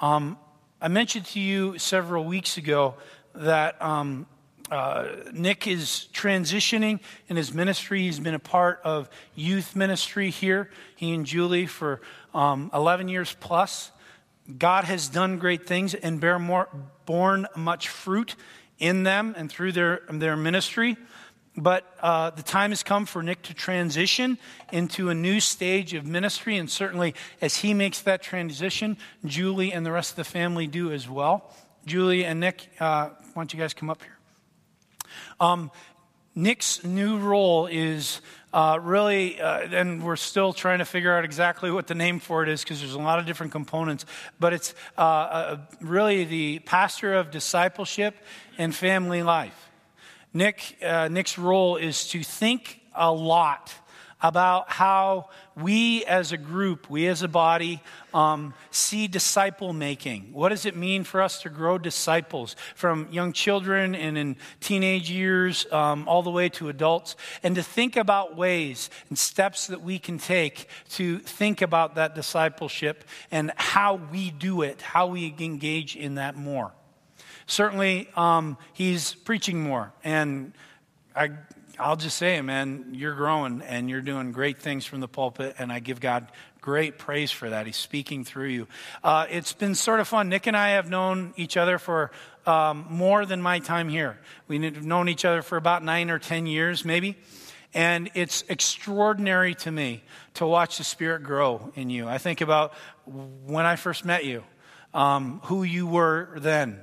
Um, 0.00 0.36
I 0.80 0.88
mentioned 0.88 1.26
to 1.26 1.38
you 1.38 1.78
several 1.78 2.24
weeks 2.24 2.56
ago 2.56 2.96
that 3.36 3.80
um, 3.80 4.26
uh, 4.70 5.08
Nick 5.32 5.66
is 5.66 6.08
transitioning 6.12 7.00
in 7.28 7.36
his 7.36 7.52
ministry. 7.52 8.02
He's 8.02 8.20
been 8.20 8.34
a 8.34 8.38
part 8.38 8.80
of 8.84 9.10
youth 9.34 9.74
ministry 9.74 10.30
here, 10.30 10.70
he 10.96 11.12
and 11.12 11.26
Julie, 11.26 11.66
for 11.66 12.00
um, 12.34 12.70
11 12.72 13.08
years 13.08 13.36
plus. 13.40 13.90
God 14.58 14.84
has 14.84 15.08
done 15.08 15.38
great 15.38 15.66
things 15.66 15.94
and 15.94 16.20
bear 16.20 16.38
more, 16.38 16.68
borne 17.06 17.46
much 17.56 17.88
fruit 17.88 18.36
in 18.78 19.02
them 19.02 19.34
and 19.36 19.50
through 19.50 19.72
their, 19.72 20.02
their 20.08 20.36
ministry. 20.36 20.96
But 21.56 21.84
uh, 22.00 22.30
the 22.30 22.42
time 22.42 22.70
has 22.70 22.82
come 22.82 23.06
for 23.06 23.22
Nick 23.22 23.42
to 23.42 23.54
transition 23.54 24.38
into 24.72 25.08
a 25.08 25.14
new 25.14 25.40
stage 25.40 25.94
of 25.94 26.06
ministry, 26.06 26.56
and 26.56 26.70
certainly 26.70 27.14
as 27.40 27.56
he 27.56 27.74
makes 27.74 28.00
that 28.02 28.22
transition, 28.22 28.96
Julie 29.24 29.72
and 29.72 29.84
the 29.84 29.92
rest 29.92 30.12
of 30.12 30.16
the 30.16 30.24
family 30.24 30.68
do 30.68 30.92
as 30.92 31.08
well. 31.08 31.52
Julie 31.86 32.24
and 32.24 32.38
Nick, 32.38 32.68
uh, 32.78 33.08
why 33.08 33.42
don't 33.42 33.52
you 33.52 33.58
guys 33.58 33.74
come 33.74 33.90
up 33.90 34.02
here? 34.02 34.19
Um, 35.38 35.70
Nick's 36.34 36.84
new 36.84 37.18
role 37.18 37.66
is 37.66 38.20
uh, 38.52 38.78
really, 38.82 39.40
uh, 39.40 39.68
and 39.72 40.02
we're 40.02 40.16
still 40.16 40.52
trying 40.52 40.78
to 40.78 40.84
figure 40.84 41.16
out 41.16 41.24
exactly 41.24 41.70
what 41.70 41.86
the 41.86 41.94
name 41.94 42.20
for 42.20 42.42
it 42.42 42.48
is 42.48 42.62
because 42.62 42.80
there's 42.80 42.94
a 42.94 42.98
lot 42.98 43.18
of 43.18 43.26
different 43.26 43.52
components, 43.52 44.06
but 44.38 44.52
it's 44.52 44.74
uh, 44.96 45.00
uh, 45.00 45.58
really 45.80 46.24
the 46.24 46.58
pastor 46.60 47.14
of 47.14 47.30
discipleship 47.30 48.14
and 48.58 48.74
family 48.74 49.22
life. 49.22 49.70
Nick, 50.32 50.78
uh, 50.82 51.08
Nick's 51.08 51.38
role 51.38 51.76
is 51.76 52.08
to 52.08 52.22
think 52.22 52.80
a 52.94 53.12
lot 53.12 53.74
about 54.22 54.70
how 54.70 55.28
we 55.56 56.04
as 56.04 56.32
a 56.32 56.36
group, 56.36 56.90
we 56.90 57.06
as 57.06 57.22
a 57.22 57.28
body, 57.28 57.82
um, 58.12 58.54
see 58.70 59.06
disciple 59.06 59.72
making. 59.72 60.32
What 60.32 60.50
does 60.50 60.66
it 60.66 60.76
mean 60.76 61.04
for 61.04 61.22
us 61.22 61.42
to 61.42 61.48
grow 61.48 61.78
disciples 61.78 62.56
from 62.74 63.08
young 63.10 63.32
children 63.32 63.94
and 63.94 64.18
in 64.18 64.36
teenage 64.60 65.10
years 65.10 65.66
um, 65.72 66.06
all 66.08 66.22
the 66.22 66.30
way 66.30 66.48
to 66.50 66.68
adults? 66.68 67.16
And 67.42 67.54
to 67.54 67.62
think 67.62 67.96
about 67.96 68.36
ways 68.36 68.90
and 69.08 69.18
steps 69.18 69.66
that 69.68 69.82
we 69.82 69.98
can 69.98 70.18
take 70.18 70.68
to 70.90 71.18
think 71.18 71.62
about 71.62 71.94
that 71.94 72.14
discipleship 72.14 73.04
and 73.30 73.52
how 73.56 73.94
we 73.94 74.30
do 74.30 74.62
it, 74.62 74.82
how 74.82 75.06
we 75.06 75.34
engage 75.38 75.96
in 75.96 76.16
that 76.16 76.36
more. 76.36 76.72
Certainly, 77.46 78.08
um, 78.16 78.56
he's 78.72 79.14
preaching 79.14 79.60
more. 79.60 79.92
And 80.04 80.52
I 81.16 81.30
I'll 81.80 81.96
just 81.96 82.18
say, 82.18 82.40
man, 82.42 82.90
you're 82.92 83.14
growing 83.14 83.62
and 83.62 83.88
you're 83.88 84.02
doing 84.02 84.32
great 84.32 84.58
things 84.58 84.84
from 84.84 85.00
the 85.00 85.08
pulpit, 85.08 85.56
and 85.58 85.72
I 85.72 85.78
give 85.78 85.98
God 85.98 86.30
great 86.60 86.98
praise 86.98 87.30
for 87.30 87.48
that. 87.48 87.64
He's 87.66 87.76
speaking 87.76 88.24
through 88.24 88.48
you. 88.48 88.68
Uh, 89.02 89.26
it's 89.30 89.54
been 89.54 89.74
sort 89.74 89.98
of 89.98 90.06
fun. 90.06 90.28
Nick 90.28 90.46
and 90.46 90.56
I 90.56 90.70
have 90.70 90.90
known 90.90 91.32
each 91.36 91.56
other 91.56 91.78
for 91.78 92.10
um, 92.46 92.86
more 92.90 93.24
than 93.24 93.40
my 93.40 93.60
time 93.60 93.88
here. 93.88 94.18
We've 94.46 94.84
known 94.84 95.08
each 95.08 95.24
other 95.24 95.40
for 95.40 95.56
about 95.56 95.82
nine 95.82 96.10
or 96.10 96.18
ten 96.18 96.46
years, 96.46 96.84
maybe. 96.84 97.16
And 97.72 98.10
it's 98.14 98.44
extraordinary 98.48 99.54
to 99.56 99.70
me 99.70 100.02
to 100.34 100.46
watch 100.46 100.78
the 100.78 100.84
Spirit 100.84 101.22
grow 101.22 101.72
in 101.76 101.88
you. 101.88 102.08
I 102.08 102.18
think 102.18 102.40
about 102.40 102.74
when 103.06 103.64
I 103.64 103.76
first 103.76 104.04
met 104.04 104.24
you, 104.24 104.44
um, 104.92 105.40
who 105.44 105.62
you 105.62 105.86
were 105.86 106.36
then 106.36 106.82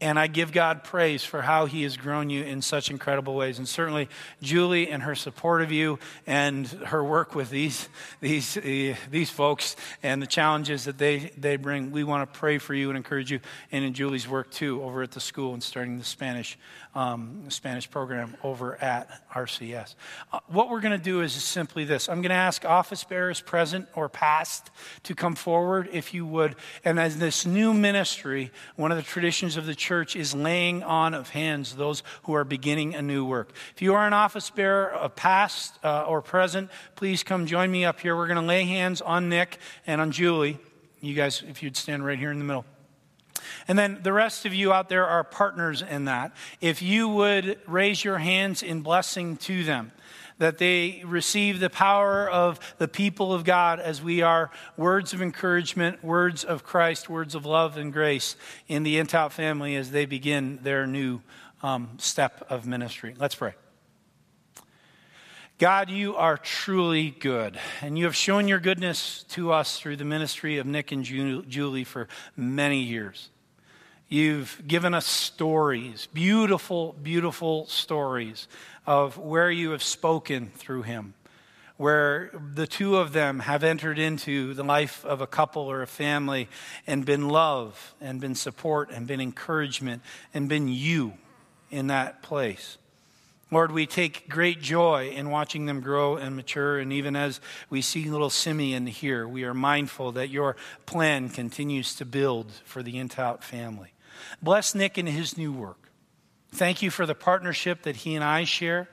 and 0.00 0.18
I 0.18 0.26
give 0.26 0.52
God 0.52 0.82
praise 0.82 1.22
for 1.24 1.42
how 1.42 1.66
He 1.66 1.82
has 1.82 1.96
grown 1.96 2.30
you 2.30 2.42
in 2.42 2.62
such 2.62 2.90
incredible 2.90 3.34
ways. 3.34 3.58
And 3.58 3.68
certainly, 3.68 4.08
Julie 4.40 4.88
and 4.88 5.02
her 5.02 5.14
support 5.14 5.62
of 5.62 5.70
you 5.70 5.98
and 6.26 6.66
her 6.66 7.04
work 7.04 7.34
with 7.34 7.50
these, 7.50 7.88
these, 8.20 8.56
uh, 8.56 8.94
these 9.10 9.30
folks 9.30 9.76
and 10.02 10.22
the 10.22 10.26
challenges 10.26 10.84
that 10.84 10.98
they, 10.98 11.32
they 11.36 11.56
bring, 11.56 11.90
we 11.90 12.04
want 12.04 12.32
to 12.32 12.38
pray 12.38 12.58
for 12.58 12.74
you 12.74 12.88
and 12.88 12.96
encourage 12.96 13.30
you. 13.30 13.40
And 13.72 13.84
in 13.84 13.92
Julie's 13.92 14.26
work, 14.26 14.50
too, 14.50 14.82
over 14.82 15.02
at 15.02 15.10
the 15.10 15.20
school 15.20 15.52
and 15.52 15.62
starting 15.62 15.98
the 15.98 16.04
Spanish, 16.04 16.58
um, 16.94 17.50
Spanish 17.50 17.90
program 17.90 18.36
over 18.42 18.76
at 18.82 19.28
RCS. 19.30 19.94
Uh, 20.32 20.40
what 20.48 20.70
we're 20.70 20.80
going 20.80 20.98
to 20.98 21.04
do 21.04 21.20
is 21.20 21.32
simply 21.32 21.84
this 21.84 22.08
I'm 22.08 22.22
going 22.22 22.30
to 22.30 22.34
ask 22.34 22.64
office 22.64 23.04
bearers, 23.04 23.40
present 23.40 23.88
or 23.94 24.08
past, 24.08 24.70
to 25.04 25.14
come 25.14 25.34
forward, 25.34 25.88
if 25.92 26.14
you 26.14 26.24
would. 26.26 26.56
And 26.84 26.98
as 26.98 27.18
this 27.18 27.44
new 27.44 27.74
ministry, 27.74 28.50
one 28.76 28.90
of 28.90 28.96
the 28.96 29.02
traditions 29.02 29.56
of 29.56 29.66
the 29.66 29.74
church, 29.74 29.89
church 29.90 30.14
is 30.14 30.36
laying 30.36 30.84
on 30.84 31.14
of 31.14 31.30
hands 31.30 31.74
those 31.74 32.04
who 32.22 32.32
are 32.32 32.44
beginning 32.44 32.94
a 32.94 33.02
new 33.02 33.24
work. 33.24 33.52
If 33.74 33.82
you 33.82 33.92
are 33.94 34.06
an 34.06 34.12
office 34.12 34.48
bearer, 34.48 34.90
a 34.90 35.08
past 35.08 35.76
uh, 35.82 36.04
or 36.04 36.22
present, 36.22 36.70
please 36.94 37.24
come 37.24 37.44
join 37.44 37.72
me 37.72 37.84
up 37.84 37.98
here. 37.98 38.14
We're 38.14 38.28
going 38.28 38.40
to 38.40 38.46
lay 38.46 38.62
hands 38.66 39.02
on 39.02 39.28
Nick 39.28 39.58
and 39.88 40.00
on 40.00 40.12
Julie. 40.12 40.60
You 41.00 41.14
guys, 41.14 41.42
if 41.48 41.60
you'd 41.60 41.76
stand 41.76 42.04
right 42.04 42.16
here 42.16 42.30
in 42.30 42.38
the 42.38 42.44
middle. 42.44 42.64
And 43.66 43.76
then 43.76 43.98
the 44.04 44.12
rest 44.12 44.46
of 44.46 44.54
you 44.54 44.72
out 44.72 44.88
there 44.88 45.08
are 45.08 45.24
partners 45.24 45.82
in 45.82 46.04
that. 46.04 46.36
If 46.60 46.82
you 46.82 47.08
would 47.08 47.58
raise 47.66 48.04
your 48.04 48.18
hands 48.18 48.62
in 48.62 48.82
blessing 48.82 49.38
to 49.38 49.64
them 49.64 49.90
that 50.40 50.56
they 50.56 51.02
receive 51.04 51.60
the 51.60 51.68
power 51.68 52.28
of 52.28 52.58
the 52.78 52.88
people 52.88 53.34
of 53.34 53.44
God 53.44 53.78
as 53.78 54.02
we 54.02 54.22
are 54.22 54.50
words 54.74 55.12
of 55.12 55.20
encouragement, 55.20 56.02
words 56.02 56.44
of 56.44 56.64
Christ, 56.64 57.10
words 57.10 57.34
of 57.34 57.44
love 57.44 57.76
and 57.76 57.92
grace 57.92 58.36
in 58.66 58.82
the 58.82 58.96
Inthout 58.96 59.32
family 59.32 59.76
as 59.76 59.90
they 59.90 60.06
begin 60.06 60.58
their 60.62 60.86
new 60.86 61.20
um, 61.62 61.90
step 61.98 62.46
of 62.48 62.66
ministry. 62.66 63.14
Let's 63.18 63.34
pray. 63.34 63.52
God, 65.58 65.90
you 65.90 66.16
are 66.16 66.38
truly 66.38 67.10
good, 67.10 67.60
and 67.82 67.98
you 67.98 68.06
have 68.06 68.16
shown 68.16 68.48
your 68.48 68.60
goodness 68.60 69.26
to 69.28 69.52
us 69.52 69.78
through 69.78 69.96
the 69.96 70.06
ministry 70.06 70.56
of 70.56 70.66
Nick 70.66 70.90
and 70.90 71.04
Julie 71.04 71.84
for 71.84 72.08
many 72.34 72.80
years. 72.80 73.28
You've 74.08 74.60
given 74.66 74.92
us 74.94 75.06
stories, 75.06 76.08
beautiful, 76.14 76.94
beautiful 77.00 77.66
stories 77.66 78.48
of 78.86 79.18
where 79.18 79.50
you 79.50 79.70
have 79.70 79.82
spoken 79.82 80.50
through 80.54 80.82
him, 80.82 81.14
where 81.76 82.30
the 82.54 82.66
two 82.66 82.96
of 82.96 83.12
them 83.12 83.40
have 83.40 83.64
entered 83.64 83.98
into 83.98 84.54
the 84.54 84.64
life 84.64 85.04
of 85.04 85.20
a 85.20 85.26
couple 85.26 85.62
or 85.62 85.82
a 85.82 85.86
family 85.86 86.48
and 86.86 87.04
been 87.04 87.28
love 87.28 87.94
and 88.00 88.20
been 88.20 88.34
support 88.34 88.90
and 88.90 89.06
been 89.06 89.20
encouragement 89.20 90.02
and 90.34 90.48
been 90.48 90.68
you 90.68 91.14
in 91.70 91.86
that 91.86 92.22
place. 92.22 92.78
Lord, 93.52 93.72
we 93.72 93.84
take 93.84 94.28
great 94.28 94.60
joy 94.60 95.08
in 95.08 95.30
watching 95.30 95.66
them 95.66 95.80
grow 95.80 96.16
and 96.16 96.36
mature. 96.36 96.78
And 96.78 96.92
even 96.92 97.16
as 97.16 97.40
we 97.68 97.82
see 97.82 98.08
little 98.08 98.30
Simeon 98.30 98.86
here, 98.86 99.26
we 99.26 99.42
are 99.42 99.54
mindful 99.54 100.12
that 100.12 100.30
your 100.30 100.54
plan 100.86 101.28
continues 101.28 101.96
to 101.96 102.04
build 102.04 102.52
for 102.64 102.82
the 102.82 102.94
Intout 102.94 103.42
family. 103.42 103.92
Bless 104.40 104.74
Nick 104.74 104.98
in 104.98 105.06
his 105.06 105.36
new 105.36 105.52
work. 105.52 105.89
Thank 106.52 106.82
you 106.82 106.90
for 106.90 107.06
the 107.06 107.14
partnership 107.14 107.82
that 107.82 107.96
he 107.96 108.14
and 108.14 108.24
I 108.24 108.44
share. 108.44 108.88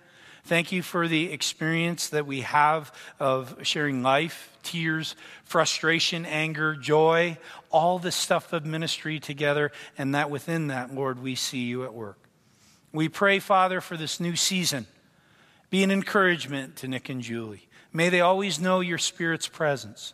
Thank 0.46 0.72
you 0.72 0.82
for 0.82 1.10
the 1.10 1.34
experience 1.34 2.08
that 2.10 2.26
we 2.26 2.42
have 2.42 2.94
of 3.20 3.58
sharing 3.64 4.02
life, 4.02 4.50
tears, 4.64 5.16
frustration, 5.44 6.26
anger, 6.26 6.74
joy, 6.76 7.38
all 7.70 8.00
the 8.00 8.14
stuff 8.14 8.54
of 8.54 8.66
ministry 8.66 9.20
together, 9.20 9.74
and 9.98 10.16
that 10.16 10.30
within 10.30 10.68
that, 10.68 10.96
Lord, 10.96 11.22
we 11.22 11.36
see 11.36 11.66
you 11.66 11.84
at 11.84 11.94
work. 11.94 12.18
We 12.94 13.10
pray, 13.10 13.40
Father, 13.40 13.82
for 13.82 13.98
this 13.98 14.22
new 14.22 14.38
season. 14.38 14.88
Be 15.70 15.84
an 15.84 15.92
encouragement 15.92 16.78
to 16.78 16.88
Nick 16.88 17.10
and 17.10 17.22
Julie. 17.22 17.68
May 17.92 18.08
they 18.08 18.22
always 18.22 18.58
know 18.58 18.80
your 18.80 18.98
Spirit's 18.98 19.50
presence. 19.50 20.14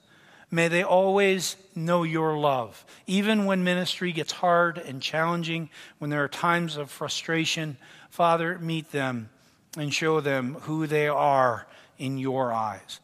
May 0.53 0.67
they 0.67 0.83
always 0.83 1.55
know 1.73 2.03
your 2.03 2.37
love. 2.37 2.85
Even 3.07 3.45
when 3.45 3.63
ministry 3.63 4.11
gets 4.11 4.31
hard 4.31 4.77
and 4.77 5.01
challenging, 5.01 5.71
when 5.97 6.11
there 6.11 6.23
are 6.23 6.27
times 6.27 6.77
of 6.77 6.91
frustration, 6.91 7.75
Father, 8.11 8.59
meet 8.59 8.91
them 8.91 9.31
and 9.75 9.91
show 9.91 10.21
them 10.21 10.53
who 10.61 10.85
they 10.85 11.07
are 11.07 11.65
in 11.97 12.19
your 12.19 12.53
eyes. 12.53 12.99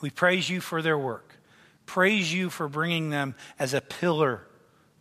We 0.00 0.10
praise 0.10 0.50
you 0.50 0.60
for 0.60 0.82
their 0.82 0.98
work. 0.98 1.36
Praise 1.86 2.34
you 2.34 2.50
for 2.50 2.68
bringing 2.68 3.10
them 3.10 3.36
as 3.60 3.72
a 3.72 3.80
pillar 3.80 4.42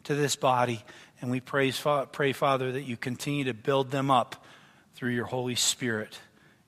to 0.04 0.14
this 0.14 0.36
body 0.36 0.86
and 1.20 1.32
we 1.32 1.40
praise, 1.40 1.84
pray, 2.12 2.34
Father, 2.34 2.74
that 2.74 2.84
you 2.84 2.96
continue 2.96 3.46
to 3.46 3.56
build 3.56 3.90
them 3.90 4.12
up 4.12 4.46
through 4.94 5.12
your 5.12 5.26
Holy 5.26 5.56
Spirit 5.56 6.20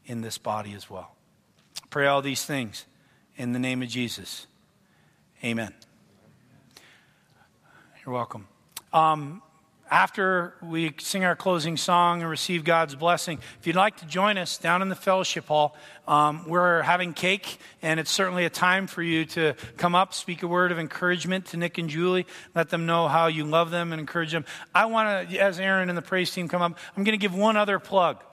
in 0.07 0.21
this 0.21 0.39
body 0.39 0.73
as 0.73 0.89
well. 0.89 1.15
Pray 1.91 2.07
all 2.07 2.23
these 2.23 2.43
things 2.43 2.85
in 3.35 3.51
the 3.51 3.59
name 3.59 3.83
of 3.83 3.89
Jesus. 3.89 4.47
Amen. 5.43 5.71
You're 8.03 8.15
welcome. 8.15 8.47
Um, 8.91 9.43
after 9.91 10.55
we 10.63 10.95
sing 10.97 11.23
our 11.23 11.35
closing 11.35 11.77
song 11.77 12.21
and 12.21 12.29
receive 12.29 12.63
God's 12.63 12.95
blessing, 12.95 13.37
if 13.59 13.67
you'd 13.67 13.75
like 13.75 13.97
to 13.97 14.07
join 14.07 14.39
us 14.39 14.57
down 14.57 14.81
in 14.81 14.89
the 14.89 14.95
fellowship 14.95 15.45
hall, 15.45 15.77
um, 16.07 16.47
we're 16.47 16.81
having 16.81 17.13
cake, 17.13 17.59
and 17.83 17.99
it's 17.99 18.09
certainly 18.09 18.45
a 18.45 18.49
time 18.49 18.87
for 18.87 19.03
you 19.03 19.25
to 19.25 19.53
come 19.77 19.93
up, 19.93 20.15
speak 20.15 20.41
a 20.41 20.47
word 20.47 20.71
of 20.71 20.79
encouragement 20.79 21.45
to 21.47 21.57
Nick 21.57 21.77
and 21.77 21.87
Julie, 21.87 22.25
let 22.55 22.69
them 22.69 22.87
know 22.87 23.07
how 23.07 23.27
you 23.27 23.45
love 23.45 23.69
them 23.69 23.93
and 23.93 23.99
encourage 23.99 24.31
them. 24.31 24.43
I 24.73 24.85
want 24.85 25.29
to, 25.29 25.37
as 25.37 25.59
Aaron 25.59 25.89
and 25.89 25.97
the 25.97 26.01
praise 26.01 26.31
team 26.31 26.47
come 26.47 26.63
up, 26.63 26.79
I'm 26.95 27.03
going 27.03 27.17
to 27.17 27.21
give 27.21 27.35
one 27.35 27.57
other 27.57 27.77
plug. 27.77 28.23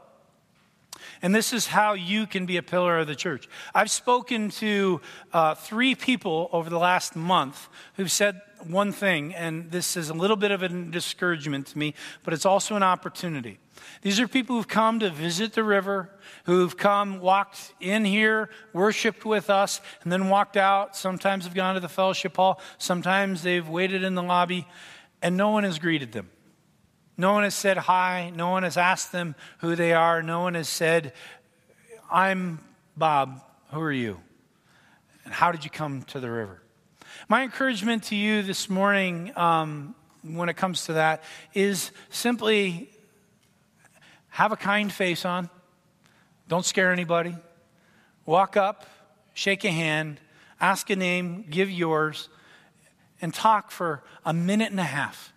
And 1.22 1.34
this 1.34 1.52
is 1.52 1.66
how 1.66 1.94
you 1.94 2.26
can 2.26 2.46
be 2.46 2.56
a 2.56 2.62
pillar 2.62 2.98
of 2.98 3.06
the 3.06 3.14
church. 3.14 3.48
I've 3.74 3.90
spoken 3.90 4.50
to 4.50 5.00
uh, 5.32 5.54
three 5.54 5.94
people 5.94 6.48
over 6.52 6.70
the 6.70 6.78
last 6.78 7.16
month 7.16 7.68
who've 7.96 8.10
said 8.10 8.40
one 8.66 8.92
thing, 8.92 9.34
and 9.34 9.70
this 9.70 9.96
is 9.96 10.10
a 10.10 10.14
little 10.14 10.36
bit 10.36 10.50
of 10.50 10.62
a 10.62 10.68
discouragement 10.68 11.66
to 11.68 11.78
me, 11.78 11.94
but 12.22 12.32
it's 12.32 12.46
also 12.46 12.76
an 12.76 12.82
opportunity. 12.82 13.58
These 14.02 14.20
are 14.20 14.28
people 14.28 14.56
who've 14.56 14.68
come 14.68 15.00
to 15.00 15.10
visit 15.10 15.52
the 15.52 15.64
river, 15.64 16.10
who've 16.44 16.76
come, 16.76 17.20
walked 17.20 17.74
in 17.80 18.04
here, 18.04 18.48
worshiped 18.72 19.24
with 19.24 19.50
us, 19.50 19.80
and 20.02 20.12
then 20.12 20.28
walked 20.28 20.56
out. 20.56 20.96
Sometimes 20.96 21.44
have 21.44 21.54
gone 21.54 21.74
to 21.74 21.80
the 21.80 21.88
fellowship 21.88 22.36
hall, 22.36 22.60
sometimes 22.78 23.42
they've 23.42 23.68
waited 23.68 24.02
in 24.02 24.14
the 24.14 24.22
lobby, 24.22 24.66
and 25.20 25.36
no 25.36 25.50
one 25.50 25.64
has 25.64 25.78
greeted 25.78 26.12
them. 26.12 26.30
No 27.16 27.32
one 27.32 27.44
has 27.44 27.54
said 27.54 27.76
hi. 27.76 28.32
No 28.34 28.50
one 28.50 28.62
has 28.62 28.76
asked 28.76 29.12
them 29.12 29.34
who 29.58 29.76
they 29.76 29.92
are. 29.92 30.22
No 30.22 30.42
one 30.42 30.54
has 30.54 30.68
said, 30.68 31.12
I'm 32.10 32.58
Bob. 32.96 33.40
Who 33.70 33.80
are 33.80 33.92
you? 33.92 34.20
And 35.24 35.32
how 35.32 35.52
did 35.52 35.64
you 35.64 35.70
come 35.70 36.02
to 36.04 36.20
the 36.20 36.30
river? 36.30 36.62
My 37.28 37.42
encouragement 37.42 38.04
to 38.04 38.16
you 38.16 38.42
this 38.42 38.68
morning, 38.68 39.32
um, 39.36 39.94
when 40.22 40.48
it 40.48 40.56
comes 40.56 40.86
to 40.86 40.94
that, 40.94 41.22
is 41.54 41.92
simply 42.10 42.90
have 44.28 44.52
a 44.52 44.56
kind 44.56 44.92
face 44.92 45.24
on. 45.24 45.48
Don't 46.48 46.64
scare 46.64 46.92
anybody. 46.92 47.36
Walk 48.26 48.56
up, 48.56 48.86
shake 49.34 49.64
a 49.64 49.70
hand, 49.70 50.18
ask 50.60 50.90
a 50.90 50.96
name, 50.96 51.44
give 51.48 51.70
yours, 51.70 52.28
and 53.20 53.32
talk 53.32 53.70
for 53.70 54.02
a 54.24 54.32
minute 54.32 54.70
and 54.70 54.80
a 54.80 54.84
half. 54.84 55.33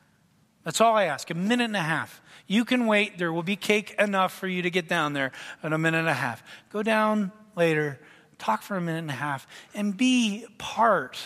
That's 0.68 0.82
all 0.82 0.98
I 0.98 1.06
ask 1.06 1.30
a 1.30 1.34
minute 1.34 1.64
and 1.64 1.78
a 1.78 1.82
half. 1.82 2.22
You 2.46 2.66
can 2.66 2.88
wait. 2.88 3.18
There 3.18 3.32
will 3.32 3.42
be 3.42 3.56
cake 3.56 3.96
enough 3.98 4.34
for 4.34 4.50
you 4.50 4.62
to 4.64 4.70
get 4.70 4.90
down 4.90 5.14
there 5.14 5.32
in 5.64 5.72
a 5.72 5.78
minute 5.78 6.00
and 6.00 6.10
a 6.10 6.14
half. 6.14 6.44
Go 6.74 6.84
down 6.84 7.32
later, 7.56 8.02
talk 8.38 8.64
for 8.64 8.76
a 8.76 8.82
minute 8.82 9.00
and 9.00 9.10
a 9.10 9.14
half, 9.14 9.48
and 9.74 9.96
be 9.96 10.46
part 10.58 11.18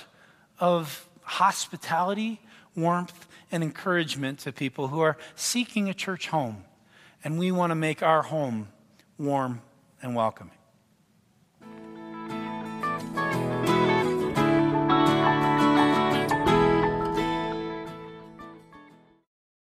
of 0.59 1.09
hospitality, 1.23 2.39
warmth, 2.75 3.27
and 3.51 3.63
encouragement 3.63 4.37
to 4.41 4.51
people 4.51 4.89
who 4.89 4.99
are 4.99 5.17
seeking 5.33 5.89
a 5.89 5.93
church 5.95 6.27
home. 6.27 6.63
And 7.23 7.39
we 7.39 7.51
want 7.51 7.71
to 7.71 7.75
make 7.75 8.03
our 8.03 8.21
home 8.21 8.67
warm 9.17 9.63
and 10.03 10.15
welcoming. 10.15 10.60